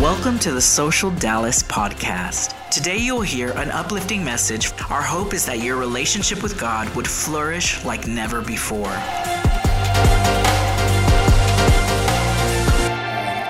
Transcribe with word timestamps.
Welcome 0.00 0.38
to 0.40 0.52
the 0.52 0.60
Social 0.60 1.10
Dallas 1.10 1.62
podcast. 1.62 2.70
Today 2.70 2.96
you'll 2.96 3.20
hear 3.20 3.50
an 3.52 3.70
uplifting 3.70 4.24
message. 4.24 4.72
Our 4.90 5.02
hope 5.02 5.34
is 5.34 5.46
that 5.46 5.60
your 5.60 5.76
relationship 5.76 6.42
with 6.42 6.58
God 6.58 6.88
would 6.96 7.06
flourish 7.06 7.84
like 7.84 8.08
never 8.08 8.40
before. 8.40 8.90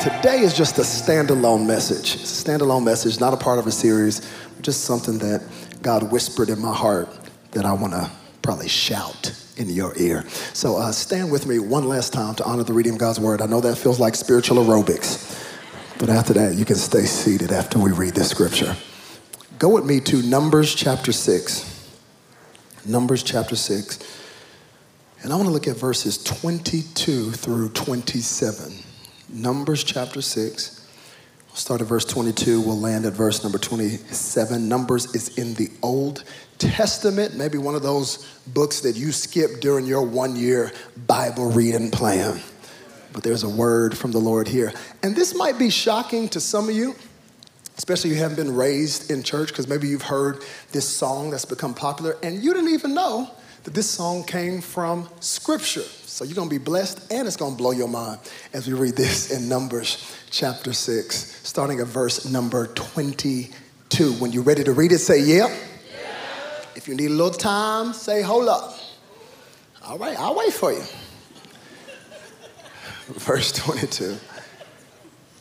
Today 0.01 0.41
is 0.41 0.53
just 0.55 0.79
a 0.79 0.83
standalone 0.83 1.65
message. 1.65 2.17
It's 2.17 2.43
a 2.43 2.45
standalone 2.45 2.85
message, 2.85 3.21
not 3.21 3.33
a 3.33 3.37
part 3.37 3.59
of 3.59 3.67
a 3.67 3.73
series, 3.73 4.21
just 4.61 4.85
something 4.85 5.19
that 5.19 5.43
God 5.81 6.11
whispered 6.11 6.51
in 6.51 6.61
my 6.61 6.75
heart 6.75 7.09
that 7.53 7.65
I 7.65 7.73
want 7.73 7.93
to 7.93 8.11
probably 8.43 8.69
shout 8.69 9.33
in 9.57 9.71
your 9.71 9.97
ear. 9.97 10.25
So 10.53 10.77
uh, 10.77 10.93
stand 10.93 11.31
with 11.31 11.47
me 11.47 11.61
one 11.61 11.87
last 11.87 12.13
time 12.13 12.35
to 12.35 12.45
honor 12.45 12.65
the 12.65 12.73
reading 12.73 12.95
of 12.95 12.99
God's 12.99 13.21
word. 13.21 13.41
I 13.41 13.47
know 13.47 13.61
that 13.61 13.77
feels 13.77 14.01
like 14.01 14.17
spiritual 14.17 14.59
aerobics. 14.59 15.52
But 16.03 16.11
after 16.11 16.33
that, 16.33 16.57
you 16.57 16.65
can 16.65 16.75
stay 16.75 17.05
seated 17.05 17.53
after 17.53 17.79
we 17.79 17.93
read 17.93 18.15
this 18.15 18.29
scripture. 18.29 18.75
Go 19.61 19.69
with 19.69 19.85
me 19.85 20.01
to 20.01 20.21
Numbers 20.23 20.75
chapter 20.75 21.13
6. 21.13 21.97
Numbers 22.85 23.23
chapter 23.23 23.55
6. 23.55 24.01
And 25.23 25.33
I 25.33 25.37
want 25.37 25.47
to 25.47 25.53
look 25.53 25.69
at 25.69 25.77
verses 25.77 26.21
22 26.25 27.31
through 27.31 27.69
27. 27.69 28.73
Numbers 29.29 29.85
chapter 29.85 30.21
6. 30.21 30.89
We'll 31.47 31.55
start 31.55 31.81
at 31.81 31.87
verse 31.87 32.05
22. 32.05 32.61
We'll 32.61 32.81
land 32.81 33.07
at 33.07 33.13
verse 33.13 33.45
number 33.45 33.59
27. 33.59 34.69
Numbers 34.69 35.15
is 35.15 35.39
in 35.39 35.55
the 35.55 35.71
Old 35.85 36.25
Testament, 36.59 37.37
maybe 37.37 37.59
one 37.59 37.77
of 37.77 37.85
those 37.85 38.27
books 38.49 38.81
that 38.81 38.97
you 38.97 39.13
skip 39.13 39.61
during 39.61 39.87
your 39.87 40.03
one 40.03 40.35
year 40.35 40.73
Bible 41.07 41.53
reading 41.53 41.93
plan 41.93 42.41
but 43.13 43.23
there's 43.23 43.43
a 43.43 43.49
word 43.49 43.97
from 43.97 44.13
the 44.13 44.19
Lord 44.19 44.49
here. 44.49 44.73
And 45.03 45.15
this 45.15 45.35
might 45.35 45.59
be 45.59 45.71
shocking 45.71 46.29
to 46.31 46.41
some 46.41 46.69
of 46.69 46.75
you, 46.75 46.95
especially 47.77 48.11
you 48.11 48.17
haven't 48.17 48.37
been 48.37 48.55
raised 48.55 49.11
in 49.11 49.23
church, 49.23 49.49
because 49.49 49.69
maybe 49.69 49.89
you've 49.89 50.03
heard 50.03 50.43
this 50.73 50.89
song 50.89 51.31
that's 51.31 51.45
become 51.45 51.75
popular 51.75 52.17
and 52.23 52.43
you 52.43 52.55
didn't 52.55 52.73
even 52.73 52.95
know 52.95 53.31
that 53.65 53.75
this 53.75 53.89
song 53.89 54.25
came 54.25 54.61
from 54.61 55.09
Scripture. 55.21 55.83
So 55.83 56.25
you're 56.25 56.35
to 56.49 56.55
be 56.55 56.63
blessed 56.63 57.13
and 57.13 57.27
it's 57.27 57.37
to 57.53 57.57
blow 57.57 57.71
your 57.71 57.89
mind 57.89 58.19
as 58.53 58.67
we 58.67 58.75
read 58.75 58.97
this 58.97 59.31
in 59.31 59.49
Numbers 59.49 60.17
chapter 60.31 60.73
6, 60.73 61.41
starting 61.47 61.81
at 61.81 61.87
verse 61.87 62.29
number 62.29 62.67
22. 62.69 64.13
When 64.15 64.33
you're 64.33 64.43
ready 64.43 64.65
to 64.65 64.73
read 64.73 64.93
it, 64.93 64.99
say, 64.99 65.21
yeah. 65.21 65.49
yeah. 65.49 65.55
If 66.75 66.89
you 66.89 66.95
need 66.95 67.07
a 67.07 67.15
little 67.15 67.31
time, 67.31 67.93
say, 67.93 68.23
hold 68.23 68.49
up. 68.49 68.79
All 69.85 69.99
right, 69.99 70.19
I'll 70.19 70.37
wait 70.37 70.53
for 70.53 70.73
you 70.73 70.83
verse 73.17 73.53
22. 73.53 74.17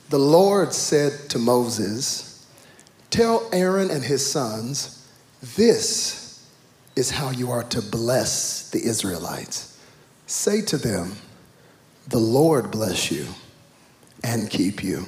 The 0.10 0.20
Lord 0.20 0.74
said 0.74 1.30
to 1.30 1.40
Moses, 1.40 2.46
Tell 3.10 3.50
Aaron 3.54 3.90
and 3.90 4.04
his 4.04 4.30
sons, 4.30 5.08
this 5.56 6.46
is 6.96 7.12
how 7.12 7.32
you 7.32 7.52
are 7.52 7.64
to 7.64 7.82
bless 7.82 8.70
the 8.70 8.84
Israelites. 8.84 9.80
Say 10.28 10.62
to 10.64 10.78
them, 10.78 11.16
The 12.10 12.20
Lord 12.20 12.72
bless 12.72 13.10
you 13.12 13.28
and 14.24 14.50
keep 14.50 14.84
you. 14.84 15.06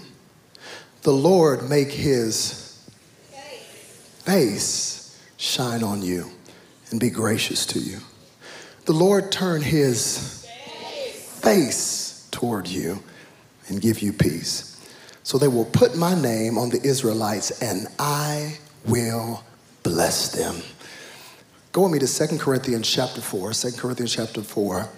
The 1.02 1.12
Lord 1.14 1.70
make 1.70 1.92
his 1.92 2.90
face 4.24 5.22
shine 5.36 5.84
on 5.84 6.02
you 6.02 6.32
and 6.92 7.00
be 7.00 7.10
gracious 7.10 7.66
to 7.68 7.80
you. 7.80 8.00
The 8.86 8.94
Lord 8.94 9.32
turn 9.34 9.62
his 9.62 10.48
face 11.42 12.03
toward 12.34 12.68
you 12.68 13.02
and 13.68 13.82
give 13.82 14.00
you 14.00 14.12
peace. 14.12 14.70
So 15.24 15.38
they 15.38 15.48
will 15.48 15.66
put 15.66 15.96
my 15.96 16.20
name 16.20 16.58
on 16.58 16.70
the 16.70 16.82
Israelites 16.84 17.62
and 17.62 17.88
I 17.98 18.58
will 18.86 19.44
bless 19.84 20.34
them. 20.34 20.62
Go 21.72 21.84
with 21.84 21.92
me 21.94 22.00
to 22.00 22.28
2 22.28 22.38
Corinthians 22.38 22.90
chapter 22.90 23.22
4, 23.22 23.54
2 23.54 23.72
Corinthians 23.78 24.14
chapter 24.14 24.42
4. 24.42 24.90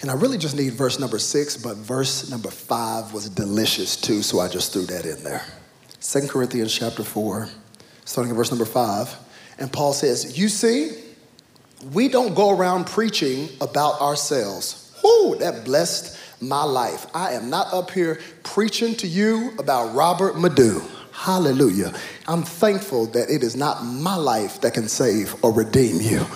And 0.00 0.10
I 0.10 0.14
really 0.14 0.38
just 0.38 0.56
need 0.56 0.72
verse 0.72 0.98
number 0.98 1.18
6, 1.18 1.58
but 1.58 1.76
verse 1.76 2.30
number 2.30 2.50
5 2.50 3.12
was 3.12 3.28
delicious 3.28 3.96
too, 3.96 4.22
so 4.22 4.40
I 4.40 4.48
just 4.48 4.72
threw 4.72 4.86
that 4.86 5.04
in 5.04 5.22
there. 5.22 5.44
2 6.00 6.26
Corinthians 6.28 6.76
chapter 6.76 7.04
4, 7.04 7.48
starting 8.04 8.30
at 8.30 8.36
verse 8.36 8.50
number 8.50 8.64
5. 8.64 9.16
And 9.58 9.72
Paul 9.72 9.92
says, 9.92 10.36
You 10.36 10.48
see, 10.48 10.90
we 11.92 12.08
don't 12.08 12.34
go 12.34 12.50
around 12.50 12.86
preaching 12.86 13.48
about 13.60 14.00
ourselves. 14.00 14.98
Whoo, 15.02 15.36
that 15.36 15.64
blessed 15.64 16.18
my 16.40 16.62
life. 16.64 17.06
I 17.14 17.32
am 17.32 17.50
not 17.50 17.72
up 17.72 17.90
here 17.90 18.20
preaching 18.42 18.94
to 18.96 19.06
you 19.06 19.52
about 19.58 19.94
Robert 19.94 20.38
Madu. 20.38 20.82
Hallelujah. 21.12 21.94
I'm 22.26 22.42
thankful 22.42 23.06
that 23.06 23.30
it 23.30 23.42
is 23.42 23.54
not 23.56 23.84
my 23.84 24.16
life 24.16 24.60
that 24.62 24.74
can 24.74 24.88
save 24.88 25.34
or 25.44 25.52
redeem 25.52 26.00
you. 26.00 26.26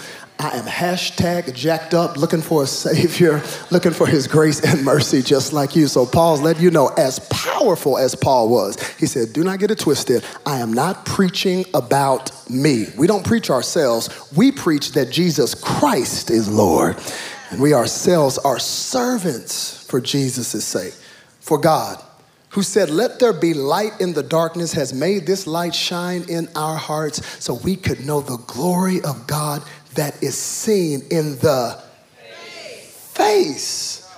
I 0.40 0.56
am 0.56 0.66
hashtag 0.66 1.52
jacked 1.52 1.94
up, 1.94 2.16
looking 2.16 2.42
for 2.42 2.62
a 2.62 2.66
savior, 2.66 3.42
looking 3.72 3.90
for 3.90 4.06
his 4.06 4.28
grace 4.28 4.64
and 4.64 4.84
mercy, 4.84 5.20
just 5.20 5.52
like 5.52 5.74
you. 5.74 5.88
So 5.88 6.06
Paul's 6.06 6.40
letting 6.40 6.62
you 6.62 6.70
know, 6.70 6.88
as 6.96 7.18
powerful 7.28 7.98
as 7.98 8.14
Paul 8.14 8.48
was, 8.48 8.80
he 8.98 9.06
said, 9.06 9.32
Do 9.32 9.42
not 9.42 9.58
get 9.58 9.72
it 9.72 9.80
twisted. 9.80 10.24
I 10.46 10.60
am 10.60 10.72
not 10.72 11.04
preaching 11.04 11.64
about 11.74 12.30
me. 12.48 12.86
We 12.96 13.08
don't 13.08 13.26
preach 13.26 13.50
ourselves, 13.50 14.30
we 14.36 14.52
preach 14.52 14.92
that 14.92 15.10
Jesus 15.10 15.56
Christ 15.56 16.30
is 16.30 16.48
Lord. 16.48 16.96
And 17.50 17.60
we 17.60 17.74
ourselves 17.74 18.38
are 18.38 18.58
servants 18.58 19.86
for 19.86 20.00
Jesus' 20.00 20.64
sake. 20.64 20.94
For 21.40 21.58
God, 21.58 22.02
who 22.50 22.62
said, 22.62 22.90
Let 22.90 23.20
there 23.20 23.32
be 23.32 23.54
light 23.54 24.00
in 24.00 24.12
the 24.12 24.22
darkness, 24.22 24.72
has 24.72 24.92
made 24.92 25.26
this 25.26 25.46
light 25.46 25.74
shine 25.74 26.24
in 26.28 26.48
our 26.54 26.76
hearts 26.76 27.42
so 27.42 27.54
we 27.54 27.76
could 27.76 28.04
know 28.04 28.20
the 28.20 28.38
glory 28.46 29.00
of 29.02 29.26
God 29.26 29.62
that 29.94 30.22
is 30.22 30.36
seen 30.36 31.02
in 31.10 31.36
the 31.38 31.82
face 33.14 34.10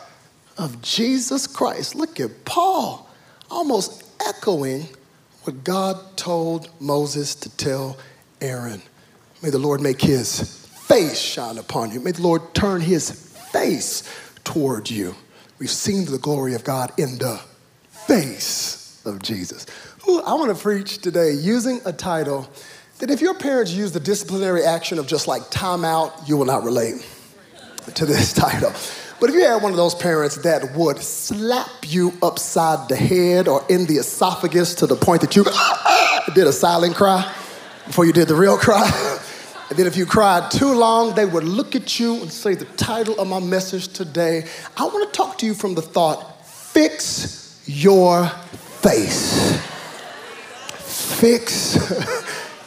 of 0.58 0.82
Jesus 0.82 1.46
Christ. 1.46 1.94
Look 1.94 2.20
at 2.20 2.44
Paul, 2.44 3.08
almost 3.50 4.04
echoing 4.26 4.88
what 5.44 5.64
God 5.64 6.16
told 6.16 6.68
Moses 6.80 7.34
to 7.36 7.56
tell 7.56 7.96
Aaron. 8.40 8.82
May 9.42 9.50
the 9.50 9.58
Lord 9.58 9.80
make 9.80 10.02
his 10.02 10.59
face 10.90 11.20
shine 11.20 11.56
upon 11.56 11.92
you. 11.92 12.00
May 12.00 12.10
the 12.10 12.22
Lord 12.22 12.52
turn 12.52 12.80
his 12.80 13.12
face 13.52 14.02
toward 14.42 14.90
you. 14.90 15.14
We've 15.60 15.70
seen 15.70 16.04
the 16.04 16.18
glory 16.18 16.54
of 16.54 16.64
God 16.64 16.90
in 16.98 17.16
the 17.18 17.40
face 17.90 19.00
of 19.06 19.22
Jesus. 19.22 19.66
Ooh, 20.08 20.20
I 20.22 20.34
want 20.34 20.54
to 20.54 20.60
preach 20.60 20.98
today 20.98 21.30
using 21.30 21.80
a 21.84 21.92
title 21.92 22.50
that 22.98 23.08
if 23.08 23.20
your 23.20 23.34
parents 23.34 23.70
use 23.70 23.92
the 23.92 24.00
disciplinary 24.00 24.64
action 24.64 24.98
of 24.98 25.06
just 25.06 25.28
like 25.28 25.42
timeout, 25.42 26.28
you 26.28 26.36
will 26.36 26.44
not 26.44 26.64
relate 26.64 27.06
to 27.94 28.04
this 28.04 28.32
title. 28.34 28.72
But 29.20 29.30
if 29.30 29.36
you 29.36 29.44
had 29.44 29.62
one 29.62 29.70
of 29.70 29.76
those 29.76 29.94
parents 29.94 30.38
that 30.42 30.74
would 30.74 30.98
slap 30.98 31.70
you 31.86 32.12
upside 32.20 32.88
the 32.88 32.96
head 32.96 33.46
or 33.46 33.64
in 33.68 33.86
the 33.86 33.98
esophagus 33.98 34.74
to 34.76 34.88
the 34.88 34.96
point 34.96 35.20
that 35.20 35.36
you 35.36 35.44
did 36.34 36.48
a 36.48 36.52
silent 36.52 36.96
cry 36.96 37.32
before 37.86 38.06
you 38.06 38.12
did 38.12 38.26
the 38.26 38.34
real 38.34 38.58
cry, 38.58 38.90
And 39.70 39.78
then 39.78 39.86
if 39.86 39.96
you 39.96 40.04
cried 40.04 40.50
too 40.50 40.74
long, 40.74 41.14
they 41.14 41.24
would 41.24 41.44
look 41.44 41.76
at 41.76 42.00
you 42.00 42.20
and 42.22 42.30
say, 42.30 42.54
The 42.54 42.64
title 42.64 43.20
of 43.20 43.28
my 43.28 43.38
message 43.38 43.86
today, 43.88 44.44
I 44.76 44.84
want 44.84 45.10
to 45.10 45.16
talk 45.16 45.38
to 45.38 45.46
you 45.46 45.54
from 45.54 45.76
the 45.76 45.82
thought, 45.82 46.44
Fix 46.44 47.62
Your 47.66 48.26
Face. 48.26 49.56
Fix 51.20 51.76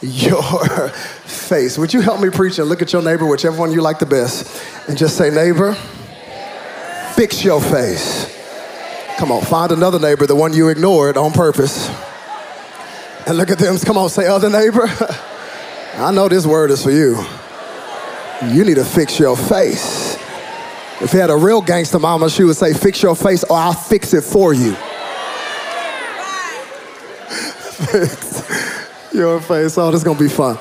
your 0.00 0.42
face. 0.88 1.76
Would 1.76 1.92
you 1.92 2.00
help 2.00 2.22
me 2.22 2.30
preach 2.30 2.58
and 2.58 2.70
look 2.70 2.80
at 2.80 2.90
your 2.94 3.02
neighbor, 3.02 3.26
whichever 3.26 3.58
one 3.58 3.70
you 3.70 3.82
like 3.82 3.98
the 3.98 4.06
best, 4.06 4.64
and 4.88 4.96
just 4.96 5.18
say, 5.18 5.28
Neighbor, 5.28 5.74
fix 7.14 7.44
your 7.44 7.60
face. 7.60 8.34
Come 9.18 9.30
on, 9.30 9.42
find 9.42 9.72
another 9.72 9.98
neighbor, 9.98 10.26
the 10.26 10.34
one 10.34 10.54
you 10.54 10.70
ignored 10.70 11.18
on 11.18 11.32
purpose. 11.32 11.90
And 13.26 13.36
look 13.36 13.50
at 13.50 13.58
them. 13.58 13.76
Come 13.76 13.98
on, 13.98 14.08
say, 14.08 14.26
Other 14.26 14.48
neighbor. 14.48 14.88
I 15.96 16.10
know 16.10 16.28
this 16.28 16.44
word 16.44 16.72
is 16.72 16.82
for 16.82 16.90
you. 16.90 17.24
You 18.52 18.64
need 18.64 18.74
to 18.74 18.84
fix 18.84 19.18
your 19.18 19.36
face. 19.36 20.16
If 21.00 21.12
you 21.12 21.20
had 21.20 21.30
a 21.30 21.36
real 21.36 21.60
gangster 21.62 22.00
mama, 22.00 22.28
she 22.28 22.42
would 22.42 22.56
say, 22.56 22.74
Fix 22.74 23.00
your 23.02 23.14
face 23.14 23.44
or 23.44 23.56
I'll 23.56 23.72
fix 23.72 24.12
it 24.12 24.22
for 24.22 24.52
you. 24.52 24.74
fix 27.86 29.12
your 29.14 29.40
face. 29.40 29.78
Oh, 29.78 29.90
this 29.92 30.00
is 30.00 30.04
going 30.04 30.16
to 30.18 30.22
be 30.24 30.28
fun. 30.28 30.58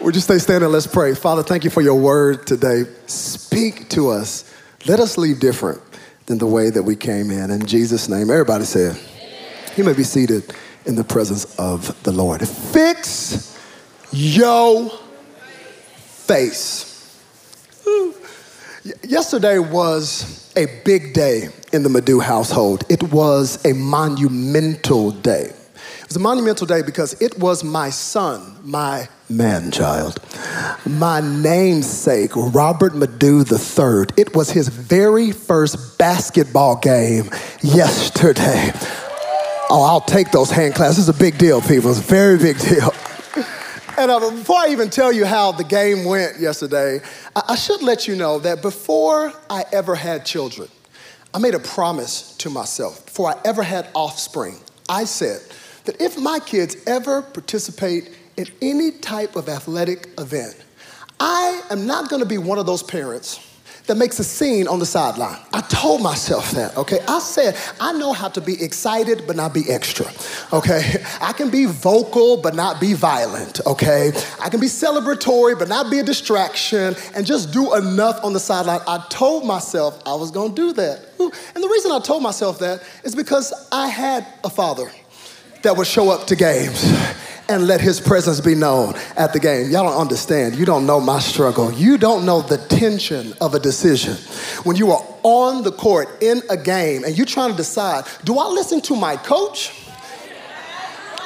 Would 0.00 0.14
you 0.14 0.20
stay 0.20 0.38
standing? 0.38 0.70
Let's 0.70 0.86
pray. 0.86 1.14
Father, 1.14 1.42
thank 1.42 1.64
you 1.64 1.70
for 1.70 1.80
your 1.80 1.98
word 1.98 2.46
today. 2.46 2.84
Speak 3.06 3.88
to 3.90 4.10
us. 4.10 4.54
Let 4.86 5.00
us 5.00 5.18
leave 5.18 5.40
different 5.40 5.80
than 6.26 6.38
the 6.38 6.46
way 6.46 6.70
that 6.70 6.82
we 6.84 6.94
came 6.94 7.32
in. 7.32 7.50
In 7.50 7.66
Jesus' 7.66 8.08
name, 8.08 8.30
everybody 8.30 8.64
said, 8.64 9.00
You 9.76 9.82
may 9.82 9.94
be 9.94 10.04
seated 10.04 10.54
in 10.84 10.94
the 10.94 11.04
presence 11.04 11.56
of 11.58 12.00
the 12.04 12.12
Lord. 12.12 12.46
Fix 12.46 13.45
your 14.16 14.90
face. 16.24 17.20
Yesterday 19.04 19.58
was 19.58 20.52
a 20.56 20.66
big 20.84 21.12
day 21.12 21.48
in 21.72 21.82
the 21.82 21.90
Madu 21.90 22.20
household. 22.20 22.84
It 22.88 23.02
was 23.12 23.62
a 23.66 23.74
monumental 23.74 25.10
day. 25.10 25.52
It 26.00 26.08
was 26.08 26.16
a 26.16 26.20
monumental 26.20 26.66
day 26.66 26.82
because 26.82 27.20
it 27.20 27.38
was 27.38 27.62
my 27.62 27.90
son, 27.90 28.56
my 28.62 29.08
man 29.28 29.70
child, 29.70 30.20
my 30.86 31.20
namesake, 31.20 32.30
Robert 32.34 32.94
Madu 32.94 33.40
III. 33.40 34.06
It 34.16 34.34
was 34.34 34.50
his 34.50 34.68
very 34.68 35.30
first 35.30 35.98
basketball 35.98 36.76
game 36.76 37.28
yesterday. 37.60 38.70
Oh, 39.68 39.82
I'll 39.82 40.00
take 40.00 40.30
those 40.30 40.50
hand 40.50 40.74
claps. 40.74 40.96
It's 40.98 41.08
a 41.08 41.12
big 41.12 41.36
deal, 41.36 41.60
people. 41.60 41.90
It's 41.90 41.98
a 41.98 42.02
very 42.02 42.38
big 42.38 42.58
deal. 42.60 42.92
And 43.98 44.10
uh, 44.10 44.30
before 44.30 44.58
I 44.58 44.68
even 44.68 44.90
tell 44.90 45.10
you 45.10 45.24
how 45.24 45.52
the 45.52 45.64
game 45.64 46.04
went 46.04 46.38
yesterday, 46.38 47.00
I, 47.34 47.42
I 47.48 47.54
should 47.56 47.82
let 47.82 48.06
you 48.06 48.14
know 48.14 48.38
that 48.40 48.60
before 48.60 49.32
I 49.48 49.64
ever 49.72 49.94
had 49.94 50.26
children, 50.26 50.68
I 51.32 51.38
made 51.38 51.54
a 51.54 51.58
promise 51.58 52.36
to 52.38 52.50
myself. 52.50 53.06
Before 53.06 53.30
I 53.30 53.40
ever 53.44 53.62
had 53.62 53.88
offspring, 53.94 54.56
I 54.88 55.04
said 55.04 55.40
that 55.84 56.00
if 56.00 56.18
my 56.18 56.38
kids 56.40 56.76
ever 56.86 57.22
participate 57.22 58.14
in 58.36 58.46
any 58.60 58.90
type 58.90 59.34
of 59.34 59.48
athletic 59.48 60.08
event, 60.18 60.62
I 61.18 61.62
am 61.70 61.86
not 61.86 62.10
gonna 62.10 62.26
be 62.26 62.36
one 62.36 62.58
of 62.58 62.66
those 62.66 62.82
parents 62.82 63.40
that 63.86 63.96
makes 63.96 64.18
a 64.18 64.24
scene 64.24 64.66
on 64.66 64.78
the 64.78 64.86
sideline. 64.86 65.38
I 65.52 65.60
told 65.62 66.02
myself 66.02 66.50
that, 66.52 66.76
okay? 66.76 66.98
I 67.06 67.18
said, 67.18 67.56
I 67.80 67.92
know 67.92 68.12
how 68.12 68.28
to 68.28 68.40
be 68.40 68.62
excited 68.62 69.24
but 69.26 69.36
not 69.36 69.54
be 69.54 69.70
extra, 69.70 70.06
okay? 70.52 71.04
I 71.20 71.32
can 71.32 71.50
be 71.50 71.66
vocal 71.66 72.36
but 72.36 72.54
not 72.54 72.80
be 72.80 72.94
violent, 72.94 73.60
okay? 73.66 74.12
I 74.40 74.48
can 74.48 74.60
be 74.60 74.66
celebratory 74.66 75.58
but 75.58 75.68
not 75.68 75.90
be 75.90 76.00
a 76.00 76.02
distraction 76.02 76.96
and 77.14 77.24
just 77.24 77.52
do 77.52 77.74
enough 77.74 78.22
on 78.24 78.32
the 78.32 78.40
sideline. 78.40 78.80
I 78.86 79.04
told 79.08 79.46
myself 79.46 80.00
I 80.04 80.14
was 80.14 80.30
gonna 80.30 80.54
do 80.54 80.72
that. 80.74 81.00
And 81.18 81.64
the 81.64 81.68
reason 81.68 81.92
I 81.92 82.00
told 82.00 82.22
myself 82.22 82.58
that 82.58 82.82
is 83.04 83.14
because 83.14 83.52
I 83.72 83.88
had 83.88 84.26
a 84.44 84.50
father 84.50 84.90
that 85.66 85.76
would 85.76 85.86
show 85.86 86.10
up 86.10 86.28
to 86.28 86.36
games 86.36 86.84
and 87.48 87.66
let 87.66 87.80
his 87.80 88.00
presence 88.00 88.40
be 88.40 88.54
known 88.54 88.94
at 89.16 89.32
the 89.32 89.40
game. 89.40 89.68
Y'all 89.68 89.82
don't 89.82 90.00
understand. 90.00 90.54
You 90.54 90.64
don't 90.64 90.86
know 90.86 91.00
my 91.00 91.18
struggle. 91.18 91.72
You 91.72 91.98
don't 91.98 92.24
know 92.24 92.40
the 92.40 92.56
tension 92.56 93.34
of 93.40 93.52
a 93.52 93.58
decision. 93.58 94.14
When 94.62 94.76
you 94.76 94.92
are 94.92 95.04
on 95.24 95.64
the 95.64 95.72
court 95.72 96.22
in 96.22 96.40
a 96.50 96.56
game 96.56 97.02
and 97.02 97.16
you're 97.16 97.26
trying 97.26 97.50
to 97.50 97.56
decide, 97.56 98.04
do 98.22 98.38
I 98.38 98.46
listen 98.46 98.80
to 98.82 98.94
my 98.94 99.16
coach? 99.16 99.72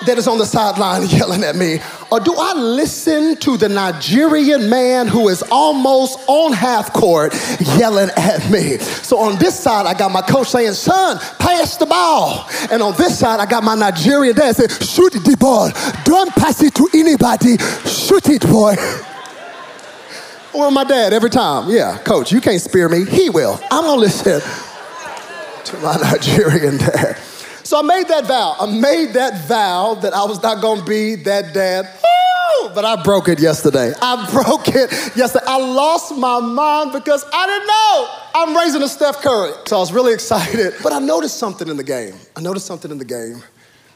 that 0.07 0.17
is 0.17 0.27
on 0.27 0.39
the 0.39 0.47
sideline 0.47 1.07
yelling 1.09 1.45
at 1.45 1.55
me? 1.55 1.79
Or 2.11 2.19
do 2.19 2.35
I 2.37 2.55
listen 2.55 3.37
to 3.37 3.57
the 3.57 3.69
Nigerian 3.69 4.69
man 4.69 5.07
who 5.07 5.29
is 5.29 5.43
almost 5.51 6.19
on 6.27 6.53
half 6.53 6.93
court 6.93 7.33
yelling 7.79 8.11
at 8.17 8.51
me? 8.51 8.79
So 8.79 9.19
on 9.19 9.39
this 9.39 9.59
side, 9.59 9.87
I 9.87 9.95
got 9.95 10.11
my 10.11 10.23
coach 10.23 10.49
saying, 10.49 10.73
son, 10.73 11.19
pass 11.39 11.77
the 11.77 11.87
ball. 11.87 12.49
And 12.71 12.83
on 12.83 12.97
this 12.97 13.19
side, 13.19 13.39
I 13.39 13.47
got 13.47 13.63
my 13.63 13.77
Nigerian 13.77 14.35
dad 14.35 14.57
saying, 14.57 14.71
shoot 14.81 15.13
the 15.13 15.37
ball. 15.39 15.71
Don't 16.05 16.31
pass 16.35 16.61
it 16.63 16.75
to 16.75 16.89
anybody. 16.95 17.57
Shoot 17.87 18.29
it, 18.29 18.43
boy. 18.43 18.75
Or 20.53 20.69
my 20.73 20.83
dad 20.83 21.13
every 21.13 21.31
time. 21.31 21.71
Yeah, 21.71 21.97
coach, 21.99 22.33
you 22.33 22.41
can't 22.41 22.61
spear 22.61 22.89
me. 22.89 23.05
He 23.05 23.31
will. 23.31 23.61
I'm 23.71 23.85
going 23.85 23.97
to 23.97 24.01
listen 24.01 24.41
to 25.65 25.79
my 25.79 25.95
Nigerian 26.03 26.77
dad. 26.77 27.17
So 27.71 27.79
I 27.79 27.83
made 27.83 28.09
that 28.09 28.27
vow. 28.27 28.57
I 28.59 28.67
made 28.67 29.13
that 29.13 29.47
vow 29.47 29.95
that 30.03 30.13
I 30.13 30.25
was 30.25 30.43
not 30.43 30.61
gonna 30.61 30.85
be 30.85 31.15
that 31.15 31.55
dad. 31.55 31.89
but 32.75 32.85
I 32.85 33.01
broke 33.05 33.29
it 33.29 33.39
yesterday. 33.39 33.93
I 34.03 34.29
broke 34.33 34.67
it 34.67 34.91
yesterday. 35.15 35.45
I 35.47 35.57
lost 35.57 36.17
my 36.17 36.41
mind 36.41 36.91
because 36.91 37.25
I 37.33 37.47
didn't 37.47 37.69
know 37.69 38.09
I'm 38.35 38.57
raising 38.57 38.83
a 38.83 38.89
Steph 38.89 39.23
Curry. 39.23 39.53
So 39.67 39.77
I 39.77 39.79
was 39.79 39.93
really 39.93 40.13
excited. 40.19 40.75
But 40.83 40.93
I 40.93 40.99
noticed 40.99 41.39
something 41.39 41.69
in 41.69 41.77
the 41.77 41.85
game. 41.85 42.17
I 42.35 42.41
noticed 42.41 42.67
something 42.67 42.91
in 42.91 42.99
the 42.99 43.05
game. 43.05 43.41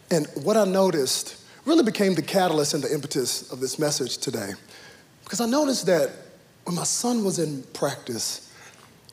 And 0.09 0.29
what 0.45 0.57
I 0.57 0.67
noticed 0.67 1.45
really 1.67 1.83
became 1.83 2.15
the 2.15 2.23
catalyst 2.23 2.75
and 2.75 2.85
the 2.85 2.95
impetus 2.95 3.51
of 3.51 3.59
this 3.59 3.77
message 3.81 4.19
today. 4.19 4.53
Because 5.25 5.41
I 5.41 5.47
noticed 5.47 5.87
that 5.87 6.13
when 6.63 6.77
my 6.77 6.85
son 6.85 7.25
was 7.25 7.41
in 7.41 7.65
practice, 7.73 8.53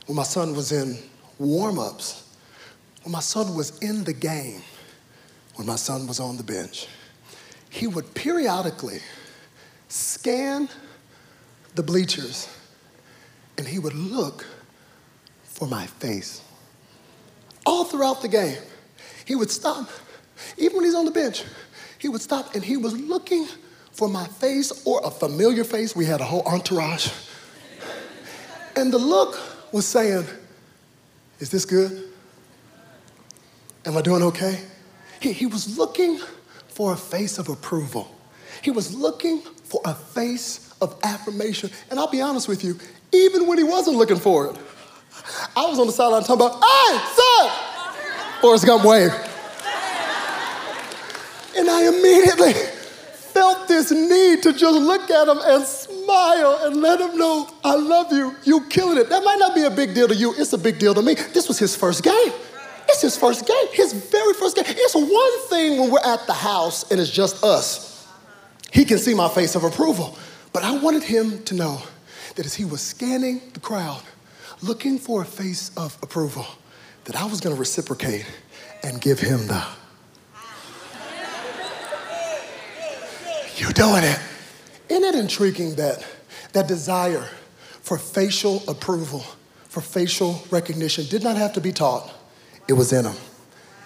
when 0.05 0.17
my 0.17 0.21
son 0.21 0.55
was 0.55 0.71
in 0.71 0.99
warm 1.39 1.79
ups, 1.79 2.20
when 3.03 3.11
my 3.11 3.19
son 3.19 3.55
was 3.55 3.77
in 3.79 4.03
the 4.03 4.13
game, 4.13 4.61
when 5.55 5.67
my 5.67 5.75
son 5.75 6.07
was 6.07 6.19
on 6.19 6.37
the 6.37 6.43
bench, 6.43 6.87
he 7.69 7.87
would 7.87 8.13
periodically 8.13 8.99
scan 9.87 10.69
the 11.75 11.83
bleachers 11.83 12.49
and 13.57 13.67
he 13.67 13.79
would 13.79 13.93
look 13.93 14.45
for 15.43 15.67
my 15.67 15.85
face. 15.85 16.41
All 17.65 17.85
throughout 17.85 18.21
the 18.21 18.27
game, 18.27 18.57
he 19.25 19.35
would 19.35 19.51
stop. 19.51 19.89
Even 20.57 20.77
when 20.77 20.85
he's 20.85 20.95
on 20.95 21.05
the 21.05 21.11
bench, 21.11 21.43
he 21.97 22.09
would 22.09 22.21
stop 22.21 22.55
and 22.55 22.63
he 22.63 22.77
was 22.77 22.97
looking 22.97 23.47
for 23.91 24.07
my 24.09 24.25
face 24.25 24.83
or 24.85 25.01
a 25.03 25.11
familiar 25.11 25.63
face. 25.63 25.95
We 25.95 26.05
had 26.05 26.21
a 26.21 26.23
whole 26.23 26.43
entourage. 26.43 27.11
And 28.75 28.91
the 28.91 28.97
look 28.97 29.39
was 29.71 29.85
saying, 29.85 30.25
Is 31.39 31.49
this 31.49 31.65
good? 31.65 32.10
Am 33.85 33.97
I 33.97 34.01
doing 34.01 34.23
okay? 34.23 34.59
He, 35.19 35.33
he 35.33 35.45
was 35.45 35.77
looking 35.77 36.19
for 36.67 36.93
a 36.93 36.97
face 36.97 37.37
of 37.37 37.49
approval. 37.49 38.13
He 38.61 38.71
was 38.71 38.93
looking 38.93 39.41
for 39.41 39.81
a 39.85 39.93
face 39.93 40.73
of 40.81 40.97
affirmation. 41.03 41.71
And 41.89 41.99
I'll 41.99 42.09
be 42.09 42.21
honest 42.21 42.47
with 42.47 42.63
you, 42.63 42.77
even 43.11 43.47
when 43.47 43.57
he 43.57 43.63
wasn't 43.63 43.97
looking 43.97 44.17
for 44.17 44.47
it, 44.47 44.57
I 45.55 45.65
was 45.67 45.79
on 45.79 45.87
the 45.87 45.93
sideline 45.93 46.23
talking 46.23 46.45
about, 46.45 46.63
hey, 46.63 46.97
son! 47.15 47.51
Forrest 48.41 48.65
Gump 48.65 48.85
wave. 48.85 49.11
And 51.55 51.69
I 51.69 51.87
immediately 51.87 52.53
felt 52.53 53.67
this 53.67 53.91
need 53.91 54.43
to 54.43 54.53
just 54.53 54.79
look 54.79 55.09
at 55.09 55.27
him 55.27 55.37
and 55.43 55.63
smile 55.65 56.59
and 56.63 56.77
let 56.77 56.99
him 56.99 57.17
know, 57.17 57.49
I 57.63 57.75
love 57.75 58.11
you. 58.11 58.35
You 58.43 58.61
killing 58.67 58.97
it. 58.97 59.09
That 59.09 59.23
might 59.23 59.37
not 59.39 59.53
be 59.53 59.63
a 59.63 59.69
big 59.69 59.93
deal 59.93 60.07
to 60.07 60.15
you. 60.15 60.33
It's 60.37 60.53
a 60.53 60.57
big 60.57 60.79
deal 60.79 60.93
to 60.93 61.01
me. 61.01 61.15
This 61.33 61.47
was 61.47 61.59
his 61.59 61.75
first 61.75 62.03
game. 62.03 62.31
His 63.01 63.17
first 63.17 63.47
game, 63.47 63.67
his 63.73 63.93
very 63.93 64.33
first 64.33 64.55
game. 64.55 64.65
It's 64.67 64.95
one 64.95 65.49
thing 65.49 65.79
when 65.79 65.89
we're 65.89 65.99
at 66.05 66.27
the 66.27 66.33
house 66.33 66.89
and 66.91 66.99
it's 66.99 67.09
just 67.09 67.43
us. 67.43 68.07
He 68.71 68.85
can 68.85 68.99
see 68.99 69.13
my 69.13 69.27
face 69.27 69.55
of 69.55 69.63
approval. 69.63 70.17
But 70.53 70.63
I 70.63 70.77
wanted 70.77 71.03
him 71.03 71.43
to 71.45 71.55
know 71.55 71.81
that 72.35 72.45
as 72.45 72.53
he 72.53 72.65
was 72.65 72.81
scanning 72.81 73.41
the 73.53 73.59
crowd, 73.59 74.01
looking 74.61 74.99
for 74.99 75.21
a 75.21 75.25
face 75.25 75.71
of 75.77 75.97
approval, 76.03 76.45
that 77.05 77.15
I 77.15 77.25
was 77.25 77.41
going 77.41 77.55
to 77.55 77.59
reciprocate 77.59 78.25
and 78.83 79.01
give 79.01 79.19
him 79.19 79.47
the. 79.47 79.63
You're 83.57 83.71
doing 83.71 84.03
it. 84.03 84.19
Isn't 84.89 85.03
it 85.03 85.15
intriguing 85.15 85.75
that 85.75 86.05
that 86.53 86.67
desire 86.67 87.27
for 87.81 87.97
facial 87.97 88.63
approval, 88.67 89.23
for 89.69 89.81
facial 89.81 90.43
recognition, 90.51 91.05
did 91.05 91.23
not 91.23 91.37
have 91.37 91.53
to 91.53 91.61
be 91.61 91.71
taught? 91.71 92.13
It 92.71 92.75
was 92.75 92.93
in 92.93 93.03
him. 93.03 93.17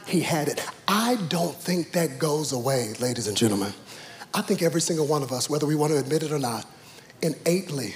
He 0.06 0.22
had 0.22 0.48
it. 0.48 0.63
I 0.88 1.15
don't 1.27 1.56
think 1.56 1.94
that 1.94 2.20
goes 2.20 2.51
away, 2.51 2.94
ladies 3.00 3.25
and 3.25 3.36
gentlemen. 3.36 3.74
I 4.32 4.44
think 4.44 4.62
every 4.62 4.80
single 4.80 5.08
one 5.08 5.24
of 5.24 5.32
us, 5.32 5.50
whether 5.50 5.65
we 5.65 5.74
want 5.74 5.92
to 5.94 5.98
admit 5.98 6.22
it 6.22 6.32
or 6.32 6.38
not, 6.38 6.68
innately, 7.24 7.96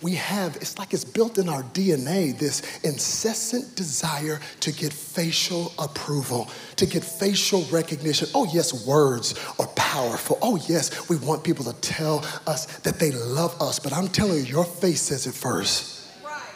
we 0.00 0.14
have, 0.14 0.56
it's 0.56 0.78
like 0.78 0.94
it's 0.94 1.04
built 1.04 1.36
in 1.36 1.50
our 1.50 1.62
DNA, 1.62 2.38
this 2.38 2.62
incessant 2.84 3.76
desire 3.76 4.40
to 4.60 4.72
get 4.72 4.94
facial 4.94 5.74
approval, 5.78 6.48
to 6.76 6.86
get 6.86 7.04
facial 7.04 7.64
recognition. 7.64 8.26
Oh, 8.34 8.48
yes, 8.50 8.86
words 8.86 9.34
are 9.58 9.66
powerful. 9.76 10.38
Oh, 10.40 10.56
yes, 10.70 11.10
we 11.10 11.16
want 11.16 11.44
people 11.44 11.66
to 11.66 11.74
tell 11.82 12.24
us 12.46 12.64
that 12.78 12.98
they 12.98 13.10
love 13.10 13.60
us, 13.60 13.78
but 13.78 13.92
I'm 13.92 14.08
telling 14.08 14.38
you, 14.38 14.44
your 14.44 14.64
face 14.64 15.02
says 15.02 15.26
it 15.26 15.34
first. 15.34 15.99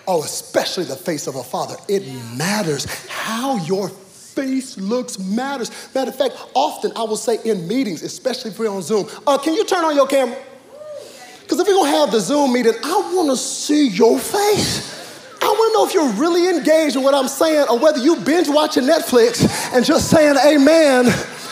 Oh, 0.06 0.22
especially 0.22 0.84
the 0.84 0.96
face 0.96 1.26
of 1.26 1.36
a 1.36 1.42
father. 1.42 1.76
It 1.88 2.06
matters. 2.36 2.84
How 3.08 3.56
your 3.64 3.88
face 4.34 4.76
looks 4.76 5.18
matters. 5.18 5.70
Matter 5.94 6.10
of 6.10 6.16
fact, 6.16 6.34
often 6.54 6.92
I 6.96 7.04
will 7.04 7.16
say 7.16 7.38
in 7.44 7.66
meetings, 7.66 8.02
especially 8.02 8.50
if 8.50 8.58
we're 8.58 8.70
on 8.70 8.82
Zoom, 8.82 9.08
uh, 9.26 9.38
can 9.38 9.54
you 9.54 9.64
turn 9.64 9.84
on 9.84 9.94
your 9.94 10.06
camera? 10.06 10.36
Because 11.40 11.60
if 11.60 11.66
we're 11.66 11.74
gonna 11.74 11.90
have 11.90 12.10
the 12.10 12.20
Zoom 12.20 12.52
meeting, 12.52 12.72
I 12.82 13.12
wanna 13.14 13.36
see 13.36 13.88
your 13.88 14.18
face. 14.18 14.92
I 15.40 15.46
wanna 15.46 15.72
know 15.74 15.86
if 15.86 15.94
you're 15.94 16.12
really 16.12 16.48
engaged 16.48 16.96
in 16.96 17.02
what 17.02 17.14
I'm 17.14 17.28
saying 17.28 17.68
or 17.68 17.78
whether 17.78 17.98
you 17.98 18.16
binge 18.16 18.48
watching 18.48 18.84
Netflix 18.84 19.44
and 19.74 19.84
just 19.84 20.10
saying 20.10 20.36
amen 20.44 21.06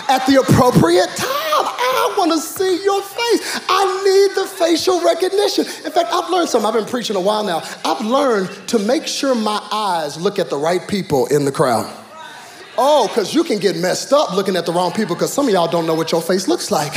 at 0.08 0.26
the 0.26 0.40
appropriate 0.40 1.08
time. 1.16 1.81
I 1.92 2.14
want 2.18 2.32
to 2.32 2.38
see 2.38 2.82
your 2.82 3.02
face. 3.02 3.60
I 3.68 3.84
need 4.04 4.36
the 4.36 4.46
facial 4.46 5.04
recognition. 5.04 5.64
In 5.84 5.92
fact, 5.92 6.08
I've 6.12 6.30
learned 6.30 6.48
something. 6.48 6.66
I've 6.66 6.74
been 6.74 6.90
preaching 6.90 7.16
a 7.16 7.20
while 7.20 7.44
now. 7.44 7.62
I've 7.84 8.04
learned 8.04 8.50
to 8.68 8.78
make 8.78 9.06
sure 9.06 9.34
my 9.34 9.60
eyes 9.72 10.20
look 10.20 10.38
at 10.38 10.50
the 10.50 10.56
right 10.56 10.86
people 10.88 11.26
in 11.26 11.44
the 11.44 11.52
crowd. 11.52 11.90
Oh, 12.78 13.06
because 13.06 13.34
you 13.34 13.44
can 13.44 13.58
get 13.58 13.76
messed 13.76 14.12
up 14.12 14.34
looking 14.34 14.56
at 14.56 14.64
the 14.64 14.72
wrong 14.72 14.92
people 14.92 15.14
because 15.14 15.32
some 15.32 15.46
of 15.46 15.52
y'all 15.52 15.68
don't 15.68 15.86
know 15.86 15.94
what 15.94 16.10
your 16.10 16.22
face 16.22 16.48
looks 16.48 16.70
like. 16.70 16.92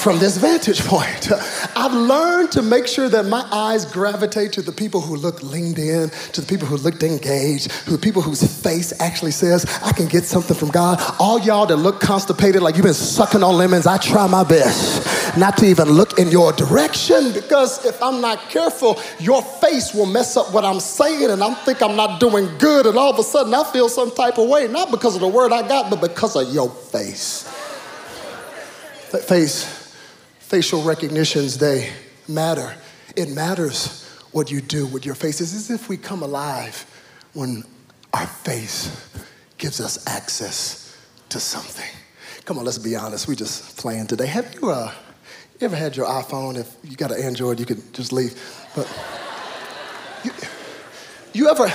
From 0.00 0.18
this 0.18 0.38
vantage 0.38 0.80
point. 0.84 1.30
I've 1.76 1.92
learned 1.92 2.52
to 2.52 2.62
make 2.62 2.86
sure 2.86 3.10
that 3.10 3.26
my 3.26 3.46
eyes 3.52 3.84
gravitate 3.84 4.52
to 4.52 4.62
the 4.62 4.72
people 4.72 5.02
who 5.02 5.14
look 5.14 5.42
leaned 5.42 5.78
in, 5.78 6.08
to 6.32 6.40
the 6.40 6.46
people 6.46 6.66
who 6.66 6.78
looked 6.78 7.02
engaged, 7.02 7.70
to 7.84 7.90
the 7.90 7.98
people 7.98 8.22
whose 8.22 8.42
face 8.62 8.98
actually 8.98 9.32
says, 9.32 9.66
I 9.82 9.92
can 9.92 10.06
get 10.06 10.24
something 10.24 10.56
from 10.56 10.70
God. 10.70 10.98
All 11.18 11.38
y'all 11.38 11.66
that 11.66 11.76
look 11.76 12.00
constipated 12.00 12.62
like 12.62 12.76
you've 12.76 12.84
been 12.84 12.94
sucking 12.94 13.42
on 13.42 13.56
lemons, 13.56 13.86
I 13.86 13.98
try 13.98 14.26
my 14.26 14.42
best 14.42 15.36
not 15.36 15.58
to 15.58 15.66
even 15.66 15.90
look 15.90 16.18
in 16.18 16.28
your 16.30 16.52
direction 16.52 17.32
because 17.32 17.84
if 17.84 18.02
I'm 18.02 18.22
not 18.22 18.48
careful, 18.48 18.98
your 19.18 19.42
face 19.42 19.92
will 19.94 20.06
mess 20.06 20.36
up 20.36 20.52
what 20.52 20.64
I'm 20.64 20.80
saying 20.80 21.30
and 21.30 21.42
I 21.42 21.52
think 21.54 21.82
I'm 21.82 21.94
not 21.94 22.20
doing 22.20 22.48
good 22.58 22.86
and 22.86 22.96
all 22.96 23.12
of 23.12 23.18
a 23.18 23.22
sudden 23.22 23.52
I 23.52 23.70
feel 23.70 23.88
some 23.90 24.10
type 24.10 24.38
of 24.38 24.48
way, 24.48 24.66
not 24.66 24.90
because 24.90 25.14
of 25.14 25.20
the 25.20 25.28
word 25.28 25.52
I 25.52 25.66
got, 25.68 25.90
but 25.90 26.00
because 26.00 26.36
of 26.36 26.52
your 26.54 26.70
face. 26.70 27.42
Face, 29.26 29.79
facial 30.50 30.82
recognitions, 30.82 31.58
they 31.58 31.88
matter. 32.26 32.74
It 33.14 33.30
matters 33.30 34.04
what 34.32 34.50
you 34.50 34.60
do 34.60 34.84
with 34.84 35.06
your 35.06 35.14
face. 35.14 35.40
It's 35.40 35.54
as 35.54 35.70
if 35.70 35.88
we 35.88 35.96
come 35.96 36.24
alive 36.24 36.84
when 37.34 37.62
our 38.12 38.26
face 38.26 39.08
gives 39.58 39.80
us 39.80 40.04
access 40.08 40.98
to 41.28 41.38
something. 41.38 41.88
Come 42.46 42.58
on, 42.58 42.64
let's 42.64 42.78
be 42.78 42.96
honest. 42.96 43.28
We 43.28 43.36
just 43.36 43.76
playing 43.76 44.08
today. 44.08 44.26
Have 44.26 44.52
you, 44.54 44.70
uh, 44.70 44.92
you 45.60 45.66
ever 45.66 45.76
had 45.76 45.96
your 45.96 46.06
iPhone? 46.06 46.58
If 46.58 46.74
you 46.82 46.96
got 46.96 47.12
an 47.12 47.22
Android, 47.22 47.60
you 47.60 47.66
could 47.66 47.94
just 47.94 48.12
leave. 48.12 48.34
But 48.74 48.88
you, 50.24 50.32
you 51.32 51.48
ever, 51.48 51.72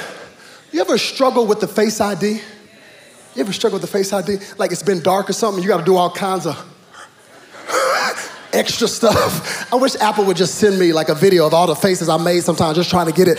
you 0.74 0.82
ever 0.82 0.98
struggle 0.98 1.48
with 1.48 1.62
the 1.62 1.70
Face 1.70 2.02
ID? 2.02 2.42
You 3.36 3.42
ever 3.42 3.54
struggle 3.54 3.80
with 3.80 3.90
the 3.90 3.98
Face 3.98 4.12
ID? 4.12 4.40
Like 4.58 4.74
it's 4.74 4.84
been 4.84 5.02
dark 5.02 5.30
or 5.30 5.34
something, 5.34 5.64
you 5.64 5.70
got 5.70 5.80
to 5.80 5.86
do 5.86 5.96
all 5.96 6.12
kinds 6.12 6.46
of 6.46 6.75
extra 8.56 8.88
stuff. 8.88 9.72
I 9.74 9.76
wish 9.76 9.96
Apple 9.98 10.26
would 10.26 10.38
just 10.38 10.56
send 10.56 10.80
me 10.80 10.94
like 10.94 11.10
a 11.10 11.16
video 11.16 11.46
of 11.46 11.54
all 11.54 11.68
the 11.68 11.76
faces 11.76 12.10
I 12.10 12.18
made 12.18 12.44
sometimes, 12.44 12.78
just 12.78 12.90
trying 12.90 13.08
to 13.08 13.14
get 13.14 13.28
it 13.28 13.38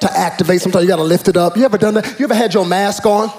to 0.00 0.12
activate. 0.12 0.60
Sometimes 0.60 0.84
you 0.84 0.88
gotta 0.88 1.02
lift 1.02 1.28
it 1.28 1.36
up. 1.36 1.56
You 1.56 1.64
ever 1.64 1.78
done 1.78 1.94
that? 1.94 2.18
You 2.18 2.24
ever 2.24 2.34
had 2.34 2.54
your 2.54 2.64
mask 2.66 3.06
on? 3.06 3.30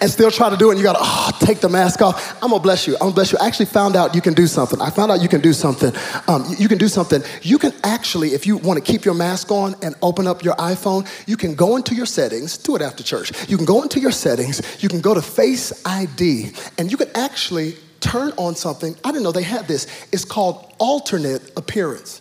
and 0.00 0.10
still 0.10 0.30
try 0.30 0.50
to 0.50 0.56
do 0.56 0.68
it, 0.68 0.72
and 0.72 0.78
you 0.78 0.84
gotta 0.84 0.98
oh, 1.00 1.30
take 1.40 1.60
the 1.60 1.68
mask 1.68 2.02
off. 2.02 2.42
I'm 2.42 2.50
gonna 2.50 2.62
bless 2.62 2.86
you. 2.86 2.94
I'm 2.94 3.00
gonna 3.00 3.14
bless 3.14 3.32
you. 3.32 3.38
I 3.40 3.46
actually 3.46 3.66
found 3.66 3.96
out 3.96 4.14
you 4.14 4.20
can 4.20 4.34
do 4.34 4.46
something. 4.46 4.80
I 4.80 4.90
found 4.90 5.12
out 5.12 5.22
you 5.22 5.28
can 5.28 5.40
do 5.40 5.52
something. 5.52 5.92
Um, 6.28 6.44
you 6.58 6.68
can 6.68 6.78
do 6.78 6.88
something. 6.88 7.22
You 7.42 7.58
can 7.58 7.72
actually, 7.84 8.30
if 8.30 8.46
you 8.46 8.56
wanna 8.56 8.80
keep 8.80 9.04
your 9.04 9.14
mask 9.14 9.50
on 9.50 9.74
and 9.82 9.94
open 10.02 10.26
up 10.26 10.42
your 10.42 10.54
iPhone, 10.56 11.08
you 11.26 11.36
can 11.36 11.54
go 11.54 11.76
into 11.76 11.94
your 11.94 12.06
settings, 12.06 12.58
do 12.58 12.76
it 12.76 12.82
after 12.82 13.02
church. 13.02 13.32
You 13.48 13.56
can 13.56 13.66
go 13.66 13.82
into 13.82 14.00
your 14.00 14.12
settings, 14.12 14.60
you 14.82 14.88
can 14.88 15.00
go 15.00 15.14
to 15.14 15.22
Face 15.22 15.72
ID, 15.84 16.52
and 16.78 16.90
you 16.90 16.96
can 16.96 17.08
actually 17.14 17.76
turn 18.00 18.32
on 18.36 18.54
something. 18.54 18.94
I 19.04 19.10
didn't 19.10 19.24
know 19.24 19.32
they 19.32 19.42
had 19.42 19.66
this. 19.66 19.86
It's 20.12 20.24
called 20.24 20.74
alternate 20.78 21.52
appearance. 21.56 22.20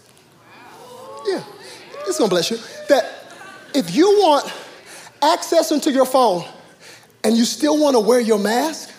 Yeah, 1.25 1.43
it's 2.07 2.17
gonna 2.17 2.29
bless 2.29 2.51
you. 2.51 2.57
That 2.89 3.05
if 3.73 3.95
you 3.95 4.09
want 4.19 4.51
access 5.21 5.71
into 5.71 5.91
your 5.91 6.05
phone 6.05 6.45
and 7.23 7.35
you 7.35 7.45
still 7.45 7.81
wanna 7.81 7.99
wear 7.99 8.19
your 8.19 8.39
mask, 8.39 8.91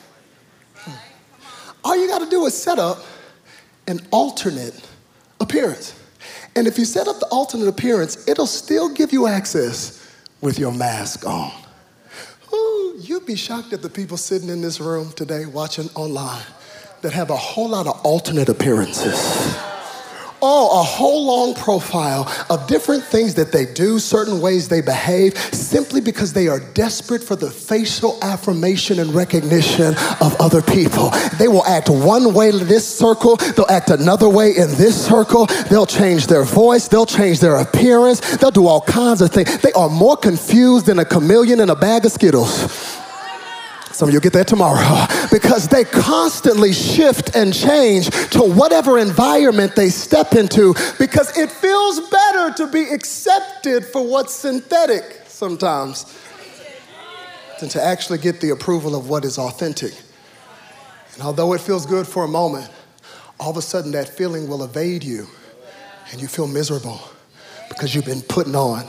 all 1.84 1.96
you 1.96 2.08
gotta 2.08 2.28
do 2.28 2.46
is 2.46 2.54
set 2.60 2.78
up 2.78 3.04
an 3.86 4.00
alternate 4.10 4.74
appearance. 5.40 5.94
And 6.56 6.66
if 6.66 6.78
you 6.78 6.84
set 6.84 7.06
up 7.06 7.20
the 7.20 7.26
alternate 7.26 7.68
appearance, 7.68 8.26
it'll 8.26 8.46
still 8.46 8.88
give 8.88 9.12
you 9.12 9.26
access 9.26 10.02
with 10.40 10.58
your 10.58 10.72
mask 10.72 11.26
on. 11.26 11.52
Ooh, 12.52 12.96
you'd 13.00 13.26
be 13.26 13.36
shocked 13.36 13.72
at 13.72 13.82
the 13.82 13.90
people 13.90 14.16
sitting 14.16 14.48
in 14.48 14.62
this 14.62 14.80
room 14.80 15.12
today 15.12 15.46
watching 15.46 15.88
online 15.94 16.44
that 17.06 17.12
have 17.12 17.30
a 17.30 17.36
whole 17.36 17.68
lot 17.68 17.86
of 17.86 18.00
alternate 18.04 18.48
appearances. 18.48 19.14
Oh, 20.42 20.80
a 20.80 20.82
whole 20.82 21.24
long 21.24 21.54
profile 21.54 22.26
of 22.50 22.66
different 22.66 23.04
things 23.04 23.36
that 23.36 23.52
they 23.52 23.64
do, 23.64 24.00
certain 24.00 24.40
ways 24.40 24.68
they 24.68 24.80
behave, 24.80 25.38
simply 25.54 26.00
because 26.00 26.32
they 26.32 26.48
are 26.48 26.58
desperate 26.74 27.22
for 27.22 27.36
the 27.36 27.48
facial 27.48 28.18
affirmation 28.22 28.98
and 28.98 29.14
recognition 29.14 29.94
of 30.20 30.34
other 30.40 30.60
people. 30.60 31.10
They 31.38 31.46
will 31.46 31.64
act 31.64 31.88
one 31.88 32.34
way 32.34 32.48
in 32.48 32.66
this 32.66 32.84
circle, 32.84 33.36
they'll 33.36 33.70
act 33.70 33.90
another 33.90 34.28
way 34.28 34.50
in 34.50 34.68
this 34.74 35.06
circle, 35.06 35.46
they'll 35.70 35.86
change 35.86 36.26
their 36.26 36.42
voice, 36.42 36.88
they'll 36.88 37.06
change 37.06 37.38
their 37.38 37.58
appearance, 37.58 38.18
they'll 38.38 38.50
do 38.50 38.66
all 38.66 38.80
kinds 38.80 39.22
of 39.22 39.30
things. 39.30 39.58
They 39.58 39.72
are 39.72 39.88
more 39.88 40.16
confused 40.16 40.86
than 40.86 40.98
a 40.98 41.04
chameleon 41.04 41.60
in 41.60 41.70
a 41.70 41.76
bag 41.76 42.04
of 42.04 42.10
Skittles. 42.10 43.05
Some 43.96 44.08
of 44.08 44.14
you 44.14 44.20
get 44.20 44.34
that 44.34 44.46
tomorrow. 44.46 45.06
Because 45.32 45.68
they 45.68 45.84
constantly 45.84 46.72
shift 46.72 47.34
and 47.34 47.52
change 47.52 48.10
to 48.30 48.40
whatever 48.40 48.98
environment 48.98 49.74
they 49.74 49.88
step 49.88 50.34
into 50.34 50.72
because 50.98 51.36
it 51.36 51.50
feels 51.50 51.98
better 52.10 52.52
to 52.54 52.66
be 52.68 52.84
accepted 52.90 53.84
for 53.84 54.06
what's 54.06 54.34
synthetic 54.34 55.22
sometimes 55.26 56.16
than 57.58 57.68
to 57.70 57.82
actually 57.82 58.18
get 58.18 58.40
the 58.40 58.50
approval 58.50 58.94
of 58.94 59.08
what 59.08 59.24
is 59.24 59.36
authentic. 59.36 59.92
And 61.14 61.22
although 61.22 61.52
it 61.54 61.60
feels 61.60 61.84
good 61.84 62.06
for 62.06 62.24
a 62.24 62.28
moment, 62.28 62.70
all 63.40 63.50
of 63.50 63.56
a 63.56 63.62
sudden 63.62 63.90
that 63.92 64.08
feeling 64.08 64.48
will 64.48 64.62
evade 64.62 65.02
you 65.02 65.26
and 66.12 66.20
you 66.20 66.28
feel 66.28 66.46
miserable 66.46 67.00
because 67.68 67.94
you've 67.94 68.06
been 68.06 68.22
putting 68.22 68.54
on 68.54 68.86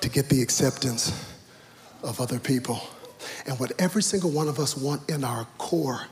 to 0.00 0.08
get 0.08 0.28
the 0.28 0.40
acceptance 0.40 1.12
of 2.02 2.20
other 2.20 2.38
people. 2.38 2.80
And 3.48 3.58
what 3.58 3.72
every 3.80 4.02
single 4.02 4.30
one 4.30 4.46
of 4.46 4.58
us 4.58 4.76
want 4.76 5.08
in 5.10 5.24
our 5.24 5.46
core, 5.56 6.02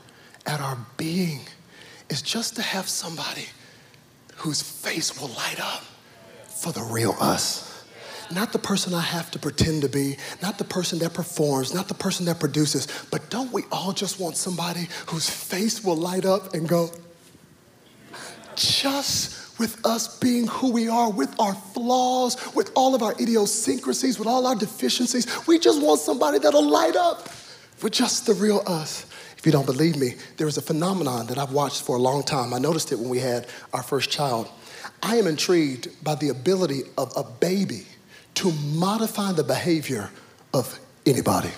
at 0.47 0.59
our 0.59 0.77
being, 0.97 1.41
is 2.09 2.21
just 2.23 2.55
to 2.55 2.63
have 2.63 2.89
somebody 2.89 3.45
whose 4.37 4.61
face 4.61 5.21
will 5.21 5.29
light 5.29 5.59
up 5.59 5.83
for 6.47 6.71
the 6.71 6.81
real 6.81 7.15
us. 7.19 7.85
Not 8.31 8.51
the 8.51 8.59
person 8.59 8.93
I 8.93 9.01
have 9.01 9.29
to 9.31 9.39
pretend 9.39 9.83
to 9.83 9.89
be, 9.89 10.17
not 10.41 10.57
the 10.57 10.63
person 10.63 10.97
that 10.99 11.13
performs, 11.13 11.73
not 11.73 11.87
the 11.87 11.93
person 11.93 12.25
that 12.25 12.39
produces, 12.39 12.87
but 13.11 13.29
don't 13.29 13.53
we 13.53 13.63
all 13.71 13.93
just 13.93 14.19
want 14.19 14.35
somebody 14.35 14.87
whose 15.05 15.29
face 15.29 15.83
will 15.83 15.95
light 15.95 16.25
up 16.25 16.55
and 16.55 16.67
go, 16.67 16.89
just 18.55 19.46
with 19.59 19.85
us 19.85 20.19
being 20.19 20.47
who 20.47 20.71
we 20.71 20.87
are, 20.87 21.09
with 21.09 21.33
our 21.39 21.53
flaws, 21.53 22.37
with 22.55 22.71
all 22.75 22.95
of 22.95 23.01
our 23.01 23.13
idiosyncrasies, 23.13 24.19
with 24.19 24.27
all 24.27 24.45
our 24.45 24.55
deficiencies. 24.55 25.47
We 25.47 25.59
just 25.59 25.81
want 25.81 25.99
somebody 25.99 26.39
that'll 26.39 26.67
light 26.67 26.95
up 26.95 27.29
with 27.81 27.93
just 27.93 28.25
the 28.25 28.33
real 28.33 28.61
us. 28.67 29.05
If 29.37 29.45
you 29.45 29.51
don't 29.51 29.65
believe 29.65 29.97
me, 29.97 30.15
there 30.37 30.47
is 30.47 30.57
a 30.57 30.61
phenomenon 30.61 31.27
that 31.27 31.37
I've 31.37 31.51
watched 31.51 31.83
for 31.83 31.95
a 31.95 31.99
long 31.99 32.23
time. 32.23 32.53
I 32.53 32.59
noticed 32.59 32.91
it 32.91 32.99
when 32.99 33.09
we 33.09 33.19
had 33.19 33.47
our 33.73 33.83
first 33.83 34.09
child. 34.09 34.49
I 35.03 35.17
am 35.17 35.27
intrigued 35.27 36.03
by 36.03 36.15
the 36.15 36.29
ability 36.29 36.83
of 36.97 37.13
a 37.15 37.23
baby 37.23 37.85
to 38.35 38.51
modify 38.51 39.31
the 39.31 39.43
behavior 39.43 40.09
of 40.53 40.79
anybody. 41.05 41.51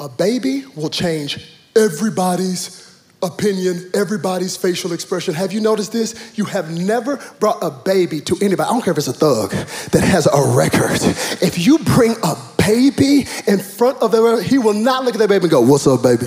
A 0.00 0.08
baby 0.08 0.64
will 0.76 0.90
change 0.90 1.54
everybody's 1.74 2.87
opinion, 3.22 3.90
everybody's 3.94 4.56
facial 4.56 4.92
expression. 4.92 5.34
Have 5.34 5.52
you 5.52 5.60
noticed 5.60 5.92
this? 5.92 6.32
You 6.36 6.44
have 6.44 6.70
never 6.70 7.16
brought 7.40 7.62
a 7.62 7.70
baby 7.70 8.20
to 8.22 8.36
anybody. 8.40 8.68
I 8.68 8.72
don't 8.72 8.82
care 8.82 8.92
if 8.92 8.98
it's 8.98 9.08
a 9.08 9.12
thug 9.12 9.50
that 9.50 10.02
has 10.02 10.26
a 10.26 10.56
record. 10.56 11.00
If 11.42 11.58
you 11.58 11.78
bring 11.78 12.14
a 12.22 12.36
baby 12.58 13.26
in 13.46 13.58
front 13.58 13.98
of 14.02 14.12
them, 14.12 14.42
he 14.42 14.58
will 14.58 14.74
not 14.74 15.04
look 15.04 15.14
at 15.14 15.18
that 15.18 15.28
baby 15.28 15.44
and 15.44 15.50
go, 15.50 15.60
What's 15.60 15.86
up, 15.86 16.02
baby? 16.02 16.26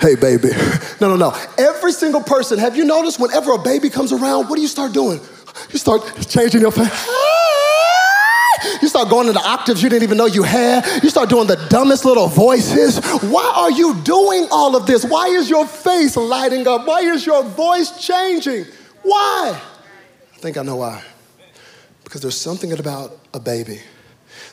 Hey, 0.00 0.14
baby. 0.14 0.48
No, 1.00 1.14
no, 1.14 1.16
no. 1.16 1.36
Every 1.58 1.92
single 1.92 2.22
person, 2.22 2.58
have 2.58 2.76
you 2.76 2.84
noticed 2.84 3.20
whenever 3.20 3.52
a 3.52 3.58
baby 3.58 3.90
comes 3.90 4.12
around, 4.12 4.48
what 4.48 4.56
do 4.56 4.62
you 4.62 4.68
start 4.68 4.92
doing? 4.92 5.20
You 5.70 5.78
start 5.78 6.02
changing 6.28 6.62
your 6.62 6.72
face. 6.72 6.88
You 8.80 8.88
start 8.88 9.08
going 9.08 9.28
into 9.28 9.40
octaves 9.40 9.82
you 9.82 9.88
didn't 9.88 10.02
even 10.04 10.18
know 10.18 10.26
you 10.26 10.42
had. 10.42 11.02
You 11.02 11.10
start 11.10 11.28
doing 11.28 11.46
the 11.46 11.56
dumbest 11.68 12.04
little 12.04 12.28
voices. 12.28 12.98
Why 13.22 13.52
are 13.56 13.70
you 13.70 13.94
doing 14.02 14.48
all 14.50 14.76
of 14.76 14.86
this? 14.86 15.04
Why 15.04 15.26
is 15.28 15.48
your 15.50 15.66
face 15.66 16.16
lighting 16.16 16.66
up? 16.66 16.86
Why 16.86 17.00
is 17.00 17.26
your 17.26 17.42
voice 17.42 18.04
changing? 18.04 18.66
Why? 19.02 19.60
I 20.34 20.36
think 20.38 20.56
I 20.56 20.62
know 20.62 20.76
why. 20.76 21.02
Because 22.04 22.20
there's 22.20 22.40
something 22.40 22.72
about 22.72 23.18
a 23.32 23.40
baby. 23.40 23.80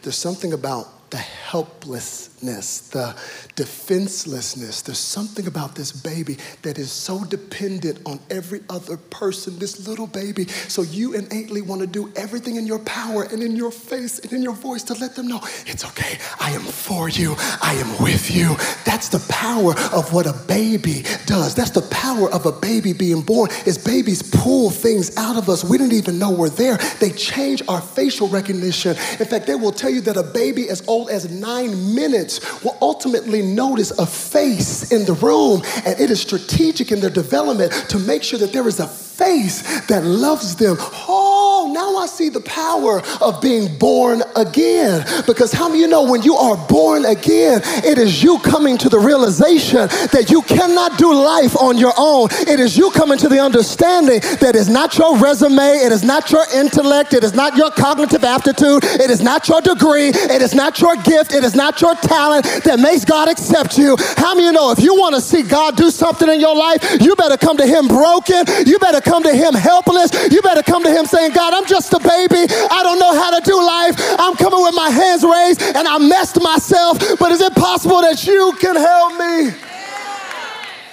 There's 0.01 0.18
something 0.18 0.54
about 0.54 0.88
the 1.10 1.18
helplessness, 1.18 2.89
the 2.89 3.16
defenselessness. 3.56 4.82
There's 4.84 5.00
something 5.00 5.48
about 5.48 5.75
this 5.75 5.92
baby 5.92 6.38
that 6.62 6.78
is 6.78 6.92
so 6.92 7.24
dependent 7.24 8.00
on 8.06 8.20
every 8.30 8.62
other 8.70 8.98
person, 8.98 9.58
this 9.58 9.88
little 9.88 10.08
baby. 10.08 10.48
So 10.48 10.84
you 10.84 11.13
innately 11.13 11.62
want 11.62 11.82
to 11.82 11.88
do 11.88 12.12
everything 12.16 12.58
in 12.58 12.68
your 12.68 12.80
power 12.80 13.24
and 13.24 13.42
in 13.42 13.56
your 13.56 13.72
face 13.72 14.20
and 14.20 14.32
in 14.34 14.44
your 14.44 14.54
voice 14.54 14.84
to 14.84 14.94
let 14.96 15.16
them 15.16 15.28
know 15.28 15.42
it's 15.66 15.86
okay. 15.86 16.18
I 16.39 16.51
am 16.51 16.62
for 16.62 17.10
you. 17.10 17.36
I 17.62 17.74
am 17.75 18.04
with 18.04 18.30
you. 18.30 18.56
That's 18.86 19.10
the 19.10 19.20
power 19.30 19.74
of 19.94 20.13
what 20.13 20.28
a 20.28 20.34
baby 20.48 21.04
does. 21.25 21.56
That's 21.56 21.72
the 21.72 21.88
power 21.89 22.30
of 22.32 22.46
a 22.46 22.51
baby 22.51 22.94
being 22.94 23.22
born 23.22 23.50
is 23.66 23.78
babies 23.78 24.22
pull 24.22 24.70
things 24.70 25.16
out 25.18 25.38
of 25.38 25.50
us. 25.50 25.63
We 25.63 25.78
didn't 25.78 25.94
even 25.94 26.20
know 26.20 26.32
we're 26.32 26.50
there. 26.50 26.78
They 27.00 27.12
change 27.12 27.63
our 27.68 27.82
facial 27.82 28.28
recognition. 28.28 28.92
In 29.20 29.25
fact, 29.25 29.48
they 29.48 29.56
will 29.56 29.72
tell 29.72 29.89
you 29.89 30.01
that 30.01 30.18
a 30.18 30.24
baby 30.24 30.70
as 30.70 30.88
old 30.88 30.99
as 31.08 31.29
nine 31.29 31.96
minutes 31.96 32.63
will 32.63 32.77
ultimately 32.82 33.41
notice 33.41 33.91
a 33.91 34.06
face 34.06 34.91
in 34.91 35.06
the 35.06 35.13
room, 35.13 35.62
and 35.86 36.00
it 36.00 36.12
is 36.12 36.20
strategic 36.22 36.91
in 36.91 37.00
their 37.00 37.10
development 37.10 37.72
to 37.89 38.00
make 38.00 38.24
sure 38.24 38.39
that 38.39 38.51
there 38.51 38.68
is 38.68 38.79
a 38.79 38.88
face 39.20 39.86
that 39.88 40.04
loves 40.06 40.56
them. 40.56 40.78
Oh, 40.80 41.70
now 41.74 41.98
I 41.98 42.06
see 42.06 42.30
the 42.30 42.42
power 42.42 43.02
of 43.22 43.42
being 43.42 43.78
born 43.78 44.24
again. 44.36 45.06
Because 45.28 45.52
how 45.52 45.68
many 45.68 45.82
you 45.82 45.88
know 45.88 46.10
when 46.10 46.24
you 46.24 46.36
are 46.36 46.56
born 46.68 47.04
again, 47.06 47.62
it 47.84 47.98
is 47.98 48.24
you 48.24 48.40
coming 48.40 48.78
to 48.78 48.88
the 48.90 48.98
realization 48.98 49.88
that 50.16 50.28
you 50.32 50.42
cannot 50.44 50.98
do 50.98 51.14
life 51.14 51.56
on 51.58 51.78
your 51.78 51.94
own. 51.98 52.30
It 52.48 52.60
is 52.60 52.78
you 52.78 52.90
coming 52.92 53.18
to 53.20 53.28
the 53.28 53.40
understanding 53.40 54.22
that 54.40 54.56
it's 54.56 54.70
not 54.70 54.98
your 54.98 55.18
resume, 55.18 55.60
it 55.60 55.92
is 55.92 56.04
not 56.04 56.32
your 56.32 56.46
intellect, 56.56 57.14
it 57.14 57.24
is 57.24 57.34
not 57.34 57.58
your 57.58 57.72
cognitive 57.72 58.24
aptitude, 58.24 58.84
it 58.86 59.12
is 59.12 59.22
not 59.22 59.48
your 59.50 59.62
degree, 59.62 60.10
it 60.10 60.42
is 60.42 60.56
not 60.56 60.80
your 60.80 60.96
gift, 60.96 61.34
it 61.34 61.44
is 61.44 61.56
not 61.56 61.82
your 61.82 61.96
talent 61.96 62.46
that 62.64 62.80
makes 62.80 63.04
God 63.04 63.28
accept 63.28 63.78
you. 63.78 63.98
How 64.16 64.34
many 64.34 64.48
you 64.48 64.54
know 64.54 64.72
if 64.72 64.80
you 64.80 64.96
want 64.96 65.16
to 65.16 65.22
see 65.22 65.44
God 65.44 65.76
do 65.76 65.92
something 65.92 66.30
in 66.30 66.40
your 66.40 66.56
life, 66.56 67.02
you 67.02 67.16
better 67.16 67.38
come 67.38 67.58
to 67.58 67.68
Him 67.68 67.88
broken, 67.88 68.46
you 68.66 68.80
better 68.80 69.02
come 69.10 69.24
to 69.24 69.34
Him 69.34 69.56
helpless, 69.56 70.12
you 70.32 70.39
better 70.44 70.62
come 70.62 70.84
to 70.84 70.92
Him 70.92 71.06
saying, 71.06 71.34
God, 71.34 71.54
I'm 71.54 71.66
just 71.66 71.92
a 71.94 72.00
baby, 72.00 72.46
I 72.70 72.84
don't 72.84 73.00
know 73.00 73.18
how 73.18 73.38
to 73.38 73.42
do 73.44 73.58
life, 73.58 73.96
I'm 74.20 74.36
coming 74.36 74.62
with 74.62 74.75
my 74.75 74.92
hands 74.92 75.24
raised 75.24 75.63
and 75.75 75.88
I 75.88 75.98
messed 75.98 76.39
myself, 76.39 77.00
but 77.18 77.32
is 77.32 77.42
it 77.42 77.56
possible 77.56 78.01
that 78.01 78.25
you 78.28 78.54
can 78.60 78.75
help 78.75 79.13
me? 79.18 79.50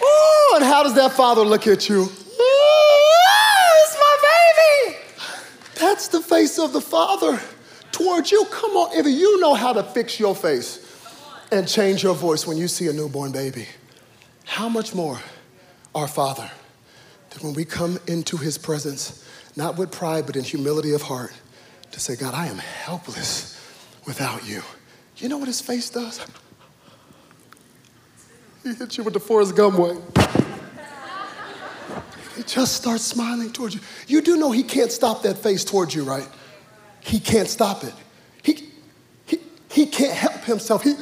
Ooh, 0.03 0.57
and 0.57 0.65
how 0.65 0.83
does 0.83 0.95
that 0.95 1.13
father 1.13 1.43
look 1.43 1.67
at 1.67 1.91
you? 1.91 2.01
Ooh, 2.01 2.09
it's 3.83 3.97
my 3.99 4.17
baby. 4.33 4.97
That's 5.75 6.09
the 6.09 6.21
face 6.21 6.59
of 6.59 6.73
the 6.73 6.81
father 6.81 7.39
towards 7.93 8.33
you. 8.33 8.47
Come 8.51 8.71
on, 8.73 8.97
if 8.97 9.05
you 9.07 9.41
know 9.41 9.53
how 9.53 9.75
to 9.75 9.83
fix 9.83 10.19
your 10.19 10.35
face 10.35 10.83
and 11.53 11.69
change 11.69 12.03
your 12.03 12.15
voice 12.15 12.47
when 12.47 12.57
you 12.57 12.67
see 12.67 12.89
a 12.89 12.95
newborn 12.95 13.33
baby, 13.33 13.67
how 14.45 14.71
much 14.71 14.95
more 14.95 15.21
our 15.95 16.09
father 16.09 16.51
that 17.31 17.43
when 17.43 17.55
we 17.55 17.65
come 17.65 17.99
into 18.07 18.37
his 18.37 18.59
presence, 18.59 19.25
not 19.57 19.77
with 19.77 19.91
pride, 19.91 20.27
but 20.27 20.37
in 20.37 20.45
humility 20.45 20.93
of 20.93 21.03
heart, 21.03 21.33
to 21.93 22.01
say, 22.01 22.17
God, 22.17 22.35
I 22.35 22.47
am 22.47 22.59
helpless 22.59 23.59
without 24.07 24.47
you. 24.47 24.63
You 25.17 25.29
know 25.29 25.39
what 25.39 25.49
his 25.49 25.61
face 25.61 25.89
does? 25.89 26.25
He 28.63 28.75
hits 28.75 28.99
you 28.99 29.05
with 29.05 29.15
the 29.15 29.21
Forrest 29.21 29.55
Gump 29.57 29.79
way. 29.79 29.97
He 32.37 32.43
just 32.43 32.77
starts 32.77 33.03
smiling 33.03 33.51
towards 33.51 33.75
you. 33.75 33.81
You 34.07 34.21
do 34.21 34.37
know 34.37 34.51
he 34.51 34.63
can't 34.63 34.93
stop 34.93 35.23
that 35.23 35.39
face 35.39 35.65
towards 35.65 35.95
you, 35.95 36.05
right? 36.05 36.29
He 37.01 37.19
can't 37.19 37.49
stop 37.49 37.83
it. 37.83 37.95
He, 38.43 38.69
he, 39.25 39.41
he 39.71 39.87
can't 39.87 40.13
help 40.13 40.45
himself. 40.45 40.83
He, 40.83 40.95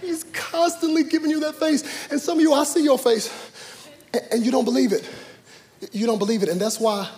he's 0.00 0.24
constantly 0.32 1.04
giving 1.04 1.30
you 1.30 1.40
that 1.40 1.56
face. 1.56 1.82
And 2.10 2.20
some 2.20 2.38
of 2.38 2.42
you, 2.42 2.54
I 2.54 2.64
see 2.64 2.82
your 2.82 2.98
face, 2.98 3.28
and, 4.12 4.44
you 4.44 4.50
don't 4.50 4.64
believe 4.64 4.92
it. 4.92 5.08
You 5.92 6.06
don't 6.06 6.18
believe 6.18 6.42
it. 6.42 6.48
And 6.48 6.60
that's 6.60 6.78
why 6.78 7.08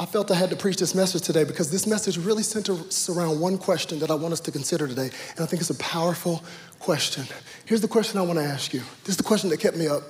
I 0.00 0.06
felt 0.06 0.30
I 0.30 0.34
had 0.34 0.50
to 0.50 0.56
preach 0.56 0.76
this 0.76 0.94
message 0.94 1.22
today 1.22 1.44
because 1.44 1.70
this 1.70 1.86
message 1.86 2.18
really 2.18 2.42
centers 2.42 3.08
around 3.08 3.40
one 3.40 3.58
question 3.58 3.98
that 3.98 4.10
I 4.10 4.14
want 4.14 4.32
us 4.32 4.40
to 4.40 4.52
consider 4.52 4.86
today. 4.86 5.10
And 5.36 5.40
I 5.40 5.46
think 5.46 5.60
it's 5.60 5.70
a 5.70 5.74
powerful 5.76 6.42
question. 6.78 7.24
Here's 7.64 7.80
the 7.80 7.88
question 7.88 8.18
I 8.18 8.22
want 8.22 8.38
to 8.38 8.44
ask 8.44 8.72
you. 8.72 8.80
This 9.04 9.10
is 9.10 9.16
the 9.16 9.24
question 9.24 9.50
that 9.50 9.60
kept 9.60 9.76
me 9.76 9.88
up. 9.88 10.02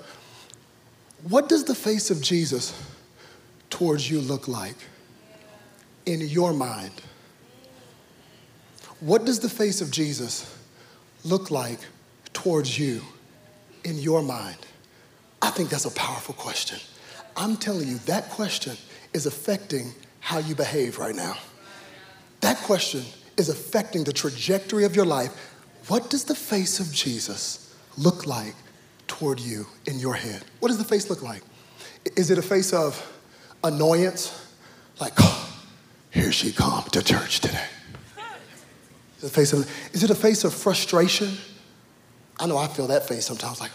What 1.28 1.48
does 1.48 1.64
the 1.64 1.74
face 1.74 2.10
of 2.10 2.20
Jesus 2.22 2.72
towards 3.70 4.10
you 4.10 4.20
look 4.20 4.46
like 4.46 4.76
in 6.06 6.20
your 6.20 6.52
mind? 6.52 6.92
What 9.00 9.24
does 9.24 9.40
the 9.40 9.48
face 9.48 9.80
of 9.80 9.90
Jesus 9.90 10.54
look 11.24 11.50
like 11.50 11.80
towards 12.32 12.78
you 12.78 13.02
in 13.84 13.96
your 13.98 14.22
mind? 14.22 14.58
I 15.40 15.50
think 15.50 15.70
that's 15.70 15.84
a 15.84 15.90
powerful 15.90 16.34
question. 16.34 16.78
I'm 17.36 17.56
telling 17.56 17.88
you, 17.88 17.98
that 18.06 18.30
question 18.30 18.76
is 19.12 19.26
affecting 19.26 19.92
how 20.20 20.38
you 20.38 20.54
behave 20.54 20.98
right 20.98 21.14
now. 21.14 21.36
That 22.40 22.58
question 22.58 23.02
is 23.36 23.48
affecting 23.48 24.04
the 24.04 24.12
trajectory 24.12 24.84
of 24.84 24.96
your 24.96 25.06
life. 25.06 25.30
What 25.86 26.10
does 26.10 26.24
the 26.24 26.34
face 26.34 26.80
of 26.80 26.92
Jesus 26.92 27.74
look 27.96 28.26
like 28.26 28.54
toward 29.06 29.40
you 29.40 29.66
in 29.86 29.98
your 29.98 30.14
head? 30.14 30.44
What 30.60 30.68
does 30.68 30.78
the 30.78 30.84
face 30.84 31.08
look 31.08 31.22
like? 31.22 31.42
Is 32.16 32.30
it 32.30 32.38
a 32.38 32.42
face 32.42 32.72
of 32.72 33.00
annoyance? 33.64 34.54
Like, 35.00 35.14
oh, 35.18 35.60
here 36.10 36.32
she 36.32 36.52
come 36.52 36.84
to 36.84 37.02
church 37.02 37.40
today. 37.40 37.64
Is 39.18 39.24
it, 39.24 39.26
a 39.26 39.30
face 39.30 39.52
of, 39.52 39.70
is 39.92 40.04
it 40.04 40.10
a 40.10 40.14
face 40.14 40.44
of 40.44 40.54
frustration? 40.54 41.36
I 42.38 42.46
know 42.46 42.56
I 42.56 42.68
feel 42.68 42.86
that 42.88 43.08
face 43.08 43.26
sometimes, 43.26 43.60
like, 43.60 43.72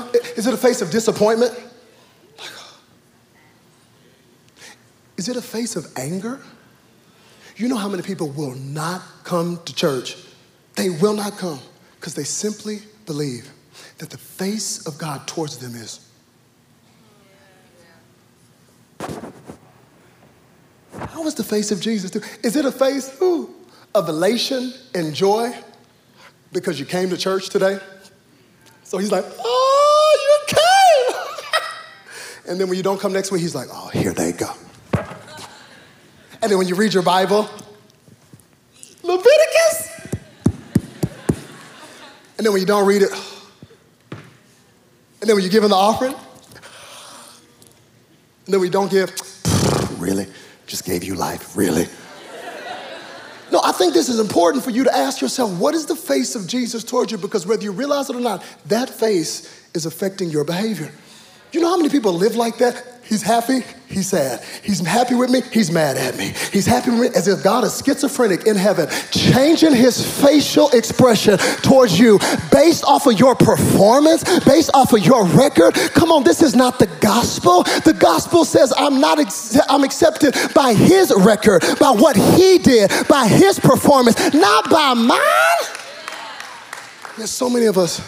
huh? 0.00 0.18
Is 0.36 0.46
it 0.46 0.54
a 0.54 0.56
face 0.56 0.82
of 0.82 0.90
disappointment? 0.90 1.52
Is 5.16 5.28
it 5.28 5.36
a 5.36 5.42
face 5.42 5.76
of 5.76 5.86
anger? 5.96 6.40
You 7.56 7.68
know 7.68 7.76
how 7.76 7.88
many 7.88 8.02
people 8.02 8.30
will 8.30 8.54
not 8.56 9.02
come 9.22 9.60
to 9.64 9.74
church? 9.74 10.16
They 10.74 10.90
will 10.90 11.14
not 11.14 11.38
come 11.38 11.60
because 12.00 12.14
they 12.14 12.24
simply 12.24 12.80
believe 13.06 13.50
that 13.98 14.10
the 14.10 14.18
face 14.18 14.86
of 14.86 14.98
God 14.98 15.26
towards 15.26 15.58
them 15.58 15.74
is. 15.76 16.00
How 20.98 21.26
is 21.26 21.34
the 21.34 21.44
face 21.44 21.70
of 21.70 21.80
Jesus? 21.80 22.14
Is 22.42 22.56
it 22.56 22.64
a 22.64 22.72
face 22.72 23.16
ooh, 23.22 23.54
of 23.94 24.08
elation 24.08 24.72
and 24.94 25.14
joy 25.14 25.56
because 26.52 26.80
you 26.80 26.86
came 26.86 27.08
to 27.10 27.16
church 27.16 27.50
today? 27.50 27.78
So 28.82 28.98
he's 28.98 29.12
like, 29.12 29.24
oh. 29.38 29.63
And 32.46 32.60
then 32.60 32.68
when 32.68 32.76
you 32.76 32.82
don't 32.82 33.00
come 33.00 33.12
next 33.12 33.30
week, 33.30 33.40
he's 33.40 33.54
like, 33.54 33.68
oh, 33.72 33.88
here 33.88 34.12
they 34.12 34.32
go. 34.32 34.50
And 36.42 36.50
then 36.50 36.58
when 36.58 36.68
you 36.68 36.74
read 36.74 36.92
your 36.92 37.02
Bible, 37.02 37.48
Leviticus. 39.02 39.90
And 42.36 42.44
then 42.44 42.52
when 42.52 42.60
you 42.60 42.66
don't 42.66 42.86
read 42.86 43.02
it, 43.02 43.10
and 45.20 45.28
then 45.28 45.36
when 45.36 45.44
you 45.44 45.50
give 45.50 45.64
in 45.64 45.70
the 45.70 45.76
offering, 45.76 46.12
and 46.12 48.52
then 48.52 48.60
you 48.60 48.68
don't 48.68 48.90
give, 48.90 49.10
really? 49.98 50.26
Just 50.66 50.84
gave 50.84 51.04
you 51.04 51.14
life, 51.14 51.56
really? 51.56 51.86
No, 53.50 53.60
I 53.62 53.72
think 53.72 53.94
this 53.94 54.08
is 54.08 54.18
important 54.18 54.64
for 54.64 54.70
you 54.70 54.84
to 54.84 54.94
ask 54.94 55.20
yourself 55.20 55.58
what 55.58 55.74
is 55.74 55.86
the 55.86 55.96
face 55.96 56.34
of 56.34 56.46
Jesus 56.46 56.82
towards 56.82 57.12
you? 57.12 57.18
Because 57.18 57.46
whether 57.46 57.62
you 57.62 57.72
realize 57.72 58.10
it 58.10 58.16
or 58.16 58.20
not, 58.20 58.44
that 58.66 58.90
face 58.90 59.68
is 59.74 59.86
affecting 59.86 60.28
your 60.28 60.44
behavior. 60.44 60.92
You 61.54 61.60
know 61.60 61.68
how 61.68 61.76
many 61.76 61.88
people 61.88 62.12
live 62.12 62.34
like 62.34 62.58
that? 62.58 62.84
He's 63.04 63.22
happy, 63.22 63.60
he's 63.86 64.08
sad. 64.08 64.42
He's 64.64 64.84
happy 64.84 65.14
with 65.14 65.30
me, 65.30 65.42
he's 65.52 65.70
mad 65.70 65.96
at 65.96 66.16
me. 66.16 66.32
He's 66.52 66.66
happy 66.66 66.90
with 66.90 67.00
me 67.00 67.06
as 67.14 67.28
if 67.28 67.44
God 67.44 67.62
is 67.62 67.80
schizophrenic 67.84 68.48
in 68.48 68.56
heaven, 68.56 68.88
changing 69.12 69.72
his 69.72 70.04
facial 70.20 70.68
expression 70.70 71.38
towards 71.62 71.96
you 71.96 72.18
based 72.50 72.82
off 72.84 73.06
of 73.06 73.20
your 73.20 73.36
performance, 73.36 74.24
based 74.40 74.70
off 74.74 74.92
of 74.94 75.06
your 75.06 75.26
record. 75.26 75.74
Come 75.94 76.10
on, 76.10 76.24
this 76.24 76.42
is 76.42 76.56
not 76.56 76.80
the 76.80 76.88
gospel. 77.00 77.62
The 77.62 77.96
gospel 77.96 78.44
says 78.44 78.72
I'm 78.76 79.00
not 79.00 79.20
ex- 79.20 79.56
I'm 79.68 79.84
accepted 79.84 80.34
by 80.54 80.74
his 80.74 81.12
record, 81.18 81.62
by 81.78 81.90
what 81.90 82.16
he 82.16 82.58
did, 82.58 82.90
by 83.06 83.28
his 83.28 83.60
performance, 83.60 84.18
not 84.34 84.70
by 84.70 84.94
mine. 84.94 85.20
There's 87.16 87.30
so 87.30 87.48
many 87.48 87.66
of 87.66 87.78
us 87.78 88.00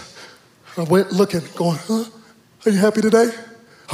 went 0.77 1.13
looking, 1.13 1.43
going, 1.55 1.79
huh? 1.87 2.07
Are 2.67 2.71
you 2.71 2.79
happy 2.79 3.01
today? 3.01 3.31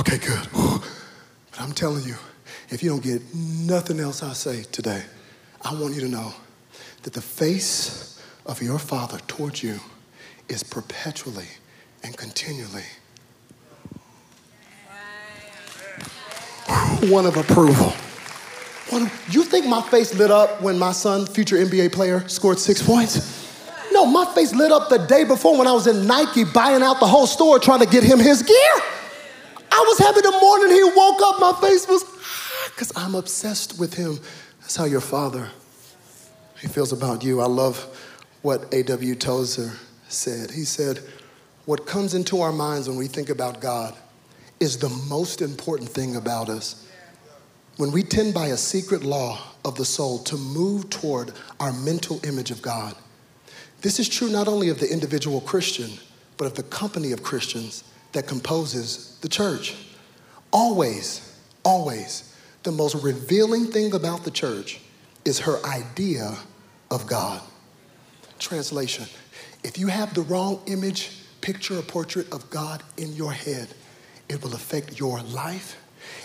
Okay, 0.01 0.17
good. 0.17 0.49
But 0.51 1.61
I'm 1.61 1.73
telling 1.73 2.05
you, 2.05 2.15
if 2.71 2.83
you 2.83 2.89
don't 2.89 3.03
get 3.03 3.21
nothing 3.35 4.01
else 4.01 4.23
I 4.23 4.33
say 4.33 4.63
today, 4.63 5.03
I 5.61 5.75
want 5.75 5.93
you 5.95 6.01
to 6.01 6.09
know 6.09 6.33
that 7.03 7.13
the 7.13 7.21
face 7.21 8.19
of 8.47 8.63
your 8.63 8.79
Father 8.79 9.19
towards 9.29 9.63
you 9.63 9.79
is 10.49 10.63
perpetually 10.63 11.49
and 12.03 12.17
continually 12.17 12.85
one 17.11 17.27
of 17.27 17.37
approval. 17.37 17.93
One 18.89 19.03
of, 19.03 19.29
you 19.35 19.45
think 19.45 19.67
my 19.67 19.83
face 19.83 20.15
lit 20.15 20.31
up 20.31 20.63
when 20.63 20.79
my 20.79 20.93
son, 20.93 21.27
future 21.27 21.57
NBA 21.57 21.93
player, 21.93 22.27
scored 22.27 22.59
six 22.59 22.81
points? 22.81 23.42
My 24.07 24.25
face 24.35 24.55
lit 24.55 24.73
up 24.73 24.89
the 24.89 24.99
day 24.99 25.25
before 25.25 25.57
when 25.57 25.67
I 25.67 25.73
was 25.73 25.87
in 25.87 26.07
Nike 26.07 26.45
buying 26.45 26.83
out 26.83 27.01
the 27.01 27.07
whole 27.07 27.27
store 27.27 27.59
trying 27.59 27.81
to 27.81 27.87
get 27.87 28.03
him 28.03 28.19
his 28.19 28.43
gear. 28.43 28.75
I 29.71 29.85
was 29.89 29.99
happy 29.99 30.21
the 30.21 30.33
morning 30.33 30.71
he 30.71 30.85
woke 30.85 31.21
up, 31.23 31.41
my 31.41 31.53
face 31.61 31.89
was 31.89 32.05
because 32.71 32.93
I'm 32.97 33.15
obsessed 33.15 33.79
with 33.79 33.95
him. 33.95 34.21
That's 34.61 34.77
how 34.77 34.85
your 34.85 35.01
father 35.01 35.49
he 36.63 36.69
feels 36.69 36.93
about 36.93 37.25
you. 37.25 37.41
I 37.41 37.47
love 37.47 37.85
what 38.43 38.73
A.W. 38.73 39.17
Tozer 39.17 39.73
said. 40.09 40.53
He 40.53 40.65
said, 40.65 41.01
What 41.65 41.87
comes 41.87 42.15
into 42.15 42.41
our 42.41 42.53
minds 42.53 42.89
when 42.89 42.97
we 42.97 43.09
think 43.09 43.31
about 43.31 43.61
God 43.61 43.97
is 44.61 44.79
the 44.79 44.89
most 44.89 45.43
important 45.43 45.91
thing 45.91 46.15
about 46.15 46.49
us. 46.49 46.87
When 47.79 47.91
we 47.91 48.05
tend 48.05 48.33
by 48.33 48.47
a 48.49 48.57
secret 48.57 49.03
law 49.03 49.41
of 49.65 49.75
the 49.75 49.85
soul 49.85 50.21
to 50.21 50.37
move 50.37 50.89
toward 50.89 51.33
our 51.59 51.73
mental 51.73 52.25
image 52.25 52.53
of 52.53 52.63
God. 52.63 52.95
This 53.83 53.99
is 53.99 54.09
true 54.09 54.29
not 54.29 54.47
only 54.47 54.69
of 54.69 54.79
the 54.79 54.91
individual 54.91 55.41
Christian, 55.41 55.91
but 56.37 56.47
of 56.47 56.55
the 56.55 56.63
company 56.63 57.13
of 57.13 57.23
Christians 57.23 57.85
that 58.13 58.29
composes 58.29 59.19
the 59.21 59.29
church. 59.29 59.75
Always, 60.53 61.37
always, 61.65 62.37
the 62.63 62.73
most 62.73 63.03
revealing 63.03 63.67
thing 63.67 63.93
about 63.93 64.23
the 64.25 64.31
church 64.31 64.81
is 65.25 65.41
her 65.41 65.65
idea 65.67 66.37
of 66.91 67.07
God. 67.07 67.43
Translation 68.39 69.07
If 69.65 69.79
you 69.79 69.89
have 69.89 70.15
the 70.15 70.23
wrong 70.23 70.61
image, 70.67 71.19
picture, 71.41 71.79
or 71.79 71.83
portrait 71.83 72.33
of 72.33 72.49
God 72.51 72.83
in 72.97 73.13
your 73.15 73.33
head, 73.33 73.69
it 74.29 74.43
will 74.43 74.55
affect 74.55 75.01
your 75.01 75.21
life, 75.23 75.77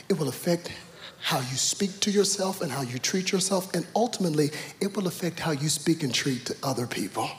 it 0.10 0.20
will 0.20 0.30
affect 0.30 0.72
how 1.20 1.40
you 1.40 1.58
speak 1.58 2.00
to 2.02 2.12
yourself 2.12 2.62
and 2.62 2.72
how 2.72 2.82
you 2.82 3.00
treat 3.00 3.32
yourself, 3.32 3.74
and 3.74 3.86
ultimately, 3.96 4.52
it 4.80 4.96
will 4.96 5.08
affect 5.08 5.40
how 5.40 5.52
you 5.52 5.70
speak 5.70 6.04
and 6.04 6.14
treat 6.14 6.46
to 6.46 6.56
other 6.64 6.86
people. 6.86 7.30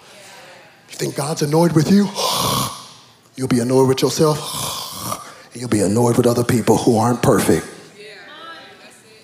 You 0.88 0.96
think 0.96 1.16
God's 1.16 1.42
annoyed 1.42 1.72
with 1.72 1.90
you? 1.90 2.09
You'll 3.37 3.48
be 3.48 3.61
annoyed 3.61 3.88
with 3.88 4.03
yourself, 4.03 5.53
and 5.53 5.55
you'll 5.61 5.68
be 5.68 5.83
annoyed 5.83 6.16
with 6.16 6.27
other 6.27 6.42
people 6.42 6.77
who 6.77 6.98
aren't 6.98 7.22
perfect. 7.22 7.64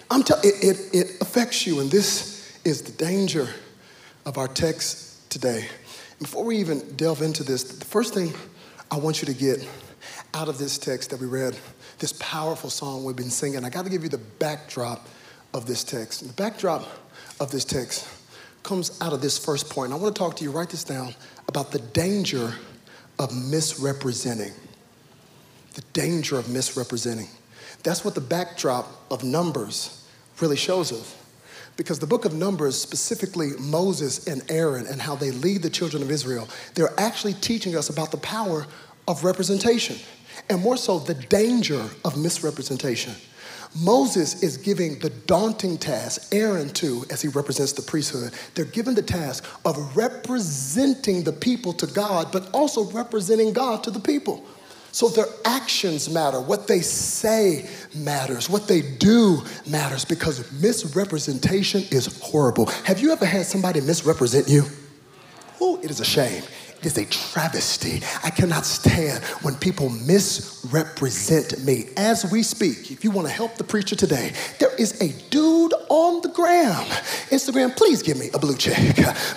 I'm 0.09 0.23
tell- 0.23 0.39
it, 0.45 0.55
it, 0.63 0.95
it 0.95 1.21
affects 1.21 1.67
you, 1.67 1.81
and 1.81 1.91
this 1.91 2.57
is 2.65 2.83
the 2.83 2.93
danger 2.93 3.49
of 4.25 4.39
our 4.39 4.47
text 4.47 5.29
today. 5.31 5.67
Before 6.21 6.45
we 6.45 6.59
even 6.59 6.79
delve 6.95 7.23
into 7.23 7.43
this, 7.43 7.65
the 7.65 7.85
first 7.85 8.15
thing 8.15 8.33
I 8.93 8.99
want 8.99 9.21
you 9.21 9.27
to 9.27 9.35
get 9.35 9.67
out 10.33 10.49
of 10.49 10.59
this 10.59 10.79
text 10.79 11.11
that 11.11 11.21
we 11.21 11.27
read, 11.27 11.57
this 11.99 12.13
powerful 12.21 12.71
song 12.71 13.05
we've 13.05 13.17
been 13.17 13.31
singing, 13.31 13.65
I 13.65 13.69
got 13.69 13.83
to 13.83 13.91
give 13.91 14.05
you 14.05 14.09
the 14.09 14.19
backdrop 14.19 15.09
of 15.53 15.67
this 15.67 15.83
text. 15.83 16.25
The 16.25 16.33
backdrop 16.35 16.87
of 17.41 17.51
this 17.51 17.65
text 17.65 18.09
comes 18.65 19.01
out 19.01 19.13
of 19.13 19.21
this 19.21 19.39
first 19.39 19.71
point. 19.71 19.93
I 19.93 19.97
want 19.97 20.15
to 20.15 20.19
talk 20.19 20.37
to 20.37 20.45
you, 20.45 20.51
write 20.51 20.71
this 20.71 20.83
down, 20.83 21.15
about 21.47 21.71
the 21.71 21.79
danger 21.79 22.55
of 23.19 23.33
misrepresenting. 23.49 24.53
The 25.75 25.83
danger 25.93 26.39
of 26.39 26.49
misrepresenting. 26.49 27.29
That's 27.83 28.05
what 28.05 28.15
the 28.15 28.21
backdrop 28.21 28.89
of 29.11 29.23
Numbers 29.23 30.09
really 30.41 30.57
shows 30.57 30.91
us. 30.91 31.17
Because 31.77 31.99
the 31.99 32.07
book 32.07 32.25
of 32.25 32.33
Numbers, 32.33 32.81
specifically 32.81 33.51
Moses 33.59 34.27
and 34.27 34.43
Aaron 34.51 34.87
and 34.87 35.03
how 35.03 35.17
they 35.17 35.31
lead 35.31 35.63
the 35.63 35.71
children 35.71 36.03
of 36.03 36.11
Israel, 36.11 36.49
they're 36.75 36.95
actually 36.99 37.35
teaching 37.35 37.77
us 37.77 37.91
about 37.91 38.11
the 38.11 38.17
power 38.19 38.67
of 39.07 39.25
representation 39.25 39.97
and 40.49 40.61
more 40.61 40.77
so 40.77 40.99
the 40.99 41.15
danger 41.15 41.85
of 42.05 42.17
misrepresentation. 42.17 43.15
Moses 43.75 44.43
is 44.43 44.57
giving 44.57 44.99
the 45.01 45.11
daunting 45.11 45.79
task, 45.79 46.33
Aaron 46.33 46.69
too, 46.69 47.05
as 47.11 47.21
he 47.21 47.29
represents 47.29 47.73
the 47.73 47.83
priesthood, 47.83 48.33
they're 48.55 48.65
given 48.65 48.95
the 48.95 49.03
task 49.03 49.45
of 49.65 49.97
representing 49.97 51.25
the 51.25 51.33
people 51.33 51.73
to 51.75 51.87
God, 51.87 52.31
but 52.31 52.49
also 52.53 52.85
representing 52.93 53.53
God 53.53 53.83
to 53.85 53.91
the 53.91 53.99
people. 53.99 54.45
So 54.93 55.09
their 55.09 55.27
actions 55.45 56.09
matter. 56.09 56.41
What 56.41 56.69
they 56.69 56.79
say 56.79 57.69
matters. 57.97 58.49
What 58.49 58.69
they 58.69 58.81
do 58.81 59.43
matters 59.69 60.05
because 60.05 60.53
misrepresentation 60.53 61.83
is 61.91 62.21
horrible. 62.23 62.67
Have 62.85 63.01
you 63.01 63.11
ever 63.11 63.25
had 63.27 63.45
somebody 63.45 63.81
misrepresent 63.81 64.49
you? 64.49 64.63
Oh, 65.61 65.81
it 65.83 65.91
is 65.91 65.99
a 65.99 66.05
shame. 66.05 66.45
It 66.85 66.89
is 66.89 66.99
a 66.99 67.07
travesty. 67.07 68.03
I 68.23 68.29
cannot 68.29 68.67
stand 68.67 69.25
when 69.41 69.55
people 69.55 69.89
misrepresent 69.89 71.65
me. 71.65 71.87
As 71.97 72.31
we 72.31 72.43
speak, 72.43 72.91
if 72.91 73.03
you 73.03 73.11
want 73.11 73.27
to 73.27 73.33
help 73.33 73.57
the 73.57 73.65
preacher 73.65 73.97
today, 73.97 74.35
there 74.59 74.75
is 74.77 75.01
a 75.01 75.09
dude 75.31 75.73
on 75.89 76.21
the 76.21 76.29
gram. 76.29 76.85
Instagram, 77.31 77.75
please 77.75 78.03
give 78.03 78.19
me 78.19 78.29
a 78.35 78.39
blue 78.39 78.57
check 78.57 78.77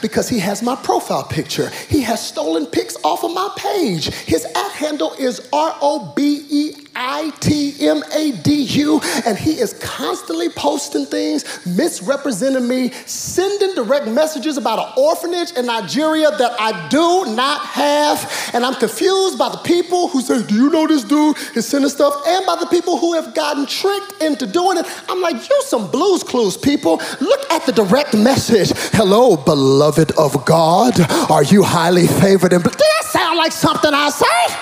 because 0.01 0.27
he 0.27 0.39
has 0.39 0.61
my 0.61 0.75
profile 0.75 1.23
picture. 1.23 1.69
He 1.87 2.01
has 2.01 2.25
stolen 2.27 2.65
pics 2.65 2.97
off 3.05 3.23
of 3.23 3.33
my 3.33 3.49
page. 3.55 4.07
His 4.07 4.43
at 4.43 4.71
handle 4.71 5.13
is 5.17 5.47
R 5.53 5.73
O 5.81 6.11
B 6.17 6.45
E 6.49 6.73
I 6.97 7.29
T 7.39 7.87
M 7.87 8.01
A 8.13 8.31
D 8.31 8.63
U, 8.63 8.99
and 9.25 9.37
he 9.37 9.51
is 9.51 9.73
constantly 9.75 10.49
posting 10.49 11.05
things, 11.05 11.65
misrepresenting 11.65 12.67
me, 12.67 12.89
sending 13.05 13.75
direct 13.75 14.07
messages 14.07 14.57
about 14.57 14.79
an 14.79 14.93
orphanage 14.97 15.51
in 15.51 15.67
Nigeria 15.67 16.31
that 16.31 16.59
I 16.59 16.87
do 16.89 17.35
not 17.37 17.61
have. 17.61 18.51
And 18.53 18.65
I'm 18.65 18.73
confused 18.75 19.39
by 19.39 19.47
the 19.49 19.59
people 19.59 20.09
who 20.09 20.19
say, 20.21 20.45
Do 20.45 20.55
you 20.55 20.69
know 20.69 20.87
this 20.87 21.05
dude 21.05 21.37
is 21.55 21.65
sending 21.65 21.89
stuff? 21.89 22.13
And 22.27 22.45
by 22.45 22.57
the 22.57 22.65
people 22.65 22.97
who 22.97 23.13
have 23.13 23.33
gotten 23.33 23.65
tricked 23.65 24.21
into 24.21 24.45
doing 24.45 24.77
it. 24.77 24.85
I'm 25.07 25.21
like, 25.21 25.47
You 25.47 25.61
some 25.63 25.89
blues 25.89 26.23
clues, 26.23 26.57
people. 26.57 26.99
Look 27.21 27.51
at 27.51 27.65
the 27.65 27.71
direct 27.71 28.13
message. 28.13 28.71
Hello, 28.91 29.37
beloved 29.37 30.11
of 30.17 30.43
God. 30.45 30.99
Are 31.31 31.43
you 31.43 31.63
highly 31.63 32.07
favored? 32.07 32.51
And 32.51 32.63
did 32.63 32.73
that 32.73 33.03
sound 33.05 33.37
like 33.37 33.53
something 33.53 33.93
I 33.93 34.09
say? 34.09 34.57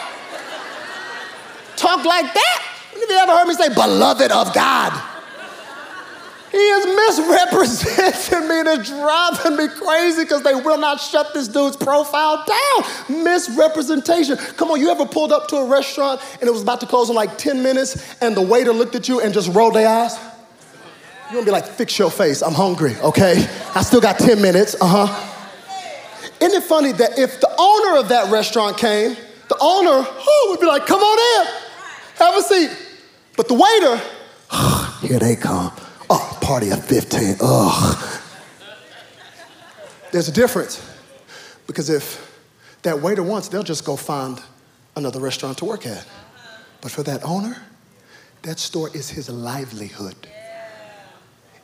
talk 1.75 2.05
like 2.05 2.33
that. 2.33 2.61
Have 2.93 3.09
you 3.09 3.17
ever 3.17 3.31
heard 3.31 3.47
me 3.47 3.53
say, 3.53 3.69
beloved 3.69 4.31
of 4.31 4.53
God? 4.53 5.14
He 6.55 6.61
is 6.61 6.85
misrepresenting 6.85 8.47
me 8.47 8.59
and 8.59 8.67
it's 8.69 8.89
driving 8.89 9.57
me 9.57 9.67
crazy 9.67 10.23
because 10.23 10.41
they 10.41 10.55
will 10.55 10.77
not 10.77 11.01
shut 11.01 11.33
this 11.33 11.49
dude's 11.49 11.75
profile 11.75 12.45
down. 12.47 13.23
Misrepresentation. 13.25 14.37
Come 14.55 14.71
on, 14.71 14.79
you 14.79 14.89
ever 14.89 15.05
pulled 15.05 15.33
up 15.33 15.49
to 15.49 15.57
a 15.57 15.67
restaurant 15.67 16.21
and 16.39 16.47
it 16.47 16.51
was 16.53 16.61
about 16.61 16.79
to 16.79 16.85
close 16.85 17.09
in 17.09 17.15
like 17.15 17.37
10 17.37 17.61
minutes 17.61 18.15
and 18.21 18.37
the 18.37 18.41
waiter 18.41 18.71
looked 18.71 18.95
at 18.95 19.09
you 19.09 19.19
and 19.19 19.33
just 19.33 19.53
rolled 19.53 19.73
their 19.73 19.85
eyes? 19.85 20.17
You're 21.25 21.33
gonna 21.33 21.45
be 21.45 21.51
like, 21.51 21.67
fix 21.67 21.99
your 21.99 22.09
face, 22.09 22.41
I'm 22.41 22.53
hungry, 22.53 22.95
okay? 23.03 23.45
I 23.75 23.81
still 23.81 23.99
got 23.99 24.17
10 24.17 24.41
minutes, 24.41 24.77
uh 24.79 25.07
huh. 25.07 25.31
Isn't 26.39 26.63
it 26.63 26.63
funny 26.63 26.93
that 26.93 27.19
if 27.19 27.41
the 27.41 27.53
owner 27.59 27.99
of 27.99 28.07
that 28.07 28.31
restaurant 28.31 28.77
came, 28.77 29.17
the 29.49 29.57
owner 29.59 30.07
oh, 30.07 30.47
would 30.51 30.61
be 30.61 30.67
like, 30.67 30.85
come 30.85 31.01
on 31.01 31.47
in, 31.47 31.53
have 32.15 32.37
a 32.37 32.41
seat. 32.41 32.69
But 33.35 33.49
the 33.49 33.55
waiter, 33.55 34.01
here 35.05 35.19
they 35.19 35.35
come. 35.35 35.73
Oh, 36.09 36.37
party 36.41 36.69
of 36.69 36.83
15. 36.85 37.35
Ugh. 37.41 38.21
There's 40.11 40.27
a 40.27 40.31
difference. 40.31 40.81
Because 41.67 41.89
if 41.89 42.21
that 42.83 43.01
waiter 43.01 43.23
wants, 43.23 43.47
they'll 43.47 43.63
just 43.63 43.85
go 43.85 43.95
find 43.95 44.41
another 44.95 45.19
restaurant 45.19 45.57
to 45.59 45.65
work 45.65 45.85
at. 45.85 46.05
But 46.81 46.91
for 46.91 47.03
that 47.03 47.23
owner, 47.23 47.57
that 48.43 48.59
store 48.59 48.89
is 48.95 49.09
his 49.09 49.29
livelihood. 49.29 50.15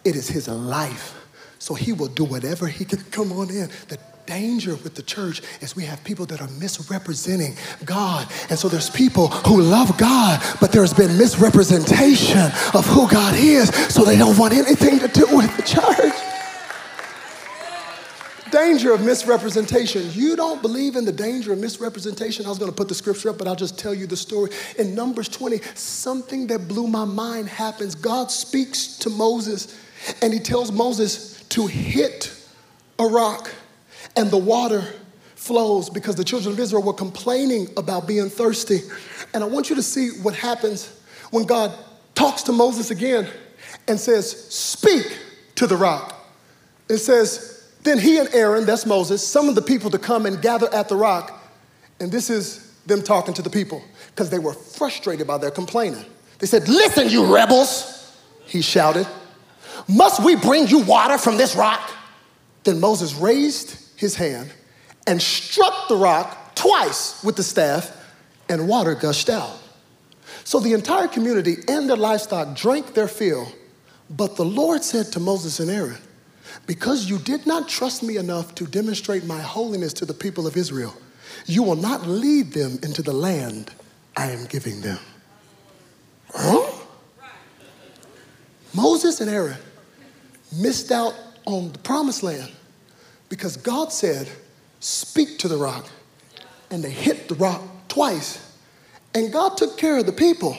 It 0.03 0.15
is 0.15 0.27
his 0.27 0.47
life. 0.47 1.15
So 1.59 1.75
he 1.75 1.93
will 1.93 2.07
do 2.07 2.23
whatever 2.23 2.67
he 2.67 2.85
can 2.85 3.03
come 3.11 3.31
on 3.31 3.49
in. 3.51 3.69
The 3.87 3.99
danger 4.31 4.77
with 4.77 4.95
the 4.95 5.01
church 5.01 5.41
is 5.59 5.75
we 5.75 5.83
have 5.83 6.01
people 6.05 6.25
that 6.25 6.39
are 6.41 6.47
misrepresenting 6.51 7.53
God. 7.83 8.25
And 8.49 8.57
so 8.57 8.69
there's 8.69 8.89
people 8.89 9.27
who 9.27 9.61
love 9.61 9.97
God, 9.97 10.41
but 10.61 10.71
there's 10.71 10.93
been 10.93 11.17
misrepresentation 11.17 12.49
of 12.73 12.85
who 12.85 13.09
God 13.09 13.35
is, 13.35 13.67
so 13.93 14.05
they 14.05 14.17
don't 14.17 14.37
want 14.37 14.53
anything 14.53 14.99
to 14.99 15.09
do 15.09 15.25
with 15.35 15.53
the 15.57 15.63
church. 15.63 16.15
Danger 18.51 18.93
of 18.93 19.03
misrepresentation. 19.03 20.09
You 20.11 20.37
don't 20.37 20.61
believe 20.61 20.95
in 20.95 21.03
the 21.03 21.11
danger 21.11 21.51
of 21.51 21.59
misrepresentation. 21.59 22.45
I 22.45 22.49
was 22.49 22.57
going 22.57 22.71
to 22.71 22.75
put 22.75 22.87
the 22.87 22.95
scripture 22.95 23.31
up, 23.31 23.37
but 23.37 23.49
I'll 23.49 23.55
just 23.55 23.77
tell 23.77 23.93
you 23.93 24.07
the 24.07 24.15
story. 24.15 24.51
In 24.77 24.95
Numbers 24.95 25.27
20, 25.27 25.59
something 25.75 26.47
that 26.47 26.69
blew 26.69 26.87
my 26.87 27.03
mind 27.03 27.49
happens. 27.49 27.95
God 27.95 28.31
speaks 28.31 28.97
to 28.99 29.09
Moses, 29.09 29.77
and 30.21 30.33
he 30.33 30.39
tells 30.39 30.71
Moses 30.71 31.43
to 31.49 31.67
hit 31.67 32.33
a 32.97 33.05
rock 33.05 33.51
and 34.15 34.29
the 34.29 34.37
water 34.37 34.83
flows 35.35 35.89
because 35.89 36.15
the 36.15 36.23
children 36.23 36.53
of 36.53 36.59
Israel 36.59 36.83
were 36.83 36.93
complaining 36.93 37.67
about 37.75 38.07
being 38.07 38.29
thirsty. 38.29 38.81
And 39.33 39.43
I 39.43 39.47
want 39.47 39.69
you 39.69 39.75
to 39.75 39.83
see 39.83 40.09
what 40.21 40.35
happens 40.35 41.01
when 41.31 41.45
God 41.45 41.73
talks 42.13 42.43
to 42.43 42.51
Moses 42.51 42.91
again 42.91 43.27
and 43.87 43.99
says, 43.99 44.29
Speak 44.53 45.17
to 45.55 45.65
the 45.65 45.75
rock. 45.75 46.27
It 46.89 46.97
says, 46.97 47.71
Then 47.83 47.97
he 47.97 48.19
and 48.19 48.29
Aaron, 48.33 48.65
that's 48.65 48.85
Moses, 48.85 49.25
summoned 49.25 49.57
the 49.57 49.61
people 49.61 49.89
to 49.89 49.97
come 49.97 50.25
and 50.25 50.41
gather 50.41 50.71
at 50.73 50.89
the 50.89 50.95
rock. 50.95 51.41
And 51.99 52.11
this 52.11 52.29
is 52.29 52.77
them 52.85 53.01
talking 53.01 53.33
to 53.33 53.41
the 53.41 53.49
people 53.49 53.81
because 54.07 54.29
they 54.29 54.39
were 54.39 54.53
frustrated 54.53 55.25
by 55.25 55.37
their 55.37 55.51
complaining. 55.51 56.05
They 56.37 56.47
said, 56.47 56.67
Listen, 56.67 57.09
you 57.09 57.33
rebels, 57.33 58.15
he 58.45 58.61
shouted. 58.61 59.07
Must 59.87 60.23
we 60.23 60.35
bring 60.35 60.67
you 60.67 60.83
water 60.83 61.17
from 61.17 61.37
this 61.37 61.55
rock? 61.55 61.91
Then 62.63 62.79
Moses 62.79 63.15
raised 63.15 63.80
his 64.01 64.15
hand 64.15 64.51
and 65.07 65.21
struck 65.21 65.87
the 65.87 65.95
rock 65.95 66.55
twice 66.55 67.23
with 67.23 67.35
the 67.35 67.43
staff, 67.43 67.97
and 68.49 68.67
water 68.67 68.93
gushed 68.93 69.29
out. 69.29 69.57
So 70.43 70.59
the 70.59 70.73
entire 70.73 71.07
community 71.07 71.57
and 71.67 71.89
their 71.89 71.97
livestock 71.97 72.55
drank 72.57 72.93
their 72.93 73.07
fill. 73.07 73.51
But 74.09 74.35
the 74.35 74.45
Lord 74.45 74.83
said 74.83 75.11
to 75.13 75.19
Moses 75.19 75.59
and 75.59 75.71
Aaron, 75.71 75.97
Because 76.67 77.09
you 77.09 77.17
did 77.17 77.47
not 77.47 77.69
trust 77.69 78.03
me 78.03 78.17
enough 78.17 78.53
to 78.55 78.67
demonstrate 78.67 79.23
my 79.23 79.39
holiness 79.39 79.93
to 79.93 80.05
the 80.05 80.13
people 80.13 80.45
of 80.45 80.57
Israel, 80.57 80.93
you 81.45 81.63
will 81.63 81.77
not 81.77 82.05
lead 82.05 82.51
them 82.51 82.79
into 82.83 83.01
the 83.01 83.13
land 83.13 83.71
I 84.17 84.31
am 84.31 84.45
giving 84.45 84.81
them. 84.81 84.99
Huh? 86.33 86.69
Moses 88.73 89.21
and 89.21 89.29
Aaron 89.29 89.57
missed 90.57 90.91
out 90.91 91.13
on 91.45 91.71
the 91.71 91.79
promised 91.79 92.23
land 92.23 92.51
because 93.31 93.55
God 93.55 93.93
said, 93.93 94.27
Speak 94.81 95.39
to 95.39 95.47
the 95.47 95.55
rock. 95.55 95.87
And 96.69 96.83
they 96.83 96.91
hit 96.91 97.29
the 97.29 97.35
rock 97.35 97.61
twice. 97.87 98.57
And 99.15 99.31
God 99.31 99.57
took 99.57 99.77
care 99.77 99.97
of 99.97 100.05
the 100.05 100.11
people, 100.11 100.57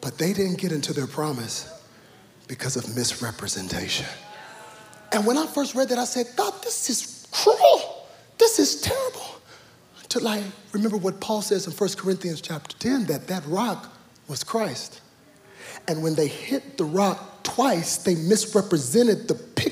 but 0.00 0.16
they 0.16 0.32
didn't 0.32 0.58
get 0.58 0.72
into 0.72 0.92
their 0.92 1.06
promise 1.06 1.68
because 2.48 2.76
of 2.76 2.94
misrepresentation. 2.94 4.06
And 5.12 5.26
when 5.26 5.36
I 5.36 5.46
first 5.46 5.74
read 5.74 5.88
that, 5.88 5.98
I 5.98 6.04
said, 6.04 6.26
God, 6.36 6.52
this 6.62 6.90
is 6.90 7.26
cruel. 7.32 8.06
This 8.38 8.58
is 8.58 8.80
terrible. 8.82 9.40
Until 10.02 10.28
I 10.28 10.44
remember 10.72 10.96
what 10.96 11.20
Paul 11.20 11.42
says 11.42 11.66
in 11.66 11.72
1 11.72 11.90
Corinthians 11.96 12.40
chapter 12.40 12.76
10 12.78 13.06
that 13.06 13.26
that 13.28 13.44
rock 13.46 13.96
was 14.28 14.44
Christ. 14.44 15.00
And 15.88 16.02
when 16.02 16.14
they 16.14 16.28
hit 16.28 16.76
the 16.76 16.84
rock 16.84 17.42
twice, 17.42 17.96
they 17.96 18.14
misrepresented 18.14 19.28
the 19.28 19.34
picture 19.34 19.69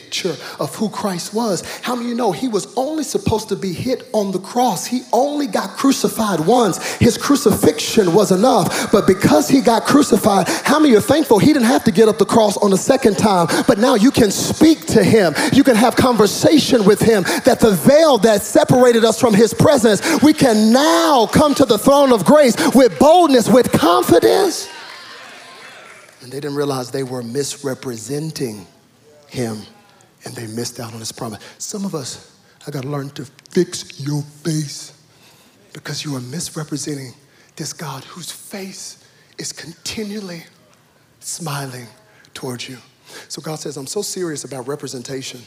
of 0.59 0.75
who 0.75 0.89
Christ 0.89 1.35
was. 1.35 1.63
How 1.83 1.95
many 1.95 2.09
you 2.09 2.15
know 2.15 2.33
he 2.33 2.49
was 2.49 2.73
only 2.77 3.05
supposed 3.05 3.49
to 3.51 3.57
be 3.57 3.73
hit 3.73 4.09
on 4.13 4.33
the 4.33 4.39
cross? 4.39 4.87
He 4.87 5.03
only 5.13 5.47
got 5.47 5.71
crucified 5.71 6.41
once. 6.41 6.95
His 6.97 7.19
crucifixion 7.19 8.15
was 8.15 8.33
enough. 8.33 8.91
But 8.91 9.07
because 9.07 9.49
he 9.49 9.61
got 9.61 9.85
crucified, 9.85 10.49
how 10.49 10.79
many 10.79 10.95
are 10.97 11.01
thankful 11.01 11.39
he 11.39 11.53
didn't 11.53 11.69
have 11.69 11.85
to 11.85 11.93
get 11.93 12.09
up 12.09 12.19
the 12.19 12.25
cross 12.25 12.57
on 12.57 12.71
the 12.71 12.79
second 12.79 13.19
time? 13.19 13.47
But 13.67 13.79
now 13.79 13.95
you 13.95 14.11
can 14.11 14.31
speak 14.31 14.87
to 14.87 15.05
him. 15.05 15.35
You 15.53 15.65
can 15.65 15.77
have 15.77 15.97
conversation 15.97 16.85
with 16.85 17.01
him. 17.01 17.23
That 17.45 17.61
the 17.61 17.73
veil 17.73 18.19
that 18.19 18.43
separated 18.43 19.05
us 19.05 19.21
from 19.21 19.35
his 19.35 19.55
presence, 19.55 20.23
we 20.23 20.33
can 20.33 20.73
now 20.73 21.27
come 21.27 21.55
to 21.55 21.65
the 21.65 21.79
throne 21.79 22.13
of 22.13 22.25
grace 22.25 22.57
with 22.75 22.99
boldness, 22.99 23.49
with 23.49 23.71
confidence. 23.73 24.69
And 26.23 26.33
they 26.33 26.41
didn't 26.41 26.57
realize 26.57 26.91
they 26.91 27.05
were 27.05 27.23
misrepresenting 27.23 28.67
him 29.29 29.63
and 30.25 30.35
they 30.35 30.47
missed 30.47 30.81
out 30.81 30.93
on 30.93 30.99
his 30.99 31.13
promise. 31.13 31.43
Some 31.59 31.85
of 31.85 31.95
us, 31.95 32.37
I 32.67 32.71
got 32.71 32.83
to 32.83 32.89
learn 32.89 33.11
to 33.11 33.25
fix 33.51 34.01
your 34.01 34.23
face 34.23 34.93
because 35.73 36.05
you 36.05 36.17
are 36.17 36.21
misrepresenting 36.21 37.13
this 37.57 37.73
God 37.73 38.05
whose 38.05 38.31
face 38.31 39.05
is 39.39 39.53
continually 39.53 40.45
smiling 41.21 41.87
towards 42.35 42.69
you. 42.69 42.79
So 43.29 43.41
God 43.41 43.59
says, 43.59 43.77
I'm 43.77 43.87
so 43.87 44.03
serious 44.03 44.45
about 44.45 44.69
representation 44.69 45.41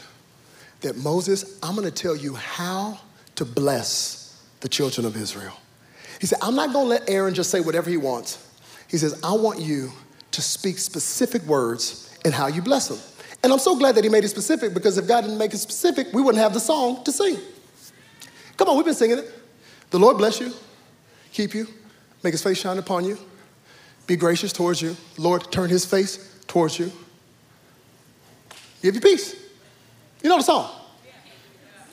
that 0.82 0.98
Moses, 0.98 1.60
I'm 1.62 1.76
going 1.76 1.90
to 1.90 1.94
tell 1.94 2.16
you 2.16 2.36
how 2.36 3.00
to 3.36 3.46
bless 3.46 4.44
the 4.62 4.70
children 4.70 5.06
of 5.06 5.16
Israel. 5.16 5.56
He 6.20 6.28
said, 6.28 6.40
I'm 6.42 6.56
not 6.56 6.74
going 6.74 6.86
to 6.86 6.90
let 6.90 7.10
Aaron 7.10 7.34
just 7.34 7.50
say 7.50 7.60
whatever 7.60 7.90
he 7.90 7.98
wants. 7.98 8.48
He 8.88 8.98
says, 8.98 9.20
I 9.24 9.34
want 9.34 9.60
you 9.60 9.92
to 10.32 10.42
speak 10.42 10.78
specific 10.78 11.42
words 11.44 12.18
and 12.26 12.34
how 12.34 12.48
you 12.48 12.62
bless 12.62 12.88
them. 12.88 13.00
And 13.43 13.51
I'm 13.51 13.60
so 13.60 13.75
glad 13.75 13.95
that 13.95 14.04
he 14.04 14.10
made 14.10 14.23
it 14.23 14.30
specific 14.30 14.73
because 14.73 14.97
if 14.97 15.08
God 15.08 15.21
didn't 15.21 15.38
make 15.38 15.54
it 15.54 15.58
specific, 15.58 16.13
we 16.13 16.21
wouldn't 16.21 16.41
have 16.41 16.54
the 16.54 16.60
song 16.60 17.04
to 17.04 17.12
sing. 17.12 17.38
Come 18.58 18.69
on, 18.69 18.75
we've 18.75 18.86
been 18.86 18.93
singing 18.93 19.17
it. 19.17 19.32
The 19.89 19.99
Lord 19.99 20.17
bless 20.17 20.39
you, 20.39 20.54
keep 21.34 21.54
you, 21.54 21.67
make 22.23 22.34
his 22.34 22.43
face 22.43 22.60
shine 22.60 22.77
upon 22.77 23.04
you, 23.04 23.17
be 24.08 24.15
gracious 24.15 24.54
towards 24.54 24.82
you. 24.82 24.95
Lord, 25.17 25.51
turn 25.51 25.69
his 25.69 25.86
face 25.86 26.39
towards 26.47 26.77
you, 26.77 26.91
give 28.82 28.95
you 28.95 29.01
peace. 29.01 29.36
You 30.21 30.30
know 30.30 30.38
the 30.38 30.43
song. 30.43 30.71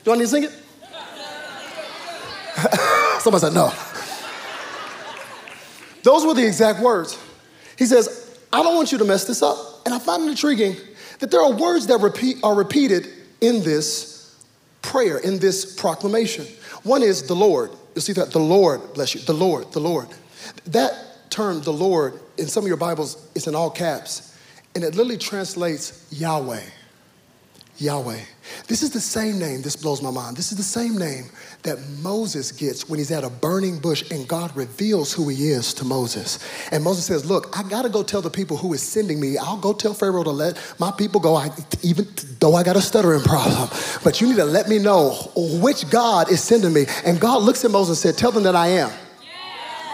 Do 0.03 0.13
I 0.13 0.15
need 0.15 0.21
to 0.21 0.27
sing 0.27 0.43
it? 0.43 0.51
Somebody 3.21 3.41
said 3.41 3.53
no. 3.53 3.73
Those 6.03 6.25
were 6.25 6.33
the 6.33 6.45
exact 6.45 6.79
words. 6.79 7.17
He 7.77 7.85
says, 7.85 8.39
I 8.53 8.63
don't 8.63 8.75
want 8.75 8.91
you 8.91 8.97
to 8.99 9.05
mess 9.05 9.25
this 9.25 9.41
up. 9.41 9.57
And 9.85 9.93
I 9.93 9.99
find 9.99 10.23
it 10.23 10.29
intriguing 10.29 10.75
that 11.19 11.31
there 11.31 11.41
are 11.41 11.51
words 11.51 11.87
that 11.87 11.99
repeat, 11.99 12.37
are 12.43 12.55
repeated 12.55 13.07
in 13.41 13.63
this 13.63 14.35
prayer, 14.81 15.17
in 15.17 15.39
this 15.39 15.75
proclamation. 15.75 16.45
One 16.83 17.03
is 17.03 17.27
the 17.27 17.35
Lord. 17.35 17.71
You'll 17.93 18.01
see 18.01 18.13
that 18.13 18.31
the 18.31 18.39
Lord, 18.39 18.93
bless 18.93 19.15
you, 19.15 19.21
the 19.21 19.33
Lord, 19.33 19.71
the 19.71 19.79
Lord. 19.79 20.07
That 20.67 21.29
term, 21.29 21.61
the 21.61 21.73
Lord, 21.73 22.19
in 22.37 22.47
some 22.47 22.63
of 22.63 22.67
your 22.67 22.77
Bibles, 22.77 23.27
is 23.35 23.47
in 23.47 23.55
all 23.55 23.69
caps, 23.69 24.37
and 24.75 24.83
it 24.83 24.95
literally 24.95 25.17
translates 25.17 26.07
Yahweh. 26.11 26.63
Yahweh. 27.81 28.19
This 28.67 28.81
is 28.81 28.91
the 28.91 28.99
same 28.99 29.39
name, 29.39 29.61
this 29.61 29.75
blows 29.75 30.01
my 30.01 30.11
mind. 30.11 30.35
This 30.35 30.51
is 30.51 30.57
the 30.57 30.63
same 30.63 30.97
name 30.97 31.25
that 31.63 31.77
Moses 32.01 32.51
gets 32.51 32.89
when 32.89 32.99
he's 32.99 33.11
at 33.11 33.23
a 33.23 33.29
burning 33.29 33.79
bush 33.79 34.09
and 34.11 34.27
God 34.27 34.55
reveals 34.55 35.13
who 35.13 35.29
he 35.29 35.49
is 35.49 35.73
to 35.75 35.85
Moses. 35.85 36.39
And 36.71 36.83
Moses 36.83 37.05
says, 37.05 37.25
Look, 37.25 37.57
I 37.57 37.63
gotta 37.63 37.89
go 37.89 38.03
tell 38.03 38.21
the 38.21 38.29
people 38.29 38.57
who 38.57 38.73
is 38.73 38.81
sending 38.81 39.19
me. 39.19 39.37
I'll 39.37 39.57
go 39.57 39.73
tell 39.73 39.93
Pharaoh 39.93 40.23
to 40.23 40.31
let 40.31 40.57
my 40.79 40.91
people 40.91 41.21
go, 41.21 41.35
I, 41.35 41.49
even 41.83 42.07
though 42.39 42.55
I 42.55 42.63
got 42.63 42.75
a 42.75 42.81
stuttering 42.81 43.21
problem. 43.21 43.69
But 44.03 44.21
you 44.21 44.27
need 44.27 44.37
to 44.37 44.45
let 44.45 44.67
me 44.67 44.79
know 44.79 45.31
which 45.35 45.89
God 45.89 46.31
is 46.31 46.41
sending 46.43 46.73
me. 46.73 46.85
And 47.05 47.19
God 47.19 47.43
looks 47.43 47.63
at 47.65 47.71
Moses 47.71 48.03
and 48.03 48.15
said, 48.15 48.19
Tell 48.19 48.31
them 48.31 48.43
that 48.43 48.55
I 48.55 48.67
am. 48.67 48.91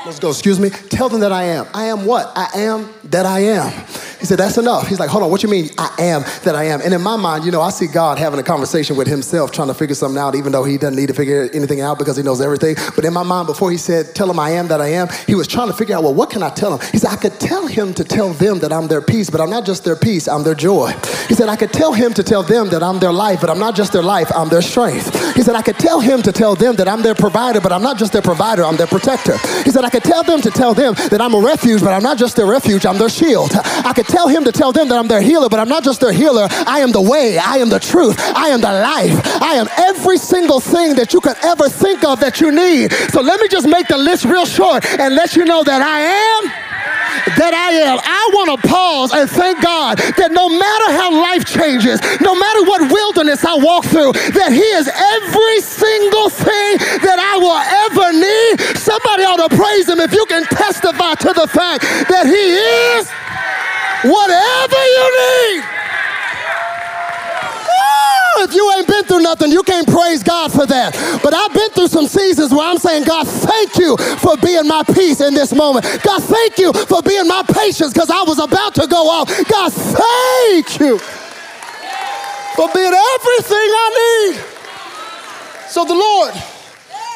Let's 0.05 0.19
go, 0.19 0.29
excuse 0.29 0.59
me. 0.59 0.69
Tell 0.69 1.09
them 1.09 1.21
that 1.21 1.31
I 1.31 1.43
am. 1.45 1.65
I 1.73 1.85
am 1.85 2.05
what? 2.05 2.31
I 2.35 2.59
am 2.59 2.93
that 3.05 3.25
I 3.25 3.39
am. 3.39 3.73
He 4.19 4.25
said, 4.25 4.39
That's 4.39 4.57
enough. 4.57 4.87
He's 4.87 4.99
like, 4.99 5.09
Hold 5.09 5.23
on, 5.23 5.31
what 5.31 5.43
you 5.43 5.49
mean 5.49 5.69
I 5.77 5.93
am 5.99 6.21
that 6.43 6.55
I 6.55 6.65
am? 6.65 6.81
And 6.81 6.93
in 6.93 7.01
my 7.01 7.15
mind, 7.15 7.45
you 7.45 7.51
know, 7.51 7.61
I 7.61 7.69
see 7.69 7.87
God 7.87 8.17
having 8.17 8.39
a 8.39 8.43
conversation 8.43 8.95
with 8.95 9.07
himself, 9.07 9.51
trying 9.51 9.67
to 9.67 9.73
figure 9.73 9.95
something 9.95 10.19
out, 10.19 10.35
even 10.35 10.51
though 10.51 10.63
he 10.63 10.77
doesn't 10.77 10.95
need 10.95 11.07
to 11.07 11.13
figure 11.13 11.49
anything 11.53 11.81
out 11.81 11.97
because 11.97 12.17
he 12.17 12.23
knows 12.23 12.41
everything. 12.41 12.75
But 12.95 13.05
in 13.05 13.13
my 13.13 13.23
mind, 13.23 13.47
before 13.47 13.71
he 13.71 13.77
said, 13.77 14.15
Tell 14.15 14.29
him 14.29 14.39
I 14.39 14.51
am 14.51 14.67
that 14.69 14.81
I 14.81 14.87
am, 14.87 15.07
he 15.27 15.35
was 15.35 15.47
trying 15.47 15.67
to 15.67 15.73
figure 15.73 15.95
out, 15.95 16.03
Well, 16.03 16.13
what 16.13 16.29
can 16.29 16.43
I 16.43 16.49
tell 16.49 16.77
him? 16.77 16.87
He 16.91 16.97
said, 16.97 17.11
I 17.11 17.15
could 17.17 17.39
tell 17.39 17.67
him 17.67 17.93
to 17.95 18.03
tell 18.03 18.33
them 18.33 18.59
that 18.59 18.71
I'm 18.71 18.87
their 18.87 19.01
peace, 19.01 19.29
but 19.29 19.41
I'm 19.41 19.49
not 19.49 19.65
just 19.65 19.83
their 19.83 19.95
peace, 19.95 20.27
I'm 20.27 20.43
their 20.43 20.55
joy. 20.55 20.91
He 21.27 21.35
said, 21.35 21.49
I 21.49 21.55
could 21.55 21.73
tell 21.73 21.93
him 21.93 22.13
to 22.13 22.23
tell 22.23 22.43
them 22.43 22.69
that 22.69 22.83
I'm 22.83 22.99
their 22.99 23.13
life, 23.13 23.41
but 23.41 23.49
I'm 23.49 23.59
not 23.59 23.75
just 23.75 23.93
their 23.93 24.03
life, 24.03 24.31
I'm 24.35 24.49
their 24.49 24.61
strength. 24.61 25.35
He 25.35 25.41
said, 25.41 25.55
I 25.55 25.61
could 25.61 25.79
tell 25.79 25.99
him 25.99 26.21
to 26.23 26.31
tell 26.31 26.55
them 26.55 26.75
that 26.75 26.87
I'm 26.87 27.01
their 27.01 27.15
provider, 27.15 27.61
but 27.61 27.71
I'm 27.71 27.81
not 27.81 27.97
just 27.97 28.13
their 28.13 28.21
provider, 28.21 28.63
I'm 28.63 28.77
their 28.77 28.87
protector. 28.87 29.37
He 29.63 29.71
said, 29.71 29.83
I 29.83 29.89
could 29.89 30.03
tell 30.03 30.23
them 30.23 30.41
to 30.41 30.51
tell 30.51 30.73
them 30.73 30.93
that 31.09 31.21
I'm 31.21 31.33
a 31.33 31.39
refuge, 31.39 31.81
but 31.81 31.93
I'm 31.93 32.03
not 32.03 32.17
just 32.17 32.35
their 32.35 32.45
refuge, 32.45 32.85
I'm 32.85 32.97
their 32.97 33.09
shield. 33.09 33.51
I 33.53 33.93
could 33.93 34.04
tell 34.05 34.27
him 34.27 34.43
to 34.45 34.51
tell 34.51 34.71
them 34.71 34.89
that 34.89 34.97
I'm 34.97 35.07
their 35.07 35.21
healer, 35.21 35.49
but 35.49 35.59
I'm 35.59 35.69
not 35.69 35.83
just 35.83 36.01
their 36.01 36.11
healer, 36.13 36.47
I 36.49 36.79
am 36.79 36.91
the 36.91 37.01
way, 37.01 37.37
I 37.37 37.57
am 37.57 37.69
the 37.69 37.79
truth, 37.79 38.15
I 38.19 38.49
am 38.49 38.61
the 38.61 38.71
life, 38.71 39.41
I 39.41 39.55
am 39.55 39.67
every 39.77 40.17
single 40.17 40.59
thing 40.59 40.95
that 40.95 41.13
you 41.13 41.21
could 41.21 41.37
ever 41.43 41.69
think 41.69 42.03
of 42.03 42.19
that 42.19 42.41
you 42.41 42.51
need. 42.51 42.93
So 43.11 43.21
let 43.21 43.39
me 43.41 43.47
just 43.47 43.67
make 43.67 43.87
the 43.87 43.97
list 43.97 44.25
real 44.25 44.45
short 44.45 44.85
and 44.99 45.15
let 45.15 45.35
you 45.35 45.45
know 45.45 45.63
that 45.63 45.81
I 45.81 45.99
am 46.01 46.65
that 47.37 47.53
I 47.53 47.71
am. 47.89 47.97
I 48.03 48.23
want 48.33 48.49
to 48.53 48.67
pause 48.67 49.11
and 49.11 49.29
thank 49.29 49.61
God 49.63 49.97
that 49.97 50.31
no 50.31 50.49
matter 50.49 50.87
how 50.93 51.09
life 51.09 51.45
changes, 51.45 51.99
no 52.21 52.35
matter 52.35 52.61
what 52.63 52.91
wilderness 52.91 53.43
I 53.43 53.55
walk 53.57 53.85
through, 53.85 54.13
that 54.13 54.51
He 54.51 54.65
is 54.77 54.87
every 54.87 55.59
single 55.61 56.29
thing 56.29 56.77
that 57.01 57.17
I 57.17 57.35
will 57.41 57.61
ever 57.89 58.07
need. 58.13 58.77
Somebody 58.77 59.23
ought 59.25 59.41
to 59.41 59.51
praise 59.55 59.89
Him 59.89 59.99
if 59.99 60.13
you 60.13 60.25
can 60.27 60.43
testify 60.45 61.15
to 61.25 61.33
the 61.33 61.47
fact 61.47 61.83
that 62.13 62.29
He 62.29 62.45
is 62.99 63.09
whatever 64.09 64.81
you 64.95 65.05
need 65.19 65.75
if 68.45 68.53
you 68.53 68.71
ain't 68.77 68.87
been 68.87 69.03
through 69.05 69.21
nothing, 69.21 69.51
you 69.51 69.63
can't 69.63 69.87
praise 69.87 70.23
God 70.23 70.51
for 70.51 70.65
that. 70.65 70.93
But 71.23 71.33
I've 71.33 71.53
been 71.53 71.69
through 71.71 71.87
some 71.87 72.07
seasons 72.07 72.53
where 72.53 72.67
I'm 72.67 72.77
saying, 72.77 73.03
God, 73.05 73.27
thank 73.27 73.77
you 73.77 73.97
for 73.97 74.37
being 74.37 74.67
my 74.67 74.83
peace 74.83 75.21
in 75.21 75.33
this 75.33 75.53
moment. 75.53 75.85
God, 76.03 76.23
thank 76.23 76.57
you 76.57 76.71
for 76.73 77.01
being 77.01 77.27
my 77.27 77.43
patience 77.43 77.93
because 77.93 78.09
I 78.09 78.21
was 78.23 78.39
about 78.39 78.75
to 78.75 78.87
go 78.87 79.09
off. 79.09 79.27
God, 79.49 79.73
thank 79.73 80.79
you 80.79 80.99
for 82.55 82.69
being 82.73 82.93
everything 82.93 83.67
I 83.81 83.87
need. 84.33 84.43
So 85.69 85.83
the 85.83 85.95
Lord, 85.95 86.33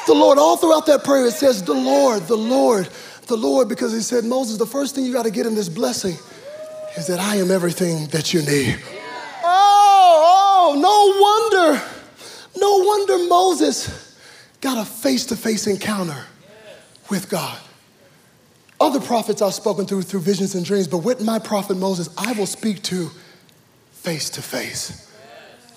the 0.07 0.13
Lord, 0.13 0.37
all 0.37 0.57
throughout 0.57 0.85
that 0.87 1.03
prayer, 1.03 1.27
it 1.27 1.33
says, 1.33 1.63
the 1.63 1.73
Lord, 1.73 2.23
the 2.23 2.37
Lord, 2.37 2.89
the 3.27 3.37
Lord, 3.37 3.69
because 3.69 3.93
he 3.93 4.01
said, 4.01 4.25
Moses, 4.25 4.57
the 4.57 4.65
first 4.65 4.95
thing 4.95 5.05
you 5.05 5.13
got 5.13 5.23
to 5.23 5.31
get 5.31 5.45
in 5.45 5.53
this 5.53 5.69
blessing 5.69 6.17
is 6.97 7.07
that 7.07 7.19
I 7.19 7.35
am 7.37 7.51
everything 7.51 8.07
that 8.07 8.33
you 8.33 8.41
need. 8.41 8.79
Oh, 9.43 10.73
oh, 10.73 10.79
no 10.79 11.69
wonder, 11.69 11.81
no 12.57 12.77
wonder 12.85 13.29
Moses 13.29 14.17
got 14.61 14.77
a 14.77 14.85
face 14.89 15.25
to 15.27 15.35
face 15.35 15.67
encounter 15.67 16.25
with 17.09 17.29
God. 17.29 17.57
Other 18.81 18.99
prophets 18.99 19.41
I've 19.41 19.53
spoken 19.53 19.85
through 19.85 20.03
through 20.03 20.21
visions 20.21 20.55
and 20.55 20.65
dreams, 20.65 20.87
but 20.87 20.99
with 20.99 21.21
my 21.21 21.39
prophet 21.39 21.75
Moses, 21.75 22.09
I 22.17 22.31
will 22.33 22.45
speak 22.45 22.81
to 22.83 23.09
face 23.91 24.29
to 24.31 24.41
face. 24.41 25.05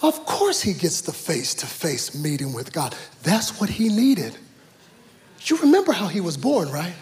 Of 0.03 0.25
course, 0.27 0.63
he 0.63 0.73
gets 0.73 1.01
the 1.01 1.13
face 1.13 1.55
to 1.57 1.67
face 1.67 2.15
meeting 2.15 2.53
with 2.53 2.73
God. 2.73 2.95
That's 3.23 3.61
what 3.61 3.71
he 3.71 3.89
needed. 3.89 4.37
You 5.45 5.57
remember 5.59 5.93
how 5.93 6.07
he 6.07 6.21
was 6.21 6.37
born, 6.37 6.71
right? 6.71 6.95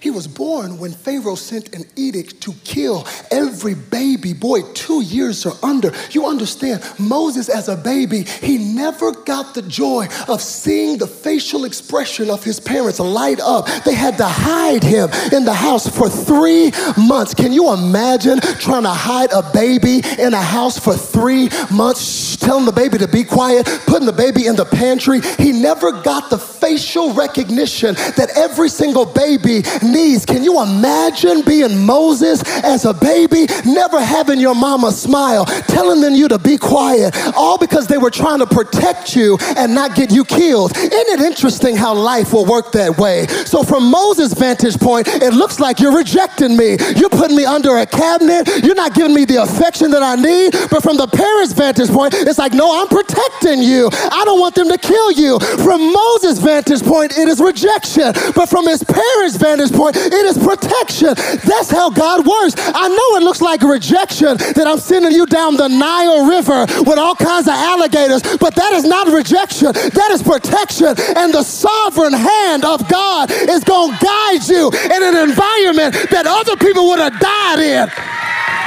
He 0.00 0.10
was 0.10 0.26
born 0.26 0.78
when 0.78 0.92
Pharaoh 0.92 1.34
sent 1.34 1.74
an 1.74 1.84
edict 1.96 2.40
to 2.42 2.52
kill 2.64 3.06
every 3.30 3.74
baby 3.74 4.32
boy 4.32 4.62
two 4.74 5.00
years 5.00 5.46
or 5.46 5.52
under. 5.62 5.92
You 6.10 6.26
understand, 6.26 6.82
Moses, 6.98 7.48
as 7.48 7.68
a 7.68 7.76
baby, 7.76 8.22
he 8.24 8.58
never 8.58 9.12
got 9.12 9.54
the 9.54 9.62
joy 9.62 10.08
of 10.28 10.40
seeing 10.40 10.98
the 10.98 11.06
facial 11.06 11.64
expression 11.64 12.30
of 12.30 12.44
his 12.44 12.60
parents 12.60 12.98
light 12.98 13.40
up. 13.40 13.66
They 13.84 13.94
had 13.94 14.16
to 14.18 14.26
hide 14.26 14.82
him 14.82 15.08
in 15.32 15.44
the 15.44 15.54
house 15.54 15.88
for 15.88 16.08
three 16.08 16.72
months. 16.96 17.34
Can 17.34 17.52
you 17.52 17.72
imagine 17.72 18.40
trying 18.40 18.82
to 18.82 18.90
hide 18.90 19.32
a 19.32 19.48
baby 19.52 20.02
in 20.18 20.34
a 20.34 20.42
house 20.42 20.78
for 20.78 20.94
three 20.94 21.48
months, 21.70 22.36
telling 22.36 22.64
the 22.64 22.72
baby 22.72 22.98
to 22.98 23.08
be 23.08 23.24
quiet, 23.24 23.66
putting 23.86 24.06
the 24.06 24.12
baby 24.12 24.46
in 24.46 24.56
the 24.56 24.64
pantry? 24.64 25.20
He 25.38 25.52
never 25.52 26.02
got 26.02 26.28
the 26.28 26.38
facial 26.38 27.14
recognition 27.14 27.94
that 27.94 28.32
every 28.36 28.68
single 28.68 29.06
baby 29.06 29.61
needs. 29.82 30.24
Can 30.24 30.42
you 30.42 30.62
imagine 30.62 31.42
being 31.42 31.84
Moses 31.84 32.42
as 32.62 32.84
a 32.84 32.94
baby, 32.94 33.46
never 33.64 34.00
having 34.00 34.38
your 34.38 34.54
mama 34.54 34.92
smile, 34.92 35.44
telling 35.44 36.00
them 36.00 36.14
you 36.14 36.28
to 36.28 36.38
be 36.38 36.56
quiet, 36.56 37.14
all 37.36 37.58
because 37.58 37.86
they 37.86 37.98
were 37.98 38.10
trying 38.10 38.38
to 38.38 38.46
protect 38.46 39.14
you 39.16 39.38
and 39.56 39.74
not 39.74 39.94
get 39.94 40.10
you 40.10 40.24
killed? 40.24 40.76
Isn't 40.76 40.92
it 40.92 41.20
interesting 41.20 41.76
how 41.76 41.94
life 41.94 42.32
will 42.32 42.46
work 42.46 42.72
that 42.72 42.98
way? 42.98 43.26
So, 43.26 43.62
from 43.62 43.90
Moses' 43.90 44.34
vantage 44.34 44.78
point, 44.78 45.08
it 45.08 45.34
looks 45.34 45.60
like 45.60 45.80
you're 45.80 45.96
rejecting 45.96 46.56
me. 46.56 46.76
You're 46.96 47.10
putting 47.10 47.36
me 47.36 47.44
under 47.44 47.78
a 47.78 47.86
cabinet. 47.86 48.48
You're 48.64 48.74
not 48.74 48.94
giving 48.94 49.14
me 49.14 49.24
the 49.24 49.42
affection 49.42 49.90
that 49.90 50.02
I 50.02 50.16
need. 50.16 50.52
But 50.70 50.82
from 50.82 50.96
the 50.96 51.06
parents' 51.06 51.52
vantage 51.52 51.90
point, 51.90 52.14
it's 52.14 52.38
like, 52.38 52.52
no, 52.52 52.80
I'm 52.80 52.88
protecting 52.88 53.62
you. 53.62 53.90
I 53.92 54.24
don't 54.24 54.40
want 54.40 54.54
them 54.54 54.68
to 54.68 54.78
kill 54.78 55.12
you. 55.12 55.38
From 55.62 55.92
Moses' 55.92 56.38
vantage 56.38 56.82
point, 56.82 57.16
it 57.16 57.28
is 57.28 57.40
rejection. 57.40 58.12
But 58.34 58.48
from 58.48 58.66
his 58.66 58.82
parents' 58.82 59.36
vantage 59.36 59.51
point, 59.70 59.96
it 59.96 60.24
is 60.24 60.38
protection. 60.38 61.14
That's 61.44 61.70
how 61.70 61.90
God 61.90 62.26
works. 62.26 62.54
I 62.56 62.88
know 62.88 63.16
it 63.16 63.22
looks 63.22 63.40
like 63.40 63.62
rejection 63.62 64.36
that 64.56 64.66
I'm 64.66 64.78
sending 64.78 65.12
you 65.12 65.26
down 65.26 65.56
the 65.56 65.68
Nile 65.68 66.26
River 66.26 66.66
with 66.82 66.98
all 66.98 67.14
kinds 67.14 67.48
of 67.48 67.54
alligators, 67.54 68.22
but 68.38 68.54
that 68.56 68.72
is 68.72 68.84
not 68.84 69.08
rejection. 69.08 69.72
That 69.72 70.10
is 70.10 70.22
protection. 70.22 70.94
And 71.16 71.34
the 71.34 71.42
sovereign 71.42 72.12
hand 72.12 72.64
of 72.64 72.88
God 72.88 73.30
is 73.30 73.64
going 73.64 73.92
to 73.92 74.04
guide 74.04 74.48
you 74.48 74.70
in 74.70 75.00
an 75.02 75.16
environment 75.28 75.94
that 76.10 76.24
other 76.26 76.56
people 76.56 76.88
would 76.88 76.98
have 76.98 77.18
died 77.20 77.60
in 77.60 77.88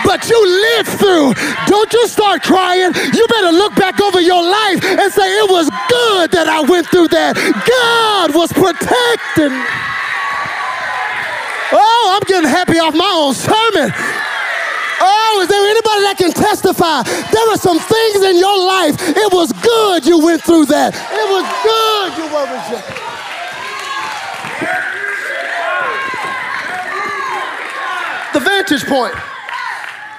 but 0.05 0.29
you 0.29 0.37
lived 0.37 0.89
through. 1.01 1.33
Don't 1.65 1.91
you 1.91 2.07
start 2.07 2.43
crying. 2.43 2.93
You 2.93 3.27
better 3.27 3.51
look 3.51 3.75
back 3.75 3.99
over 3.99 4.21
your 4.21 4.41
life 4.41 4.85
and 4.85 5.11
say, 5.11 5.27
It 5.41 5.49
was 5.49 5.67
good 5.89 6.31
that 6.31 6.47
I 6.47 6.61
went 6.61 6.87
through 6.87 7.09
that. 7.09 7.33
God 7.35 8.35
was 8.35 8.53
protecting. 8.53 9.51
Oh, 11.71 12.13
I'm 12.13 12.25
getting 12.28 12.49
happy 12.49 12.78
off 12.80 12.93
my 12.93 13.10
own 13.10 13.34
sermon. 13.34 13.91
Oh, 15.01 15.39
is 15.41 15.49
there 15.49 15.65
anybody 15.65 16.01
that 16.08 16.15
can 16.17 16.32
testify? 16.32 17.04
There 17.04 17.47
were 17.49 17.58
some 17.58 17.80
things 17.80 18.23
in 18.23 18.38
your 18.38 18.58
life. 18.65 18.95
It 18.99 19.34
was 19.34 19.51
good 19.51 20.06
you 20.06 20.23
went 20.23 20.43
through 20.43 20.65
that. 20.67 20.93
It 20.95 21.28
was 21.30 21.45
good 21.65 22.10
you 22.17 22.28
were 22.32 22.45
rejected. 22.47 22.95
The 28.34 28.39
vantage 28.39 28.86
point. 28.86 29.15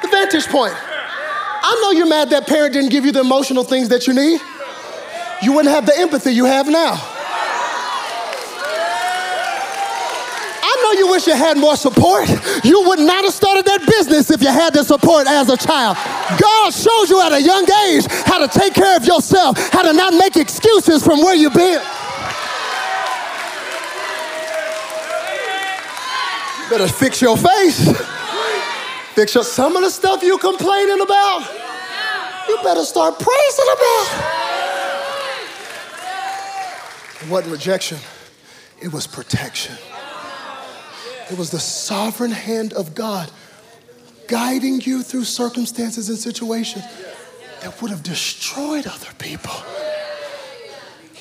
The 0.03 0.09
vantage 0.09 0.47
point. 0.49 0.75
I 0.75 1.81
know 1.83 1.91
you're 1.93 2.07
mad 2.07 2.31
that 2.31 2.47
parent 2.47 2.75
didn't 2.75 2.91
give 2.91 3.05
you 3.05 3.13
the 3.13 3.21
emotional 3.21 3.65
things 3.65 3.89
that 3.91 4.07
you 4.07 4.15
need. 4.15 4.41
You 5.43 5.53
wouldn't 5.53 5.75
have 5.75 5.87
the 5.87 5.99
empathy 5.99 6.33
you 6.33 6.45
have 6.45 6.69
now. 6.69 7.15
Know 10.87 10.99
you 10.99 11.11
wish 11.11 11.27
you 11.27 11.35
had 11.35 11.59
more 11.59 11.77
support. 11.77 12.29
You 12.64 12.83
would 12.88 13.01
not 13.01 13.25
have 13.25 13.33
started 13.33 13.64
that 13.64 13.87
business 13.87 14.31
if 14.31 14.40
you 14.42 14.49
had 14.49 14.72
the 14.72 14.85
support 14.85 15.27
as 15.27 15.49
a 15.49 15.57
child. 15.57 15.96
God 16.38 16.72
shows 16.72 17.11
you 17.11 17.20
at 17.22 17.33
a 17.33 17.42
young 17.42 17.66
age 17.88 18.07
how 18.27 18.38
to 18.38 18.49
take 18.49 18.75
care 18.75 18.96
of 18.96 19.05
yourself, 19.05 19.59
how 19.72 19.83
to 19.83 19.92
not 19.92 20.14
make 20.14 20.37
excuses 20.37 21.03
from 21.03 21.20
where 21.20 21.35
you've 21.35 21.55
been. 21.55 21.83
You 26.59 26.70
better 26.70 26.88
fix 26.88 27.20
your 27.20 27.37
face. 27.37 27.90
Fix 29.14 29.35
your, 29.35 29.44
some 29.44 29.77
of 29.77 29.83
the 29.83 29.90
stuff 29.90 30.22
you're 30.22 30.38
complaining 30.38 31.01
about. 31.01 31.40
You 32.49 32.59
better 32.62 32.85
start 32.85 33.18
praising 33.18 33.66
about. 33.72 34.33
It 37.22 37.31
wasn't 37.31 37.53
rejection, 37.53 37.99
it 38.81 38.92
was 38.92 39.07
protection. 39.07 39.75
It 41.31 41.37
was 41.37 41.51
the 41.51 41.59
sovereign 41.59 42.31
hand 42.31 42.73
of 42.73 42.95
God 42.95 43.31
guiding 44.29 44.81
you 44.81 45.03
through 45.03 45.25
circumstances 45.25 46.09
and 46.09 46.19
situations 46.19 46.85
that 47.61 47.81
would 47.81 47.91
have 47.91 48.03
destroyed 48.03 48.87
other 48.87 49.12
people. 49.19 49.55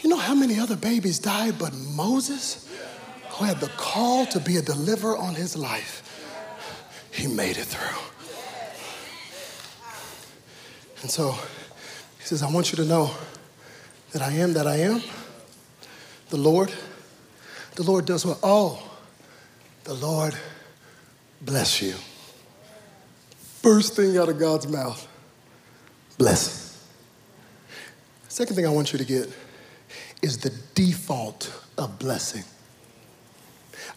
You 0.01 0.09
know 0.09 0.17
how 0.17 0.35
many 0.35 0.59
other 0.59 0.75
babies 0.75 1.17
died 1.17 1.57
but 1.57 1.73
Moses, 1.73 2.69
who 3.31 3.45
had 3.45 3.59
the 3.59 3.69
call 3.69 4.25
to 4.27 4.39
be 4.39 4.57
a 4.57 4.61
deliverer 4.61 5.17
on 5.17 5.33
his 5.33 5.55
life? 5.55 6.03
He 7.11 7.27
made 7.27 7.57
it 7.57 7.65
through. 7.65 7.97
And 11.01 11.09
so 11.09 11.31
he 11.31 12.25
says, 12.25 12.43
I 12.43 12.51
want 12.51 12.71
you 12.71 12.75
to 12.77 12.85
know 12.85 13.11
that 14.11 14.21
I 14.21 14.31
am 14.33 14.53
that 14.53 14.67
I 14.67 14.77
am. 14.77 15.01
The 16.29 16.37
Lord, 16.37 16.71
the 17.75 17.83
Lord 17.83 18.05
does 18.05 18.25
what? 18.25 18.39
Oh, 18.43 18.84
the 19.85 19.93
Lord 19.93 20.35
bless 21.41 21.81
you. 21.81 21.93
First 23.61 23.95
thing 23.95 24.17
out 24.17 24.29
of 24.29 24.37
God's 24.37 24.67
mouth, 24.67 25.07
bless. 26.17 26.85
Second 28.27 28.55
thing 28.55 28.67
I 28.67 28.69
want 28.69 28.91
you 28.91 28.99
to 28.99 29.05
get 29.05 29.31
is 30.21 30.39
the 30.39 30.51
default 30.73 31.53
of 31.77 31.97
blessing. 31.99 32.43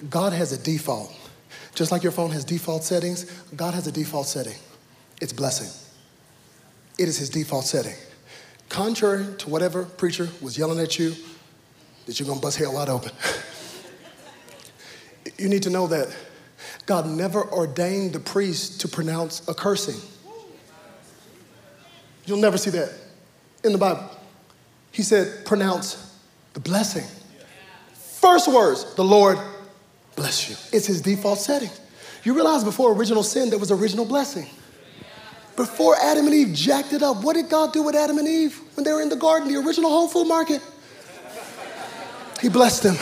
God 0.09 0.33
has 0.33 0.53
a 0.53 0.59
default. 0.59 1.12
Just 1.74 1.90
like 1.90 2.03
your 2.03 2.12
phone 2.12 2.31
has 2.31 2.44
default 2.44 2.85
settings, 2.85 3.24
God 3.57 3.74
has 3.74 3.87
a 3.87 3.92
default 3.92 4.27
setting. 4.27 4.57
It's 5.20 5.33
blessing. 5.33 5.68
It 6.98 7.09
is 7.09 7.18
his 7.18 7.31
default 7.31 7.64
setting. 7.64 7.94
Contrary 8.68 9.27
to 9.38 9.48
whatever 9.48 9.85
preacher 9.85 10.29
was 10.42 10.59
yelling 10.59 10.81
at 10.81 10.98
you, 10.98 11.14
that 12.07 12.20
you're 12.20 12.29
gonna 12.29 12.40
bust 12.40 12.59
hell 12.59 12.74
wide 12.74 12.88
open. 12.88 13.12
You 15.38 15.48
need 15.48 15.62
to 15.62 15.70
know 15.70 15.87
that 15.87 16.14
God 16.87 17.07
never 17.07 17.44
ordained 17.51 18.12
the 18.12 18.20
priest 18.20 18.81
to 18.83 18.88
pronounce 18.88 19.46
a 19.48 19.55
cursing. 19.55 20.01
You'll 22.27 22.38
never 22.38 22.59
see 22.59 22.70
that 22.70 22.92
in 23.64 23.72
the 23.72 23.79
Bible. 23.79 24.11
He 24.92 25.03
said, 25.03 25.46
pronounce 25.46 26.16
the 26.55 26.61
blessing. 26.61 27.05
First 27.94 28.53
words, 28.53 28.94
the 28.96 29.05
Lord 29.05 29.38
bless 30.16 30.51
you. 30.51 30.57
It's 30.77 30.87
his 30.87 31.01
default 31.01 31.38
setting. 31.38 31.70
You 32.24 32.35
realize 32.35 32.64
before 32.64 32.92
original 32.92 33.22
sin, 33.22 33.48
there 33.48 33.59
was 33.59 33.70
original 33.70 34.05
blessing. 34.05 34.46
Before 35.57 35.96
Adam 35.96 36.27
and 36.27 36.35
Eve 36.35 36.55
jacked 36.55 36.92
it 36.92 37.03
up, 37.03 37.22
what 37.22 37.35
did 37.35 37.48
God 37.48 37.72
do 37.72 37.83
with 37.83 37.94
Adam 37.94 38.18
and 38.18 38.29
Eve 38.29 38.61
when 38.74 38.85
they 38.85 38.92
were 38.92 39.03
in 39.03 39.09
the 39.09 39.16
garden, 39.16 39.53
the 39.53 39.59
original 39.59 39.90
Whole 39.90 40.09
Food 40.09 40.27
Market? 40.27 40.62
He 42.40 42.48
blessed 42.48 42.85
them, 42.85 42.96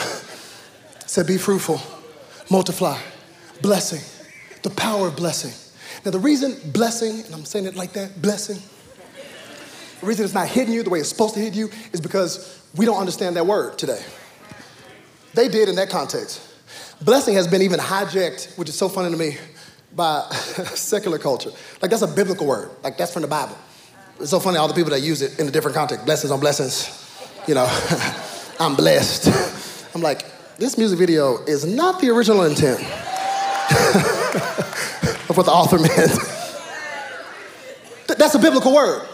said, 1.07 1.27
Be 1.27 1.37
fruitful, 1.37 1.81
multiply, 2.51 2.99
blessing, 3.63 4.01
the 4.63 4.71
power 4.71 5.09
of 5.09 5.17
blessing. 5.17 5.53
Now, 6.05 6.11
the 6.11 6.19
reason 6.19 6.57
blessing, 6.73 7.25
and 7.25 7.35
I'm 7.35 7.45
saying 7.45 7.67
it 7.67 7.75
like 7.75 7.93
that, 7.95 8.21
blessing, 8.21 8.59
the 10.01 10.07
reason 10.07 10.25
it's 10.25 10.35
not 10.35 10.49
hitting 10.49 10.75
you 10.75 10.83
the 10.83 10.91
way 10.91 11.01
it's 11.01 11.09
supposed 11.09 11.35
to 11.35 11.41
hit 11.41 11.55
you 11.55 11.71
is 11.93 12.01
because 12.01 12.63
we 12.77 12.85
don't 12.85 12.99
understand 12.99 13.37
that 13.37 13.47
word 13.47 13.79
today. 13.79 14.03
They 15.35 15.49
did 15.49 15.69
in 15.69 15.77
that 15.77 15.91
context. 15.91 16.43
Blessing 17.03 17.35
has 17.35 17.47
been 17.47 17.63
even 17.63 17.81
hijacked, 17.81 18.57
which 18.57 18.69
is 18.69 18.75
so 18.75 18.89
funny 18.89 19.11
to 19.11 19.17
me, 19.17 19.37
by 19.95 20.23
secular 20.75 21.19
culture. 21.19 21.51
Like, 21.81 21.91
that's 21.91 22.03
a 22.03 22.09
biblical 22.09 22.47
word, 22.47 22.71
like, 22.83 22.97
that's 22.99 23.13
from 23.13 23.23
the 23.23 23.29
Bible. 23.29 23.57
It's 24.21 24.31
so 24.31 24.41
funny, 24.41 24.59
all 24.59 24.69
the 24.69 24.75
people 24.75 24.91
that 24.91 25.01
use 25.01 25.23
it 25.23 25.39
in 25.39 25.49
a 25.49 25.51
different 25.51 25.75
context 25.75 26.07
blessings 26.07 26.31
on 26.31 26.41
blessings, 26.41 26.89
you 27.47 27.55
know, 27.55 27.67
I'm 28.61 28.75
blessed. 28.75 29.29
I'm 29.95 30.03
like, 30.03 30.25
this 30.59 30.79
music 30.79 30.99
video 30.99 31.45
is 31.45 31.65
not 31.67 32.01
the 32.01 32.09
original 32.11 32.43
intent 32.43 32.81
of 35.29 35.37
what 35.37 35.45
the 35.45 35.53
author 35.53 35.79
meant. 35.79 36.19
That's 38.19 38.35
a 38.35 38.39
biblical 38.39 38.75
word. 38.75 39.07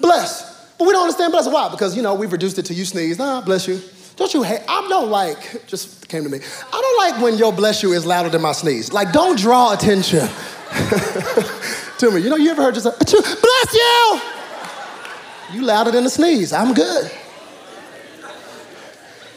Bless. 0.00 0.74
But 0.78 0.86
we 0.86 0.92
don't 0.92 1.02
understand 1.02 1.32
bless. 1.32 1.48
Why? 1.48 1.70
Because, 1.70 1.96
you 1.96 2.02
know, 2.02 2.14
we've 2.14 2.32
reduced 2.32 2.58
it 2.58 2.66
to 2.66 2.74
you 2.74 2.84
sneeze. 2.84 3.18
Nah, 3.18 3.40
bless 3.40 3.66
you. 3.66 3.80
Don't 4.16 4.34
you 4.34 4.42
hate? 4.42 4.60
I 4.68 4.86
don't 4.88 5.10
like, 5.10 5.66
just 5.66 6.08
came 6.08 6.22
to 6.24 6.28
me. 6.28 6.38
I 6.38 6.70
don't 6.70 6.98
like 6.98 7.22
when 7.22 7.38
your 7.38 7.52
bless 7.52 7.82
you 7.82 7.92
is 7.92 8.04
louder 8.04 8.28
than 8.28 8.42
my 8.42 8.52
sneeze. 8.52 8.92
Like, 8.92 9.12
don't 9.12 9.38
draw 9.38 9.72
attention 9.72 10.20
to 11.98 12.10
me. 12.10 12.20
You 12.20 12.30
know, 12.30 12.36
you 12.36 12.50
ever 12.50 12.62
heard 12.62 12.74
just 12.74 12.86
a, 12.86 12.90
bless 12.90 13.74
you? 13.74 14.20
You 15.52 15.62
louder 15.62 15.90
than 15.90 16.04
the 16.04 16.10
sneeze. 16.10 16.52
I'm 16.52 16.74
good 16.74 17.10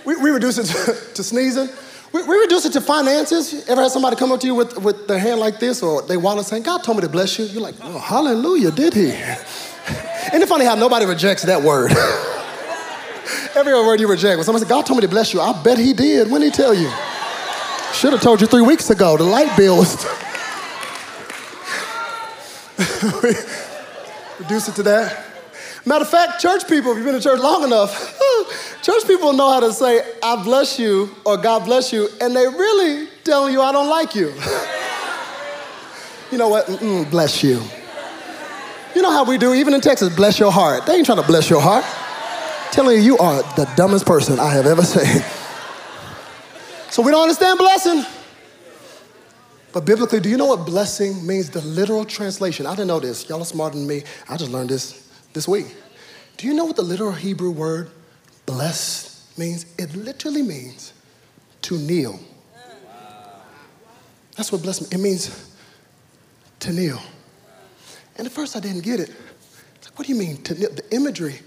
we, 0.07 0.15
we 0.15 0.29
reduce 0.29 0.57
it 0.57 0.65
to, 0.85 1.13
to, 1.15 1.23
sneezing. 1.23 1.67
We, 2.13 2.23
we 2.23 2.37
reduce 2.37 2.63
it 2.65 2.71
to 2.73 2.81
finances. 2.81 3.67
Ever 3.67 3.81
had 3.81 3.91
somebody 3.91 4.15
come 4.15 4.31
up 4.31 4.39
to 4.39 4.47
you 4.47 4.55
with, 4.55 4.77
with 4.77 5.05
their 5.05 5.19
hand 5.19 5.41
like 5.41 5.59
this 5.59 5.83
or 5.83 6.01
they 6.01 6.15
wallet 6.15 6.45
saying, 6.45 6.63
God 6.63 6.81
told 6.81 6.97
me 6.97 7.01
to 7.01 7.09
bless 7.09 7.37
you? 7.37 7.43
You're 7.43 7.61
like, 7.61 7.75
oh, 7.83 7.99
hallelujah, 7.99 8.71
did 8.71 8.93
he? 8.93 9.09
Isn't 9.09 10.41
it 10.41 10.47
funny 10.47 10.63
how 10.63 10.75
nobody 10.75 11.05
rejects 11.05 11.43
that 11.43 11.61
word? 11.61 11.91
Every 13.55 13.73
word 13.73 13.99
you 13.99 14.07
reject. 14.07 14.37
When 14.37 14.45
somebody 14.45 14.61
says, 14.61 14.69
God 14.69 14.85
told 14.85 14.97
me 14.97 15.01
to 15.01 15.09
bless 15.09 15.33
you, 15.33 15.41
I 15.41 15.61
bet 15.61 15.77
he 15.77 15.91
did. 15.91 16.31
When 16.31 16.39
did 16.39 16.53
he 16.53 16.55
tell 16.55 16.73
you? 16.73 16.89
Should 17.93 18.13
have 18.13 18.21
told 18.21 18.39
you 18.39 18.47
three 18.47 18.61
weeks 18.61 18.89
ago. 18.89 19.17
The 19.17 19.25
light 19.25 19.57
bill. 19.57 19.79
Reduce 24.39 24.69
it 24.69 24.75
to 24.75 24.83
that. 24.83 25.26
Matter 25.87 26.03
of 26.03 26.09
fact, 26.09 26.41
church 26.41 26.67
people, 26.67 26.91
if 26.91 26.97
you've 26.97 27.05
been 27.05 27.15
in 27.15 27.21
church 27.21 27.39
long 27.39 27.63
enough, 27.63 28.19
church 28.81 29.07
people 29.07 29.31
know 29.31 29.49
how 29.49 29.61
to 29.61 29.71
say, 29.71 30.01
I 30.21 30.43
bless 30.43 30.77
you 30.77 31.15
or 31.25 31.37
God 31.37 31.63
bless 31.63 31.93
you, 31.93 32.09
and 32.19 32.35
they 32.35 32.45
really 32.45 33.07
telling 33.23 33.53
you, 33.53 33.61
I 33.61 33.71
don't 33.71 33.87
like 33.87 34.13
you. 34.13 34.27
you 36.29 36.37
know 36.37 36.49
what? 36.49 36.65
Mm-mm, 36.65 37.09
bless 37.09 37.41
you. 37.41 37.61
You 38.95 39.01
know 39.01 39.11
how 39.11 39.23
we 39.23 39.37
do, 39.37 39.53
even 39.53 39.73
in 39.73 39.79
Texas, 39.79 40.13
bless 40.13 40.37
your 40.37 40.51
heart. 40.51 40.85
They 40.85 40.95
ain't 40.95 41.05
trying 41.05 41.21
to 41.21 41.27
bless 41.27 41.49
your 41.49 41.61
heart. 41.61 41.85
Telling 42.73 42.97
you, 42.97 43.03
you 43.03 43.17
are 43.19 43.41
the 43.55 43.63
dumbest 43.77 44.05
person 44.05 44.41
I 44.41 44.49
have 44.49 44.65
ever 44.65 44.81
seen. 44.83 45.23
So 46.89 47.01
we 47.01 47.11
don't 47.11 47.21
understand 47.21 47.59
blessing. 47.59 48.03
But 49.71 49.85
biblically, 49.85 50.19
do 50.19 50.27
you 50.27 50.35
know 50.35 50.47
what 50.47 50.65
blessing 50.65 51.25
means? 51.25 51.49
The 51.49 51.61
literal 51.61 52.03
translation. 52.03 52.65
I 52.65 52.71
didn't 52.71 52.87
know 52.87 52.99
this. 52.99 53.29
Y'all 53.29 53.41
are 53.41 53.45
smarter 53.45 53.77
than 53.77 53.87
me. 53.87 54.03
I 54.27 54.35
just 54.35 54.51
learned 54.51 54.69
this 54.69 55.06
this 55.37 55.47
week. 55.47 55.67
Do 56.37 56.47
you 56.47 56.55
know 56.55 56.65
what 56.65 56.77
the 56.77 56.81
literal 56.81 57.11
Hebrew 57.11 57.51
word 57.51 57.91
blessed 58.47 59.37
means? 59.37 59.67
It 59.77 59.95
literally 59.95 60.41
means 60.41 60.93
to 61.61 61.77
kneel. 61.77 62.19
That's 64.35 64.51
what 64.51 64.63
blessed 64.63 64.81
means. 64.81 64.93
It 64.93 64.97
means 64.99 65.53
to 66.61 66.73
kneel. 66.73 66.99
And 68.17 68.25
at 68.25 68.33
first 68.33 68.55
I 68.55 68.59
didn't 68.59 68.83
get 68.83 68.99
it. 68.99 69.09
Like, 69.83 69.99
what 69.99 70.07
do 70.07 70.13
you 70.13 70.17
mean 70.17 70.41
to 70.41 70.55
kneel? 70.55 70.71
The 70.71 70.95
imagery 70.95 71.39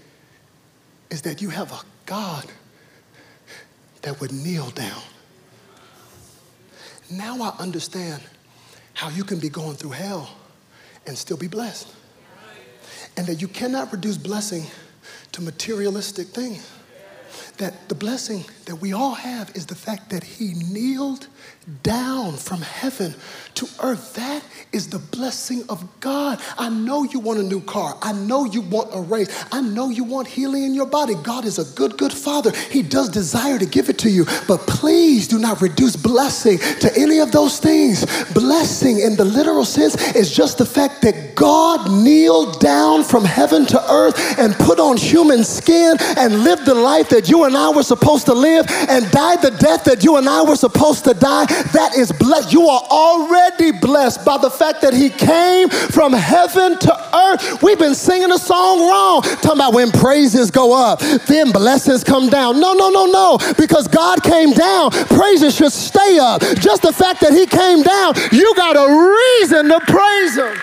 is 1.09 1.21
that 1.23 1.41
you 1.41 1.49
have 1.49 1.73
a 1.73 1.81
God 2.05 2.45
that 4.03 4.21
would 4.21 4.31
kneel 4.31 4.69
down. 4.69 5.01
Now 7.09 7.41
I 7.41 7.53
understand 7.59 8.21
how 8.93 9.09
you 9.09 9.25
can 9.25 9.39
be 9.39 9.49
going 9.49 9.75
through 9.75 9.91
hell 9.91 10.29
and 11.05 11.17
still 11.17 11.35
be 11.35 11.49
blessed 11.49 11.93
and 13.17 13.27
that 13.27 13.41
you 13.41 13.47
cannot 13.47 13.91
reduce 13.91 14.17
blessing 14.17 14.65
to 15.31 15.41
materialistic 15.41 16.27
things. 16.27 16.69
That 17.57 17.89
the 17.89 17.95
blessing 17.95 18.45
that 18.65 18.75
we 18.75 18.93
all 18.93 19.13
have 19.13 19.51
is 19.55 19.65
the 19.65 19.75
fact 19.75 20.09
that 20.09 20.23
he 20.23 20.53
kneeled 20.53 21.27
down 21.83 22.37
from 22.37 22.61
heaven 22.61 23.13
to 23.55 23.67
earth. 23.83 24.15
That 24.15 24.43
is 24.71 24.89
the 24.89 24.97
blessing 24.97 25.63
of 25.69 25.87
God. 25.99 26.39
I 26.57 26.69
know 26.69 27.03
you 27.03 27.19
want 27.19 27.39
a 27.39 27.43
new 27.43 27.61
car. 27.61 27.97
I 28.01 28.13
know 28.13 28.45
you 28.45 28.61
want 28.61 28.89
a 28.93 29.01
raise. 29.01 29.29
I 29.51 29.61
know 29.61 29.89
you 29.89 30.03
want 30.03 30.27
healing 30.27 30.63
in 30.63 30.73
your 30.73 30.87
body. 30.87 31.13
God 31.15 31.45
is 31.45 31.59
a 31.59 31.75
good, 31.75 31.97
good 31.97 32.13
father. 32.13 32.51
He 32.51 32.81
does 32.81 33.09
desire 33.09 33.59
to 33.59 33.65
give 33.65 33.89
it 33.89 33.99
to 33.99 34.09
you. 34.09 34.25
But 34.47 34.61
please 34.61 35.27
do 35.27 35.37
not 35.37 35.61
reduce 35.61 35.95
blessing 35.95 36.57
to 36.57 36.91
any 36.97 37.19
of 37.19 37.31
those 37.31 37.59
things. 37.59 38.05
Blessing 38.33 38.99
in 38.99 39.15
the 39.15 39.25
literal 39.25 39.65
sense 39.65 40.15
is 40.15 40.33
just 40.33 40.57
the 40.57 40.65
fact 40.65 41.01
that 41.03 41.35
God 41.35 41.91
kneeled 41.91 42.59
down 42.59 43.03
from 43.03 43.23
heaven 43.23 43.65
to 43.67 43.91
earth 43.91 44.39
and 44.39 44.55
put 44.55 44.79
on 44.79 44.97
human 44.97 45.43
skin 45.43 45.95
and 46.17 46.43
lived 46.43 46.65
the 46.65 46.73
life 46.73 47.09
that 47.09 47.29
you 47.29 47.43
and 47.43 47.50
I 47.55 47.69
were 47.69 47.83
supposed 47.83 48.25
to 48.27 48.33
live 48.33 48.65
and 48.69 49.09
die 49.11 49.35
the 49.37 49.51
death 49.51 49.83
that 49.85 50.03
you 50.03 50.17
and 50.17 50.27
I 50.27 50.43
were 50.43 50.55
supposed 50.55 51.03
to 51.05 51.13
die 51.13 51.45
that 51.45 51.95
is 51.97 52.11
blessed. 52.11 52.51
You 52.51 52.67
are 52.67 52.83
already 52.89 53.71
blessed 53.71 54.25
by 54.25 54.37
the 54.37 54.49
fact 54.49 54.81
that 54.81 54.93
He 54.93 55.09
came 55.09 55.69
from 55.69 56.13
heaven 56.13 56.77
to 56.79 57.17
earth. 57.17 57.61
We've 57.61 57.79
been 57.79 57.95
singing 57.95 58.31
a 58.31 58.39
song 58.39 58.79
wrong, 58.81 59.21
talking 59.21 59.51
about 59.53 59.73
when 59.73 59.91
praises 59.91 60.51
go 60.51 60.73
up, 60.73 60.99
then 61.27 61.51
blessings 61.51 62.03
come 62.03 62.29
down. 62.29 62.59
No, 62.59 62.73
no, 62.73 62.89
no, 62.89 63.05
no, 63.05 63.37
because 63.57 63.87
God 63.87 64.23
came 64.23 64.51
down, 64.51 64.91
praises 64.91 65.55
should 65.55 65.71
stay 65.71 66.19
up. 66.19 66.41
Just 66.59 66.81
the 66.81 66.93
fact 66.93 67.21
that 67.21 67.33
He 67.33 67.45
came 67.45 67.83
down, 67.83 68.13
you 68.31 68.53
got 68.55 68.75
a 68.75 68.87
reason 68.87 69.67
to 69.69 69.79
praise 69.81 70.37
Him. 70.37 70.55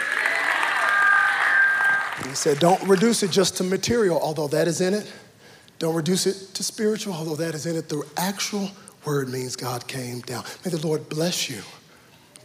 He 2.29 2.35
said, 2.35 2.59
Don't 2.59 2.83
reduce 2.89 3.23
it 3.23 3.31
just 3.31 3.57
to 3.57 3.65
material, 3.65 4.21
although 4.21 4.49
that 4.49 4.69
is 4.69 4.81
in 4.81 4.95
it. 4.95 5.11
Don't 5.79 5.95
reduce 5.95 6.27
it 6.27 6.55
to 6.55 6.63
spiritual, 6.63 7.15
although 7.15 7.37
that 7.37 7.55
is 7.55 7.67
in 7.67 7.77
it. 7.77 7.89
The 7.89 8.03
actual 8.17 8.71
word 9.05 9.29
means 9.29 9.55
God 9.57 9.87
came 9.87 10.21
down. 10.21 10.45
May 10.65 10.71
the 10.71 10.85
Lord 10.85 11.09
bless 11.09 11.49
you, 11.49 11.63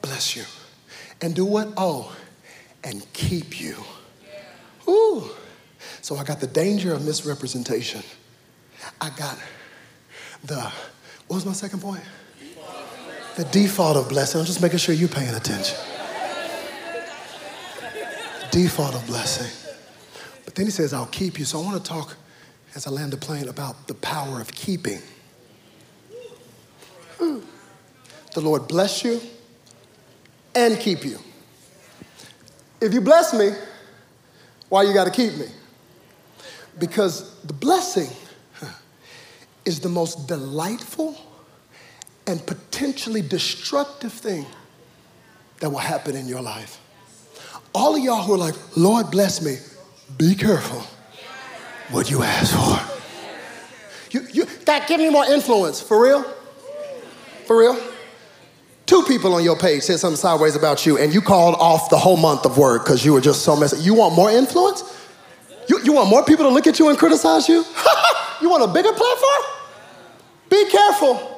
bless 0.01 0.36
you. 0.36 0.43
And 1.21 1.34
do 1.34 1.45
what? 1.45 1.69
Oh, 1.77 2.15
and 2.84 3.05
keep 3.13 3.59
you. 3.59 3.75
Ooh. 4.88 5.29
So 6.01 6.15
I 6.17 6.23
got 6.23 6.39
the 6.39 6.47
danger 6.47 6.93
of 6.93 7.05
misrepresentation. 7.05 8.03
I 8.99 9.09
got 9.11 9.38
the, 10.43 10.59
what 11.27 11.38
was 11.38 11.45
my 11.45 11.53
second 11.53 11.81
point? 11.81 12.03
The 13.38 13.45
default 13.45 13.97
of 13.97 14.09
blessing. 14.09 14.41
I'm 14.41 14.45
just 14.45 14.61
making 14.61 14.77
sure 14.77 14.93
you're 14.93 15.09
paying 15.09 15.34
attention. 15.34 15.77
default 18.51 18.93
of 18.93 19.05
blessing. 19.07 19.51
But 20.45 20.53
then 20.53 20.65
he 20.65 20.71
says, 20.71 20.93
I'll 20.93 21.07
keep 21.07 21.39
you. 21.39 21.45
So 21.45 21.59
I 21.59 21.63
want 21.63 21.84
to 21.84 21.89
talk 21.89 22.15
as 22.76 22.88
I 22.88 22.89
land 22.89 23.13
the 23.13 23.17
plane 23.17 23.47
about 23.47 23.88
the 23.88 23.93
power 23.93 24.41
of 24.41 24.51
keeping. 24.53 24.99
The 27.19 28.41
Lord 28.41 28.67
bless 28.67 29.03
you 29.03 29.21
and 30.55 30.80
keep 30.80 31.05
you. 31.05 31.19
If 32.82 32.93
you 32.93 33.01
bless 33.01 33.34
me, 33.34 33.51
why 34.69 34.84
you 34.84 34.93
got 34.93 35.05
to 35.05 35.11
keep 35.11 35.38
me? 35.38 35.45
Because 36.80 37.39
the 37.41 37.53
blessing 37.53 38.09
is 39.65 39.80
the 39.80 39.89
most 39.89 40.28
delightful 40.28 41.15
and 42.26 42.45
potentially 42.45 43.21
destructive 43.21 44.11
thing 44.11 44.45
that 45.59 45.69
will 45.69 45.78
happen 45.78 46.15
in 46.15 46.28
your 46.28 46.41
life. 46.41 46.80
All 47.74 47.95
of 47.95 48.03
y'all 48.03 48.24
who 48.24 48.34
are 48.34 48.38
like, 48.38 48.55
Lord 48.76 49.11
bless 49.11 49.41
me, 49.41 49.57
be 50.17 50.36
careful 50.36 50.84
what 51.93 52.09
you 52.09 52.23
ask 52.23 52.55
for. 52.55 52.79
You, 54.11 54.27
you, 54.31 54.47
God, 54.65 54.83
give 54.87 54.99
me 54.99 55.09
more 55.09 55.25
influence. 55.25 55.81
For 55.81 56.01
real? 56.01 56.23
For 57.45 57.57
real? 57.57 57.79
Two 58.85 59.03
people 59.03 59.33
on 59.33 59.43
your 59.43 59.57
page 59.57 59.83
said 59.83 59.99
something 59.99 60.17
sideways 60.17 60.55
about 60.55 60.85
you, 60.85 60.97
and 60.97 61.13
you 61.13 61.21
called 61.21 61.55
off 61.55 61.89
the 61.89 61.97
whole 61.97 62.17
month 62.17 62.45
of 62.45 62.57
work 62.57 62.83
because 62.83 63.05
you 63.05 63.13
were 63.13 63.21
just 63.21 63.43
so 63.43 63.55
messy. 63.55 63.81
You 63.81 63.93
want 63.93 64.15
more 64.15 64.29
influence? 64.29 64.83
You, 65.67 65.79
you 65.83 65.93
want 65.93 66.09
more 66.09 66.25
people 66.25 66.45
to 66.45 66.51
look 66.51 66.67
at 66.67 66.79
you 66.79 66.89
and 66.89 66.97
criticize 66.97 67.47
you? 67.47 67.63
you 68.41 68.49
want 68.49 68.63
a 68.63 68.67
bigger 68.67 68.91
platform? 68.91 69.43
Be 70.49 70.69
careful 70.69 71.32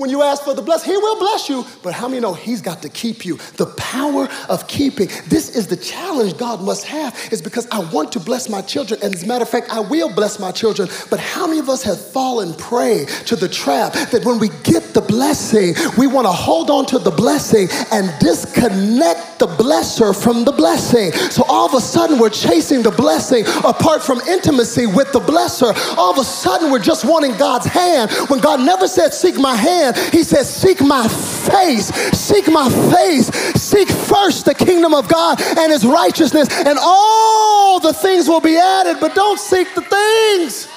when 0.00 0.08
you 0.08 0.22
ask 0.22 0.44
for 0.44 0.54
the 0.54 0.62
blessing. 0.62 0.92
He 0.92 0.96
will 0.96 1.18
bless 1.18 1.50
you, 1.50 1.66
but 1.82 1.92
how 1.92 2.08
many 2.08 2.20
know 2.20 2.32
He's 2.32 2.62
got 2.62 2.80
to 2.82 2.88
keep 2.88 3.26
you? 3.26 3.36
The 3.58 3.66
power 3.76 4.30
of 4.48 4.66
keeping. 4.66 5.08
This 5.28 5.54
is 5.54 5.66
the 5.66 5.76
challenge 5.76 6.38
God 6.38 6.62
must 6.62 6.86
have, 6.86 7.14
is 7.30 7.42
because 7.42 7.68
I 7.70 7.80
want 7.92 8.10
to 8.12 8.20
bless 8.20 8.48
my 8.48 8.62
children. 8.62 8.98
And 9.02 9.14
as 9.14 9.24
a 9.24 9.26
matter 9.26 9.42
of 9.42 9.50
fact, 9.50 9.68
I 9.70 9.80
will 9.80 10.08
bless 10.08 10.40
my 10.40 10.52
children. 10.52 10.88
But 11.10 11.20
how 11.20 11.46
many 11.46 11.58
of 11.58 11.68
us 11.68 11.82
have 11.82 12.00
fallen 12.00 12.54
prey 12.54 13.04
to 13.26 13.36
the 13.36 13.46
trap 13.46 13.92
that 13.92 14.24
when 14.24 14.38
we 14.38 14.48
get 14.64 14.94
the 14.94 15.02
blessing, 15.02 15.74
we 15.98 16.06
want 16.06 16.26
to 16.26 16.32
hold 16.32 16.70
on 16.70 16.86
to 16.86 16.98
the 16.98 17.10
blessing 17.10 17.68
and 17.92 18.10
disconnect 18.20 19.38
the 19.38 19.48
blesser 19.48 20.16
from 20.16 20.46
the 20.46 20.52
blessing? 20.52 21.12
So 21.12 21.44
all 21.46 21.66
of 21.66 21.74
a 21.74 21.80
sudden, 21.80 22.18
we're 22.18 22.30
chasing 22.30 22.82
the 22.82 22.90
blessing 22.90 23.44
apart 23.64 24.02
from 24.02 24.20
intimacy 24.22 24.86
with 24.86 25.12
the 25.12 25.20
blesser. 25.20 25.76
All 25.98 26.10
of 26.10 26.16
a 26.18 26.24
sudden, 26.24 26.70
we're 26.70 26.78
just 26.78 27.04
wanting 27.04 27.36
God's 27.36 27.66
hand 27.66 28.10
when 28.28 28.40
God 28.40 28.60
never 28.60 28.88
said, 28.88 29.12
Seek 29.12 29.34
my 29.38 29.54
hand. 29.54 29.89
He 30.10 30.22
says, 30.22 30.52
Seek 30.52 30.80
my 30.80 31.06
face, 31.08 31.86
seek 32.16 32.48
my 32.48 32.68
face, 32.92 33.26
seek 33.60 33.88
first 33.88 34.44
the 34.44 34.54
kingdom 34.54 34.94
of 34.94 35.08
God 35.08 35.40
and 35.40 35.72
his 35.72 35.84
righteousness, 35.84 36.48
and 36.50 36.78
all 36.80 37.80
the 37.80 37.92
things 37.92 38.28
will 38.28 38.40
be 38.40 38.56
added, 38.56 38.98
but 39.00 39.14
don't 39.14 39.38
seek 39.38 39.74
the 39.74 39.82
things. 39.82 40.68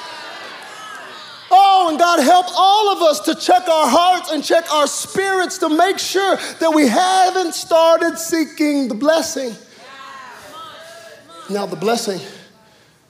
Oh, 1.55 1.89
and 1.89 1.99
God 1.99 2.19
help 2.19 2.47
all 2.55 2.89
of 2.89 3.01
us 3.03 3.19
to 3.21 3.35
check 3.35 3.67
our 3.69 3.87
hearts 3.87 4.31
and 4.31 4.43
check 4.43 4.71
our 4.73 4.87
spirits 4.87 5.59
to 5.59 5.69
make 5.69 5.99
sure 5.99 6.37
that 6.59 6.73
we 6.73 6.87
haven't 6.87 7.53
started 7.53 8.17
seeking 8.17 8.87
the 8.87 8.95
blessing. 8.95 9.55
Now, 11.49 11.67
the 11.67 11.75
blessing 11.75 12.19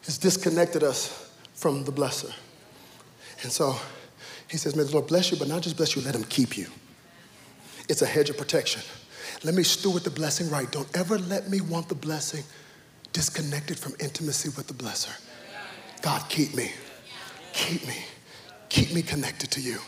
has 0.06 0.18
disconnected 0.18 0.84
us 0.84 1.32
from 1.54 1.86
the 1.86 1.92
blesser. 1.94 2.34
And 3.44 3.52
so, 3.52 3.78
he 4.54 4.58
says, 4.60 4.76
May 4.76 4.84
the 4.84 4.92
Lord 4.92 5.08
bless 5.08 5.32
you, 5.32 5.38
but 5.38 5.48
not 5.48 5.64
just 5.64 5.78
bless 5.78 5.96
you, 5.96 6.04
let 6.04 6.14
him 6.14 6.24
keep 6.26 6.56
you. 6.56 6.68
It's 7.90 8.04
a 8.04 8.06
hedge 8.06 8.30
of 8.30 8.38
protection. 8.38 8.84
Let 9.44 9.56
me 9.56 9.64
steward 9.64 10.04
the 10.04 10.12
blessing 10.12 10.48
right. 10.52 10.72
Don't 10.72 10.88
ever 10.96 11.18
let 11.18 11.50
me 11.50 11.60
want 11.60 11.90
the 11.90 11.96
blessing 11.96 12.44
disconnected 13.14 13.80
from 13.80 13.94
intimacy 14.00 14.50
with 14.50 14.68
the 14.68 14.76
blesser. 14.76 15.20
God, 16.04 16.22
keep 16.30 16.54
me. 16.54 16.72
Keep 17.54 17.88
me. 17.88 17.96
Keep 18.70 18.94
me 18.94 19.02
connected 19.02 19.50
to 19.50 19.60
you. 19.60 19.80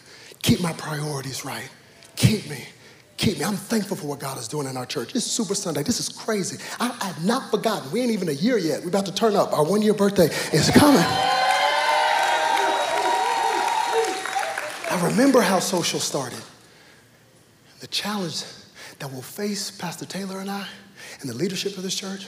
Keep 0.42 0.62
my 0.62 0.74
priorities 0.74 1.46
right. 1.46 1.70
Keep 2.16 2.50
me. 2.50 2.66
Keep 3.18 3.38
me. 3.38 3.46
I'm 3.46 3.58
thankful 3.58 3.98
for 3.98 4.08
what 4.08 4.20
God 4.20 4.40
is 4.40 4.48
doing 4.48 4.66
in 4.66 4.78
our 4.78 4.88
church. 4.88 5.14
It's 5.14 5.26
Super 5.26 5.54
Sunday. 5.54 5.84
This 5.84 6.00
is 6.00 6.10
crazy. 6.10 6.58
I, 6.80 6.98
I've 7.02 7.24
not 7.24 7.52
forgotten. 7.52 7.92
We 7.92 8.02
ain't 8.02 8.12
even 8.12 8.30
a 8.30 8.32
year 8.32 8.58
yet. 8.58 8.82
We're 8.82 8.88
about 8.88 9.06
to 9.06 9.14
turn 9.14 9.36
up. 9.36 9.54
Our 9.54 9.64
one 9.64 9.84
year 9.84 9.94
birthday 9.94 10.30
is 10.52 10.72
coming. 10.72 11.06
Remember 15.06 15.40
how 15.40 15.60
social 15.60 16.00
started. 16.00 16.42
The 17.80 17.88
challenge 17.88 18.44
that 18.98 19.14
will 19.14 19.22
face 19.22 19.70
Pastor 19.70 20.04
Taylor 20.04 20.40
and 20.40 20.50
I 20.50 20.68
and 21.22 21.30
the 21.30 21.34
leadership 21.34 21.78
of 21.78 21.84
this 21.84 21.94
church 21.94 22.28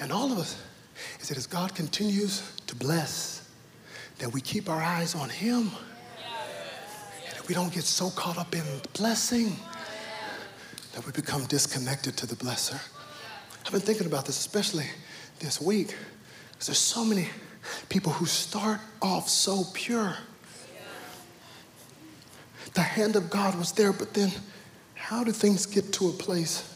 and 0.00 0.10
all 0.10 0.32
of 0.32 0.38
us 0.38 0.60
is 1.20 1.28
that 1.28 1.36
as 1.36 1.46
God 1.46 1.74
continues 1.74 2.42
to 2.66 2.74
bless, 2.74 3.46
that 4.18 4.32
we 4.32 4.40
keep 4.40 4.70
our 4.70 4.80
eyes 4.80 5.14
on 5.14 5.28
Him 5.28 5.70
and 7.26 7.36
that 7.36 7.46
we 7.46 7.54
don't 7.54 7.72
get 7.72 7.84
so 7.84 8.08
caught 8.10 8.38
up 8.38 8.54
in 8.54 8.64
the 8.64 8.88
blessing 8.94 9.56
that 10.94 11.04
we 11.04 11.12
become 11.12 11.44
disconnected 11.44 12.16
to 12.16 12.26
the 12.26 12.36
blesser. 12.36 12.80
I've 13.66 13.72
been 13.72 13.82
thinking 13.82 14.06
about 14.06 14.24
this, 14.24 14.38
especially 14.38 14.86
this 15.40 15.60
week, 15.60 15.94
because 16.52 16.68
there's 16.68 16.78
so 16.78 17.04
many 17.04 17.28
people 17.90 18.12
who 18.12 18.24
start 18.24 18.80
off 19.02 19.28
so 19.28 19.64
pure. 19.74 20.16
The 22.74 22.82
hand 22.82 23.16
of 23.16 23.30
God 23.30 23.56
was 23.56 23.72
there, 23.72 23.92
but 23.92 24.14
then 24.14 24.30
how 24.94 25.22
do 25.24 25.32
things 25.32 25.66
get 25.66 25.92
to 25.94 26.08
a 26.08 26.12
place 26.12 26.70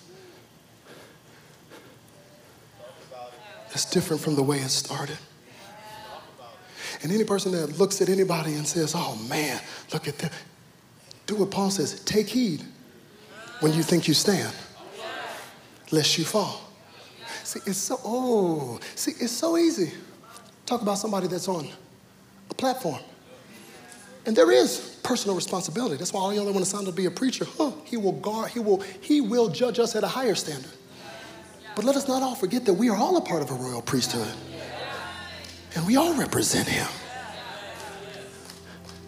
that's 3.68 3.84
different 3.84 4.22
from 4.22 4.36
the 4.36 4.42
way 4.42 4.58
it 4.58 4.70
started? 4.70 5.18
And 7.02 7.12
any 7.12 7.24
person 7.24 7.52
that 7.52 7.78
looks 7.78 8.00
at 8.00 8.08
anybody 8.08 8.54
and 8.54 8.66
says, 8.66 8.92
oh 8.96 9.16
man, 9.28 9.60
look 9.92 10.08
at 10.08 10.18
that, 10.18 10.32
do 11.26 11.36
what 11.36 11.50
Paul 11.50 11.70
says 11.70 12.00
take 12.00 12.28
heed 12.28 12.62
when 13.60 13.72
you 13.72 13.82
think 13.82 14.08
you 14.08 14.14
stand, 14.14 14.54
lest 15.90 16.18
you 16.18 16.24
fall. 16.24 16.60
See, 17.44 17.60
it's 17.66 17.78
so, 17.78 18.00
oh, 18.04 18.80
see, 18.94 19.12
it's 19.12 19.32
so 19.32 19.56
easy. 19.56 19.92
Talk 20.66 20.82
about 20.82 20.98
somebody 20.98 21.28
that's 21.28 21.48
on 21.48 21.68
a 22.50 22.54
platform. 22.54 23.00
And 24.28 24.36
there 24.36 24.52
is 24.52 25.00
personal 25.02 25.34
responsibility. 25.34 25.96
That's 25.96 26.12
why 26.12 26.20
all 26.20 26.34
y'all 26.34 26.44
want 26.52 26.62
to 26.62 26.76
up 26.76 26.84
to 26.84 26.92
be 26.92 27.06
a 27.06 27.10
preacher. 27.10 27.46
Huh, 27.56 27.72
he 27.84 27.96
will 27.96 28.12
guard, 28.12 28.50
he 28.50 28.60
will, 28.60 28.82
he 29.00 29.22
will 29.22 29.48
judge 29.48 29.78
us 29.78 29.96
at 29.96 30.04
a 30.04 30.06
higher 30.06 30.34
standard. 30.34 30.70
But 31.74 31.86
let 31.86 31.96
us 31.96 32.06
not 32.08 32.22
all 32.22 32.34
forget 32.34 32.66
that 32.66 32.74
we 32.74 32.90
are 32.90 32.96
all 32.96 33.16
a 33.16 33.22
part 33.22 33.40
of 33.40 33.50
a 33.50 33.54
royal 33.54 33.80
priesthood. 33.80 34.30
And 35.74 35.86
we 35.86 35.96
all 35.96 36.12
represent 36.12 36.68
him. 36.68 36.86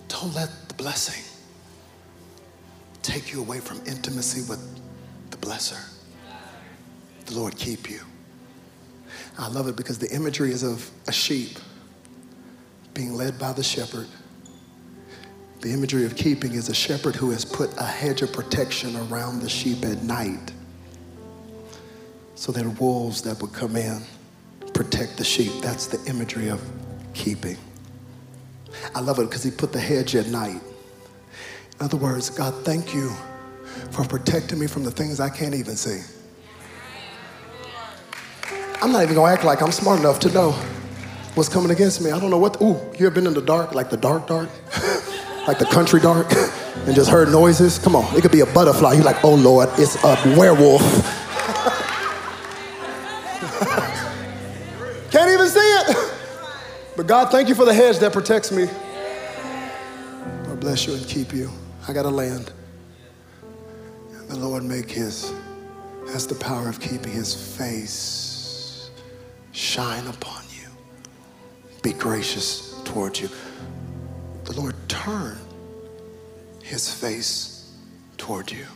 Don't 0.09 0.35
let 0.35 0.49
the 0.69 0.75
blessing 0.75 1.23
take 3.03 3.31
you 3.31 3.41
away 3.41 3.61
from 3.61 3.83
intimacy 3.85 4.49
with 4.49 4.81
the 5.31 5.37
blesser. 5.37 5.87
The 7.27 7.35
Lord 7.35 7.59
keep 7.59 7.91
you. 7.91 8.01
I 9.39 9.49
love 9.49 9.69
it 9.69 9.77
because 9.77 9.99
the 9.99 10.11
imagery 10.15 10.51
is 10.51 10.63
of 10.63 10.91
a 11.09 11.13
sheep 11.13 11.59
being 12.95 13.13
led 13.13 13.39
by 13.39 13.53
the 13.53 13.63
shepherd. 13.63 14.07
The 15.61 15.73
imagery 15.73 16.07
of 16.07 16.17
keeping 16.17 16.55
is 16.55 16.69
a 16.69 16.75
shepherd 16.75 17.15
who 17.15 17.31
has 17.31 17.45
put 17.45 17.71
a 17.77 17.85
hedge 17.85 18.23
of 18.23 18.33
protection 18.33 18.97
around 18.97 19.41
the 19.41 19.49
sheep 19.49 19.85
at 19.85 20.03
night 20.03 20.53
so 22.35 22.51
that 22.53 22.81
wolves 22.81 23.21
that 23.23 23.41
would 23.43 23.53
come 23.53 23.77
in 23.77 24.03
protect 24.73 25.19
the 25.19 25.25
sheep. 25.25 25.53
That's 25.61 25.87
the 25.87 26.03
imagery 26.09 26.49
of 26.49 26.63
keeping. 27.13 27.59
I 28.95 29.01
love 29.01 29.19
it 29.19 29.25
because 29.25 29.43
he 29.43 29.51
put 29.51 29.73
the 29.73 29.81
hedge 29.81 30.15
at 30.17 30.29
night. 30.29 30.63
In 31.79 31.85
other 31.85 31.99
words, 31.99 32.31
God, 32.31 32.55
thank 32.65 32.95
you 32.95 33.13
for 33.91 34.05
protecting 34.07 34.59
me 34.59 34.67
from 34.67 34.85
the 34.85 34.91
things 34.91 35.21
I 35.21 35.29
can't 35.29 35.55
even 35.55 35.77
see. 35.77 36.01
I'm 38.81 38.91
not 38.91 39.03
even 39.03 39.15
gonna 39.15 39.31
act 39.31 39.45
like 39.45 39.61
I'm 39.61 39.73
smart 39.73 40.01
enough 40.01 40.19
to 40.21 40.33
know 40.33 40.53
what's 41.35 41.51
coming 41.51 41.71
against 41.71 42.01
me. 42.01 42.11
I 42.11 42.19
don't 42.19 42.31
know 42.31 42.39
what, 42.39 42.59
ooh, 42.63 42.81
you 42.99 43.07
ever 43.07 43.11
been 43.11 43.27
in 43.27 43.35
the 43.35 43.43
dark, 43.43 43.75
like 43.75 43.91
the 43.91 43.99
dark, 43.99 44.27
dark? 44.27 44.49
like 45.51 45.59
the 45.59 45.67
country 45.67 45.99
dark, 45.99 46.33
and 46.87 46.95
just 46.95 47.11
heard 47.11 47.29
noises? 47.29 47.77
Come 47.77 47.97
on, 47.97 48.17
it 48.17 48.23
could 48.23 48.31
be 48.31 48.39
a 48.39 48.47
butterfly. 48.47 48.93
You're 48.93 49.03
like, 49.03 49.25
oh 49.25 49.35
Lord, 49.35 49.69
it's 49.79 49.97
a 50.05 50.15
werewolf. 50.39 50.81
Can't 55.11 55.33
even 55.33 55.49
see 55.49 55.59
it. 55.59 56.13
But 56.97 57.09
God, 57.09 57.33
thank 57.33 57.49
you 57.49 57.57
for 57.57 57.65
the 57.65 57.75
hedge 57.75 57.99
that 57.99 58.13
protects 58.13 58.53
me. 58.53 58.69
Lord 60.47 60.61
bless 60.61 60.87
you 60.87 60.95
and 60.95 61.05
keep 61.05 61.35
you. 61.35 61.51
I 61.89 61.93
got 61.93 62.03
to 62.03 62.11
land. 62.11 62.53
And 64.13 64.29
the 64.29 64.39
Lord 64.39 64.63
make 64.63 64.89
his, 64.89 65.33
has 66.13 66.29
the 66.29 66.37
power 66.37 66.69
of 66.69 66.79
keeping 66.79 67.11
his 67.11 67.35
face 67.57 68.89
shine 69.51 70.07
upon 70.07 70.45
you. 70.53 70.69
Be 71.83 71.93
gracious 71.93 72.81
towards 72.85 73.21
you. 73.21 73.29
The 74.45 74.53
Lord 74.53 74.77
turn 75.05 75.39
his 76.63 76.93
face 76.93 77.73
toward 78.19 78.53
you 78.53 78.67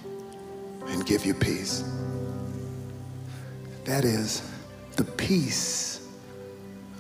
and 0.87 1.05
give 1.05 1.27
you 1.27 1.35
peace. 1.35 1.85
That 3.85 4.07
is 4.07 4.43
the 4.97 5.05
peace 5.05 6.09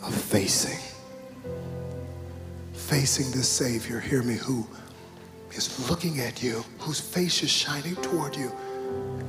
of 0.02 0.14
facing. 0.14 0.78
Facing 2.74 3.30
this 3.30 3.48
Savior, 3.48 3.98
hear 3.98 4.22
me, 4.22 4.34
who 4.34 4.66
is 5.52 5.88
looking 5.88 6.20
at 6.20 6.42
you, 6.42 6.62
whose 6.78 7.00
face 7.00 7.42
is 7.42 7.50
shining 7.50 7.96
toward 7.96 8.36
you. 8.36 8.52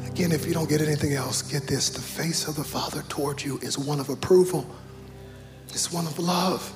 Again, 0.08 0.34
if 0.34 0.46
you 0.46 0.54
don't 0.54 0.68
get 0.68 0.82
anything 0.82 1.14
else, 1.14 1.42
get 1.42 1.68
this 1.68 1.90
the 1.90 2.02
face 2.02 2.50
of 2.50 2.58
the 2.58 2.66
Father 2.66 3.02
toward 3.04 3.42
you 3.42 3.60
is 3.60 3.78
one 3.78 4.02
of 4.02 4.10
approval, 4.10 4.70
it's 5.70 5.94
one 5.94 6.06
of 6.06 6.20
love, 6.20 6.70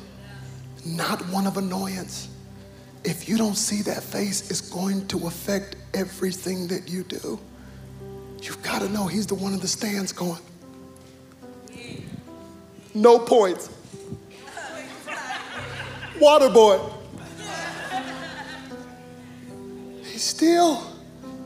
not 0.86 1.20
one 1.28 1.48
of 1.48 1.58
annoyance. 1.58 2.30
If 3.04 3.30
you 3.30 3.38
don't 3.38 3.56
see 3.56 3.82
that 3.84 4.04
face, 4.04 4.52
it's 4.52 4.62
going 4.62 5.08
to 5.08 5.28
affect 5.28 5.76
everything 5.94 6.68
that 6.68 6.90
you 6.90 7.04
do. 7.04 7.40
You've 8.42 8.62
got 8.62 8.80
to 8.80 8.90
know 8.90 9.08
He's 9.08 9.28
the 9.28 9.36
one 9.36 9.54
in 9.54 9.60
the 9.60 9.68
stands 9.68 10.12
going, 10.12 10.40
no 12.94 13.20
points. 13.20 13.70
Water 16.20 16.50
boy. 16.50 16.80
He's 20.04 20.24
still, 20.24 20.84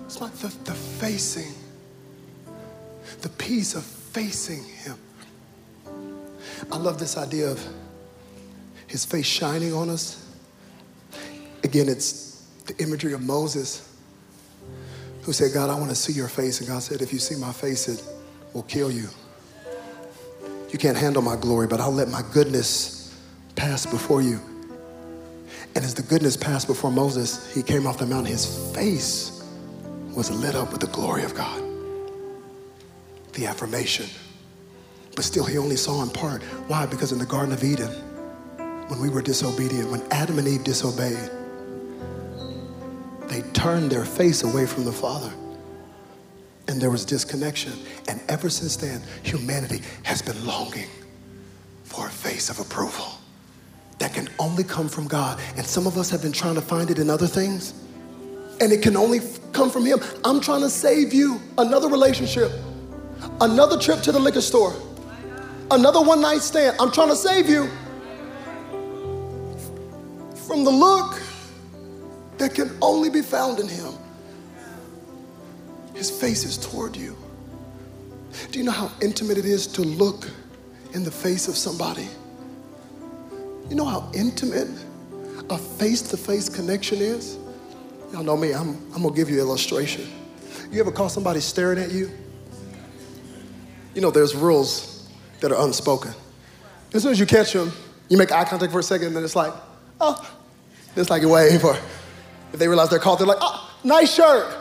it's 0.05 0.19
like 0.19 0.33
the, 0.33 0.47
the 0.63 0.73
facing, 0.73 1.53
the 3.21 3.29
peace 3.29 3.75
of 3.75 3.83
facing 3.83 4.63
Him. 4.63 4.97
I 6.71 6.77
love 6.77 6.97
this 6.97 7.17
idea 7.17 7.51
of 7.51 7.63
His 8.87 9.05
face 9.05 9.27
shining 9.27 9.73
on 9.73 9.89
us. 9.89 10.22
Again, 11.63 11.89
it's 11.89 12.45
the 12.65 12.77
imagery 12.83 13.13
of 13.13 13.21
Moses 13.21 13.89
who 15.23 15.33
said, 15.33 15.53
God, 15.53 15.69
I 15.69 15.75
want 15.75 15.89
to 15.89 15.95
see 15.95 16.13
your 16.13 16.27
face. 16.27 16.59
And 16.59 16.67
God 16.67 16.83
said, 16.83 17.01
if 17.01 17.13
you 17.13 17.19
see 17.19 17.35
my 17.35 17.51
face, 17.51 17.87
it 17.87 18.03
will 18.53 18.63
kill 18.63 18.91
you. 18.91 19.07
You 20.71 20.79
can't 20.79 20.97
handle 20.97 21.21
my 21.21 21.35
glory, 21.35 21.67
but 21.67 21.79
I'll 21.79 21.91
let 21.91 22.09
my 22.09 22.21
goodness 22.33 23.15
pass 23.55 23.85
before 23.85 24.21
you. 24.21 24.39
And 25.75 25.83
as 25.83 25.93
the 25.93 26.03
goodness 26.03 26.35
passed 26.35 26.67
before 26.67 26.91
Moses, 26.91 27.53
he 27.53 27.63
came 27.63 27.87
off 27.87 27.97
the 27.97 28.05
mountain. 28.05 28.31
His 28.31 28.73
face 28.75 29.43
was 30.15 30.29
lit 30.29 30.55
up 30.55 30.71
with 30.71 30.81
the 30.81 30.87
glory 30.87 31.23
of 31.23 31.33
God. 31.33 31.63
The 33.33 33.47
affirmation. 33.47 34.07
But 35.15 35.25
still, 35.25 35.45
he 35.45 35.57
only 35.57 35.75
saw 35.75 36.03
in 36.03 36.09
part. 36.09 36.43
Why? 36.67 36.85
Because 36.85 37.11
in 37.11 37.19
the 37.19 37.25
Garden 37.25 37.53
of 37.53 37.63
Eden, 37.63 37.91
when 38.89 38.99
we 38.99 39.09
were 39.09 39.21
disobedient, 39.21 39.89
when 39.89 40.01
Adam 40.11 40.37
and 40.37 40.47
Eve 40.47 40.63
disobeyed, 40.63 41.29
they 43.27 43.41
turned 43.53 43.91
their 43.91 44.05
face 44.05 44.43
away 44.43 44.65
from 44.65 44.85
the 44.85 44.91
Father. 44.91 45.31
And 46.67 46.81
there 46.81 46.89
was 46.89 47.05
disconnection. 47.05 47.73
And 48.07 48.21
ever 48.29 48.49
since 48.49 48.75
then, 48.75 49.01
humanity 49.23 49.81
has 50.03 50.21
been 50.21 50.45
longing 50.45 50.89
for 51.83 52.07
a 52.07 52.11
face 52.11 52.49
of 52.49 52.59
approval 52.59 53.05
that 53.99 54.13
can 54.13 54.27
only 54.39 54.63
come 54.63 54.89
from 54.89 55.07
God. 55.07 55.39
And 55.55 55.65
some 55.65 55.87
of 55.87 55.97
us 55.97 56.09
have 56.09 56.21
been 56.21 56.31
trying 56.31 56.55
to 56.55 56.61
find 56.61 56.89
it 56.89 56.99
in 56.99 57.09
other 57.09 57.27
things, 57.27 57.73
and 58.59 58.71
it 58.71 58.81
can 58.81 58.97
only 58.97 59.19
come 59.51 59.69
from 59.69 59.85
Him. 59.85 59.99
I'm 60.25 60.41
trying 60.41 60.61
to 60.61 60.69
save 60.69 61.13
you 61.13 61.39
another 61.57 61.87
relationship, 61.87 62.51
another 63.41 63.79
trip 63.79 64.01
to 64.01 64.11
the 64.11 64.19
liquor 64.19 64.41
store, 64.41 64.75
another 65.71 66.01
one 66.01 66.21
night 66.21 66.41
stand. 66.41 66.75
I'm 66.79 66.91
trying 66.91 67.09
to 67.09 67.15
save 67.15 67.49
you 67.49 67.69
from 70.47 70.63
the 70.63 70.71
look 70.71 71.21
that 72.43 72.53
can 72.53 72.77
only 72.81 73.09
be 73.09 73.21
found 73.21 73.57
in 73.59 73.69
Him. 73.69 73.93
His 75.95 76.11
face 76.11 76.43
is 76.43 76.57
toward 76.57 76.93
you. 76.93 77.15
Do 78.51 78.59
you 78.59 78.65
know 78.65 78.71
how 78.71 78.91
intimate 79.01 79.37
it 79.37 79.45
is 79.45 79.65
to 79.67 79.81
look 79.81 80.29
in 80.93 81.05
the 81.05 81.11
face 81.11 81.47
of 81.47 81.55
somebody? 81.55 82.09
You 83.69 83.77
know 83.77 83.85
how 83.85 84.11
intimate 84.13 84.67
a 85.49 85.57
face 85.57 86.01
to 86.01 86.17
face 86.17 86.49
connection 86.49 86.97
is? 86.97 87.37
Y'all 88.11 88.23
know 88.23 88.35
me, 88.35 88.51
I'm, 88.53 88.75
I'm 88.93 89.03
gonna 89.03 89.15
give 89.15 89.29
you 89.29 89.35
an 89.35 89.47
illustration. 89.47 90.11
You 90.69 90.81
ever 90.81 90.91
caught 90.91 91.11
somebody 91.11 91.39
staring 91.39 91.79
at 91.79 91.91
you? 91.91 92.11
You 93.95 94.01
know, 94.01 94.11
there's 94.11 94.35
rules 94.35 95.09
that 95.39 95.53
are 95.53 95.65
unspoken. 95.65 96.13
As 96.93 97.03
soon 97.03 97.13
as 97.13 97.19
you 97.21 97.25
catch 97.25 97.53
them, 97.53 97.71
you 98.09 98.17
make 98.17 98.33
eye 98.33 98.43
contact 98.43 98.73
for 98.73 98.79
a 98.79 98.83
second, 98.83 99.07
and 99.07 99.15
then 99.15 99.23
it's 99.23 99.35
like, 99.35 99.53
oh, 100.01 100.35
it's 100.97 101.09
like 101.09 101.23
a 101.23 101.27
wave. 101.29 101.63
Or 101.63 101.77
if 102.53 102.59
they 102.59 102.67
realize 102.67 102.89
they're 102.89 102.99
caught, 102.99 103.17
they're 103.17 103.27
like, 103.27 103.39
oh, 103.41 103.75
nice 103.83 104.13
shirt. 104.13 104.55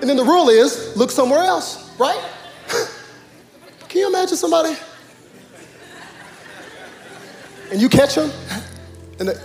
And 0.00 0.08
then 0.08 0.16
the 0.16 0.24
rule 0.24 0.48
is 0.48 0.96
look 0.96 1.10
somewhere 1.10 1.42
else, 1.42 1.96
right? 1.98 2.20
Can 3.88 4.00
you 4.00 4.08
imagine 4.08 4.36
somebody? 4.36 4.74
And 7.70 7.80
you 7.80 7.88
catch 7.88 8.16
them, 8.16 8.32
and 9.20 9.28
they, 9.28 9.34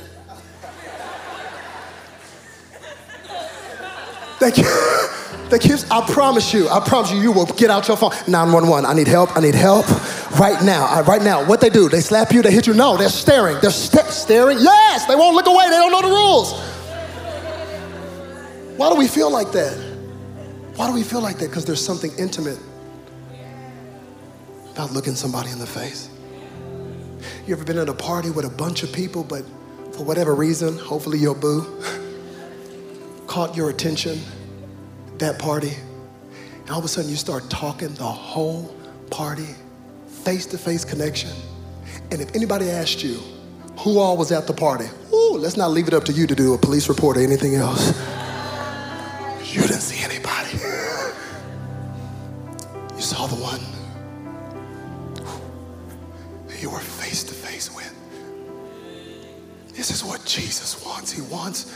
Thank 4.39 4.57
you. 4.57 4.65
Thank 5.49 5.65
you. 5.65 5.77
I 5.89 6.05
promise 6.11 6.53
you, 6.53 6.67
I 6.67 6.81
promise 6.85 7.11
you, 7.11 7.21
you 7.21 7.31
will 7.31 7.45
get 7.45 7.69
out 7.69 7.87
your 7.87 7.95
phone. 7.95 8.11
911, 8.27 8.85
I 8.85 8.93
need 8.93 9.07
help, 9.07 9.35
I 9.37 9.39
need 9.39 9.55
help 9.55 9.87
right 10.37 10.61
now. 10.63 11.01
Right 11.03 11.21
now. 11.21 11.45
What 11.45 11.61
they 11.61 11.69
do, 11.69 11.87
they 11.87 12.01
slap 12.01 12.33
you, 12.33 12.41
they 12.41 12.51
hit 12.51 12.67
you. 12.67 12.73
No, 12.73 12.97
they're 12.97 13.07
staring. 13.07 13.57
They're 13.61 13.71
st- 13.71 14.07
staring. 14.07 14.57
Yes, 14.59 15.05
they 15.05 15.15
won't 15.15 15.35
look 15.35 15.47
away, 15.47 15.69
they 15.69 15.77
don't 15.77 15.91
know 15.91 16.01
the 16.01 16.07
rules. 16.09 16.53
Why 18.77 18.89
do 18.89 18.95
we 18.95 19.07
feel 19.07 19.31
like 19.31 19.53
that? 19.53 19.73
Why 20.75 20.87
do 20.87 20.93
we 20.93 21.03
feel 21.03 21.21
like 21.21 21.37
that? 21.39 21.47
Because 21.47 21.65
there's 21.65 21.83
something 21.83 22.11
intimate 22.19 22.59
about 24.71 24.91
looking 24.91 25.15
somebody 25.15 25.49
in 25.49 25.59
the 25.59 25.65
face. 25.65 26.09
You 27.47 27.55
ever 27.55 27.63
been 27.63 27.79
at 27.79 27.89
a 27.89 27.93
party 27.93 28.29
with 28.29 28.45
a 28.45 28.49
bunch 28.49 28.83
of 28.83 28.91
people, 28.91 29.23
but 29.23 29.43
for 29.95 30.03
whatever 30.03 30.35
reason, 30.35 30.77
hopefully 30.77 31.17
your 31.17 31.33
boo, 31.33 31.81
caught 33.27 33.55
your 33.55 33.69
attention, 33.71 34.19
that 35.19 35.39
party, 35.39 35.73
and 36.59 36.69
all 36.69 36.79
of 36.79 36.85
a 36.85 36.87
sudden 36.87 37.09
you 37.09 37.15
start 37.15 37.49
talking 37.49 37.93
the 37.93 38.03
whole 38.03 38.75
party, 39.09 39.47
face 40.23 40.45
to 40.47 40.57
face 40.57 40.83
connection. 40.83 41.31
And 42.11 42.21
if 42.21 42.35
anybody 42.35 42.69
asked 42.69 43.03
you 43.03 43.19
who 43.79 43.99
all 43.99 44.17
was 44.17 44.31
at 44.31 44.47
the 44.47 44.53
party, 44.53 44.85
ooh, 45.13 45.37
let's 45.37 45.57
not 45.57 45.71
leave 45.71 45.87
it 45.87 45.93
up 45.93 46.05
to 46.05 46.11
you 46.11 46.27
to 46.27 46.35
do 46.35 46.53
a 46.53 46.57
police 46.57 46.89
report 46.89 47.17
or 47.17 47.21
anything 47.21 47.55
else. 47.55 47.89
You 49.53 49.61
didn't 49.61 49.81
see 49.81 50.03
anybody. 50.03 50.49
You 52.95 53.03
saw 53.03 53.27
the 53.27 53.35
one 53.35 53.61
you 56.59 56.71
were 56.71 56.79
face 56.79 57.23
to 57.25 57.33
face 57.33 57.73
with. 57.73 57.93
This 59.75 59.91
is 59.91 60.03
what 60.03 60.25
Jesus 60.25 60.83
wants. 60.83 61.11
He 61.11 61.21
wants 61.21 61.73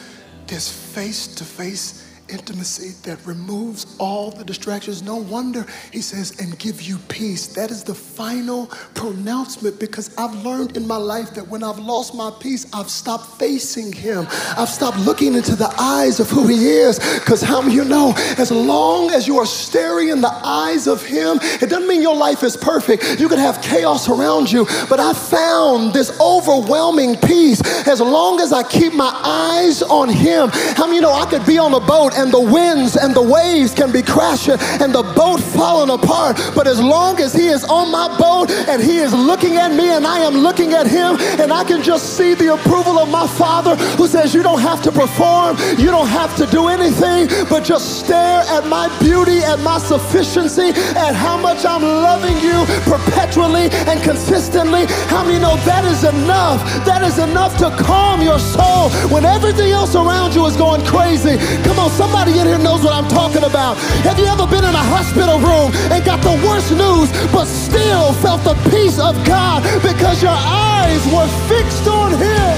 this 0.48 0.72
face 0.94 1.28
to 1.36 1.44
face 1.44 2.01
intimacy 2.32 2.96
that 3.04 3.26
removes 3.26 3.96
all 4.00 4.32
the 4.32 4.44
distractions. 4.44 5.02
No 5.02 5.18
wonder 5.18 5.66
he 5.92 6.02
says, 6.02 6.40
and 6.40 6.58
give 6.58 6.82
you 6.82 6.98
peace. 7.10 7.48
That 7.48 7.72
is 7.72 7.84
the 7.84 7.96
final 7.96 8.68
pronouncement 8.94 9.80
because 9.80 10.16
I've 10.18 10.34
learned 10.46 10.78
in 10.78 10.88
my 10.88 10.98
life 10.98 11.34
that 11.36 11.48
when 11.48 11.64
I've 11.64 11.80
lost 11.80 12.16
my 12.16 12.32
peace, 12.40 12.66
I've 12.74 12.90
stopped 12.90 13.40
facing 13.40 13.92
him. 13.92 14.28
I've 14.58 14.70
stopped 14.70 15.00
looking 15.00 15.36
into 15.36 15.56
the 15.56 15.74
eyes 15.80 16.20
of 16.20 16.30
who 16.30 16.48
he 16.48 16.68
is. 16.68 17.00
Because 17.20 17.42
how 17.42 17.62
many 17.62 17.76
you 17.76 17.86
know, 17.86 18.14
as 18.38 18.52
long 18.52 19.12
as 19.12 19.28
you 19.28 19.38
are 19.40 19.46
staring 19.46 20.10
in 20.10 20.22
the 20.22 20.32
eyes 20.44 20.88
of 20.88 21.06
him, 21.06 21.40
it 21.42 21.70
doesn't 21.70 21.88
mean 21.88 22.02
your 22.02 22.16
life 22.16 22.44
is 22.44 22.56
perfect. 22.56 23.20
You 23.20 23.28
can 23.28 23.40
have 23.40 23.62
chaos 23.62 24.10
around 24.10 24.52
you, 24.52 24.66
but 24.90 25.00
I 25.00 25.14
found 25.14 25.94
this 25.94 26.18
overwhelming 26.20 27.18
peace 27.18 27.62
as 27.88 28.02
long 28.02 28.40
as 28.40 28.54
I 28.54 28.64
keep 28.64 28.94
my 28.94 29.12
eyes 29.24 29.82
on 29.82 30.10
him. 30.10 30.50
How 30.52 30.86
many 30.86 30.96
you 30.96 31.02
know 31.02 31.14
I 31.14 31.26
could 31.26 31.46
be 31.46 31.58
on 31.58 31.74
a 31.74 31.80
boat 31.80 32.14
and 32.22 32.32
the 32.32 32.40
winds 32.40 32.96
and 32.96 33.16
the 33.16 33.22
waves 33.22 33.74
can 33.74 33.92
be 33.92 34.04
crashing 34.04 34.58
and 34.80 34.94
the 34.94 35.02
boat 35.02 35.40
falling 35.40 35.90
apart. 35.90 36.38
But 36.56 36.68
as 36.68 36.80
long 36.80 37.20
as 37.20 37.34
He 37.34 37.48
is 37.48 37.64
on 37.64 37.92
my 37.92 38.08
boat 38.18 38.52
and 38.52 38.82
He 38.82 38.98
is 38.98 39.12
looking 39.14 39.58
at 39.58 39.72
me 39.72 39.90
and 39.90 40.06
I 40.06 40.20
am 40.20 40.36
looking 40.36 40.74
at 40.74 40.86
Him, 40.86 41.18
and 41.42 41.52
I 41.52 41.64
can 41.64 41.82
just 41.82 42.18
see 42.18 42.36
the 42.36 42.54
approval 42.54 43.00
of 43.00 43.10
my 43.10 43.26
Father 43.26 43.76
who 43.98 44.08
says, 44.08 44.36
You 44.36 44.44
don't 44.44 44.62
have 44.62 44.82
to 44.84 44.92
perform, 44.92 45.58
you 45.80 45.90
don't 45.90 46.08
have 46.08 46.36
to 46.38 46.46
do 46.46 46.68
anything, 46.68 47.28
but 47.50 47.64
just 47.64 48.00
stare 48.06 48.42
at 48.56 48.68
my 48.68 48.88
beauty, 49.00 49.40
at 49.40 49.60
my 49.60 49.80
sufficiency, 49.80 50.70
at 50.96 51.14
how 51.16 51.38
much 51.38 51.66
I'm 51.66 51.82
loving 51.82 52.38
you 52.38 52.66
perpetually 52.86 53.70
and 53.90 54.02
consistently. 54.04 54.86
How 55.10 55.24
many 55.24 55.40
know 55.40 55.56
that 55.66 55.86
is 55.86 56.04
enough? 56.04 56.62
That 56.86 57.02
is 57.02 57.18
enough 57.18 57.58
to 57.58 57.72
calm 57.84 58.22
your 58.22 58.40
soul 58.40 58.90
when 59.10 59.26
everything 59.26 59.72
else 59.72 59.96
around 59.96 60.36
you 60.36 60.46
is 60.46 60.56
going 60.56 60.86
crazy. 60.86 61.38
Come 61.64 61.80
on, 61.80 61.90
some 61.90 62.11
Somebody 62.12 62.40
in 62.40 62.46
here 62.46 62.58
knows 62.58 62.84
what 62.84 62.94
I'm 62.94 63.08
talking 63.08 63.46
about. 63.46 63.78
Have 64.04 64.20
you 64.20 64.26
ever 64.26 64.46
been 64.46 64.66
in 64.66 64.76
a 64.76 64.86
hospital 64.92 65.40
room 65.40 65.72
and 65.94 66.04
got 66.04 66.22
the 66.22 66.34
worst 66.46 66.70
news, 66.72 67.10
but 67.32 67.46
still 67.46 68.12
felt 68.16 68.44
the 68.44 68.54
peace 68.70 69.00
of 69.00 69.16
God 69.26 69.64
because 69.82 70.22
your 70.22 70.36
eyes 70.36 71.06
were 71.08 71.26
fixed 71.48 71.88
on 71.88 72.12
Him? 72.12 72.58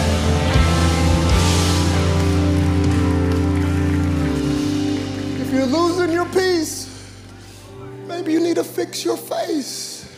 If 5.39 5.54
you're 5.54 5.68
losing 5.68 6.12
your 6.12 6.26
peace, 6.26 6.89
maybe 8.08 8.32
you 8.32 8.39
need 8.39 8.56
to 8.56 8.64
fix 8.64 9.06
your 9.06 9.18
face. 9.18 10.12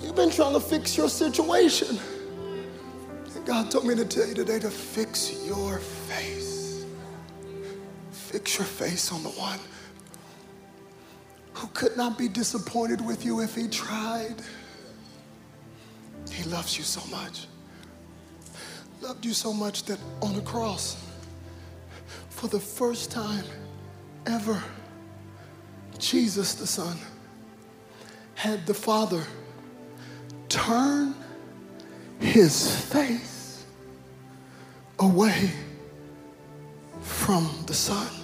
You've 0.00 0.14
been 0.14 0.30
trying 0.30 0.52
to 0.52 0.60
fix 0.60 0.96
your 0.96 1.08
situation. 1.08 1.98
And 3.34 3.44
God 3.44 3.72
told 3.72 3.86
me 3.88 3.96
to 3.96 4.04
tell 4.04 4.28
you 4.28 4.34
today 4.34 4.60
to 4.60 4.70
fix 4.70 5.44
your 5.44 5.78
face. 5.78 6.59
Fix 8.30 8.58
your 8.58 8.66
face 8.66 9.10
on 9.10 9.24
the 9.24 9.28
one 9.30 9.58
who 11.54 11.66
could 11.74 11.96
not 11.96 12.16
be 12.16 12.28
disappointed 12.28 13.04
with 13.04 13.24
you 13.24 13.40
if 13.40 13.56
he 13.56 13.66
tried. 13.66 14.36
He 16.30 16.44
loves 16.44 16.78
you 16.78 16.84
so 16.84 17.04
much. 17.10 17.48
Loved 19.00 19.26
you 19.26 19.32
so 19.32 19.52
much 19.52 19.82
that 19.86 19.98
on 20.22 20.32
the 20.34 20.42
cross, 20.42 21.04
for 22.28 22.46
the 22.46 22.60
first 22.60 23.10
time 23.10 23.44
ever, 24.26 24.62
Jesus 25.98 26.54
the 26.54 26.68
Son 26.68 26.96
had 28.36 28.64
the 28.64 28.74
Father 28.74 29.24
turn 30.48 31.16
his 32.20 32.80
face 32.80 33.64
away 35.00 35.50
from 37.00 37.50
the 37.66 37.74
Son 37.74 38.19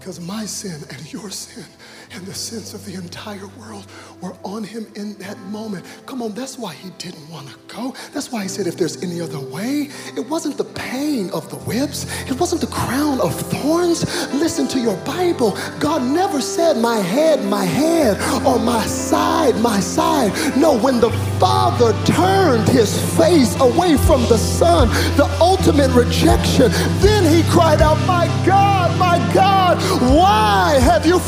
because 0.00 0.16
of 0.16 0.26
my 0.26 0.46
sin 0.46 0.82
and 0.88 1.12
your 1.12 1.28
sin 1.30 1.64
and 2.12 2.26
the 2.26 2.34
sins 2.34 2.74
of 2.74 2.84
the 2.84 2.94
entire 2.94 3.46
world 3.58 3.86
were 4.20 4.34
on 4.42 4.64
him 4.64 4.86
in 4.96 5.14
that 5.18 5.38
moment. 5.50 5.84
Come 6.06 6.22
on, 6.22 6.34
that's 6.34 6.58
why 6.58 6.74
he 6.74 6.90
didn't 6.98 7.28
want 7.30 7.48
to 7.48 7.56
go. 7.74 7.94
That's 8.12 8.32
why 8.32 8.42
he 8.42 8.48
said, 8.48 8.66
if 8.66 8.76
there's 8.76 9.02
any 9.02 9.20
other 9.20 9.40
way, 9.40 9.88
it 10.16 10.28
wasn't 10.28 10.56
the 10.56 10.64
pain 10.64 11.30
of 11.30 11.48
the 11.50 11.56
whips, 11.56 12.06
it 12.28 12.38
wasn't 12.38 12.60
the 12.60 12.66
crown 12.68 13.20
of 13.20 13.34
thorns. 13.34 14.02
Listen 14.34 14.66
to 14.68 14.80
your 14.80 14.96
Bible. 14.98 15.56
God 15.78 16.02
never 16.02 16.40
said, 16.40 16.76
my 16.76 16.96
head, 16.96 17.44
my 17.44 17.64
head, 17.64 18.16
or 18.44 18.58
my 18.58 18.84
side, 18.86 19.56
my 19.60 19.80
side. 19.80 20.32
No, 20.56 20.78
when 20.78 21.00
the 21.00 21.10
Father 21.38 21.92
turned 22.04 22.68
his 22.68 22.90
face 23.16 23.58
away 23.60 23.96
from 23.96 24.22
the 24.22 24.38
Son, 24.38 24.88
the 25.16 25.28
ultimate 25.40 25.90
rejection, 25.92 26.70
then 27.00 27.24
he 27.32 27.48
cried 27.50 27.80
out, 27.80 27.98
My 28.06 28.26
God, 28.44 28.98
my 28.98 29.18
God, 29.32 29.78
why 30.14 30.78
have 30.80 31.06
you 31.06 31.18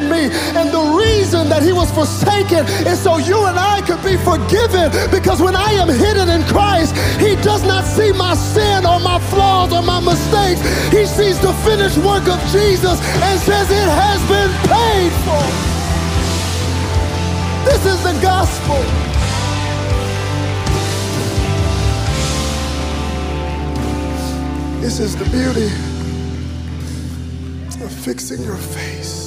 forsaken 0.00 0.10
me? 0.10 0.58
And 0.58 0.70
the 0.70 0.96
reason 0.96 1.48
that 1.48 1.62
he 1.62 1.72
was 1.72 1.90
forsaken 1.90 2.66
is 2.86 3.00
so 3.00 3.18
you 3.18 3.46
and 3.46 3.58
I 3.58 3.80
could 3.82 4.02
be 4.02 4.16
forgiven 4.16 4.90
because 5.10 5.40
when 5.40 5.56
I 5.56 5.72
am 5.72 5.88
hidden 5.88 6.28
in 6.28 6.42
Christ, 6.44 6.96
he 7.18 7.36
does 7.36 7.62
not 7.62 7.84
see 7.84 8.12
my 8.12 8.34
sin 8.34 8.86
or 8.86 9.00
my 9.00 9.18
flaws 9.30 9.72
or 9.72 9.82
my 9.82 10.00
mistakes. 10.00 10.60
He 10.90 11.06
sees 11.06 11.38
the 11.40 11.52
finished 11.64 11.98
work 11.98 12.26
of 12.28 12.40
Jesus 12.50 13.00
and 13.00 13.40
says 13.40 13.70
it 13.70 13.88
has 13.88 14.20
been 14.28 14.52
paid 14.68 15.12
for. 15.24 15.44
This 17.64 17.86
is 17.86 18.02
the 18.02 18.18
gospel. 18.22 18.80
This 24.80 24.98
is 24.98 25.14
the 25.14 25.26
beauty 25.26 25.70
of 27.84 27.92
fixing 27.92 28.42
your 28.42 28.56
face 28.56 29.19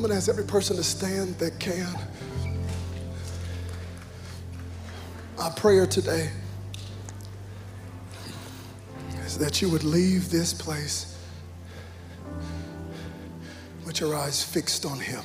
I'm 0.00 0.06
going 0.06 0.12
to 0.12 0.16
ask 0.16 0.30
every 0.30 0.46
person 0.46 0.76
to 0.76 0.82
stand 0.82 1.36
that 1.40 1.58
can. 1.58 1.94
Our 5.38 5.50
prayer 5.50 5.86
today 5.86 6.30
is 9.26 9.36
that 9.36 9.60
you 9.60 9.68
would 9.68 9.84
leave 9.84 10.30
this 10.30 10.54
place 10.54 11.18
with 13.84 14.00
your 14.00 14.16
eyes 14.16 14.42
fixed 14.42 14.86
on 14.86 14.98
Him. 14.98 15.22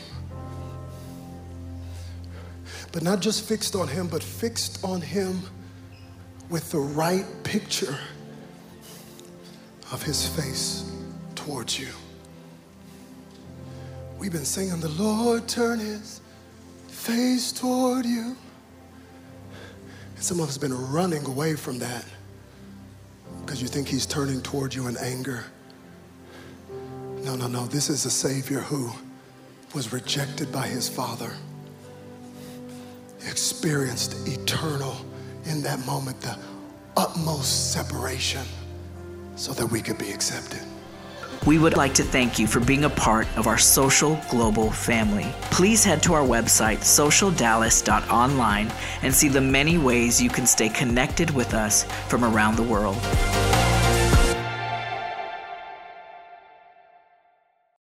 But 2.91 3.01
not 3.01 3.21
just 3.21 3.47
fixed 3.47 3.77
on 3.77 3.87
Him, 3.87 4.09
but 4.09 4.21
fixed 4.21 4.83
on 4.83 4.99
Him 4.99 5.39
with 6.49 6.69
the 6.73 6.79
right 6.79 7.25
picture 7.43 7.97
of 9.93 10.03
His 10.03 10.27
face 10.27 10.91
towards 11.33 11.79
you. 11.79 11.93
We've 14.25 14.31
been 14.31 14.43
singing, 14.43 14.79
The 14.79 14.89
Lord 14.89 15.47
turn 15.47 15.77
His 15.77 16.19
face 16.87 17.51
toward 17.51 18.07
you. 18.07 18.35
And 20.15 20.23
some 20.23 20.39
of 20.39 20.47
us 20.47 20.55
have 20.55 20.61
been 20.61 20.91
running 20.91 21.23
away 21.27 21.53
from 21.55 21.77
that 21.77 22.03
because 23.41 23.61
you 23.61 23.67
think 23.67 23.87
He's 23.87 24.07
turning 24.07 24.41
toward 24.41 24.73
you 24.73 24.87
in 24.87 24.97
anger. 24.97 25.43
No, 27.21 27.35
no, 27.35 27.45
no. 27.45 27.67
This 27.67 27.87
is 27.87 28.03
a 28.05 28.09
Savior 28.09 28.61
who 28.61 28.91
was 29.75 29.93
rejected 29.93 30.51
by 30.51 30.65
His 30.65 30.89
Father 30.89 31.31
experienced 33.29 34.27
eternal, 34.27 34.95
in 35.45 35.61
that 35.61 35.85
moment, 35.85 36.19
the 36.21 36.35
utmost 36.97 37.73
separation 37.73 38.41
so 39.35 39.53
that 39.53 39.67
we 39.67 39.83
could 39.83 39.99
be 39.99 40.09
accepted. 40.09 40.63
We 41.45 41.59
would 41.59 41.77
like 41.77 41.93
to 41.95 42.03
thank 42.03 42.39
you 42.39 42.47
for 42.47 42.59
being 42.59 42.85
a 42.85 42.89
part 42.89 43.27
of 43.37 43.45
our 43.45 43.59
social 43.59 44.19
global 44.31 44.71
family. 44.71 45.27
Please 45.51 45.83
head 45.83 46.01
to 46.03 46.15
our 46.15 46.23
website, 46.23 46.79
socialdallas.online, 46.79 48.71
and 49.03 49.13
see 49.13 49.27
the 49.27 49.41
many 49.41 49.77
ways 49.77 50.19
you 50.19 50.31
can 50.31 50.47
stay 50.47 50.69
connected 50.69 51.29
with 51.29 51.53
us 51.53 51.83
from 52.07 52.25
around 52.25 52.55
the 52.55 52.63
world. 52.63 52.97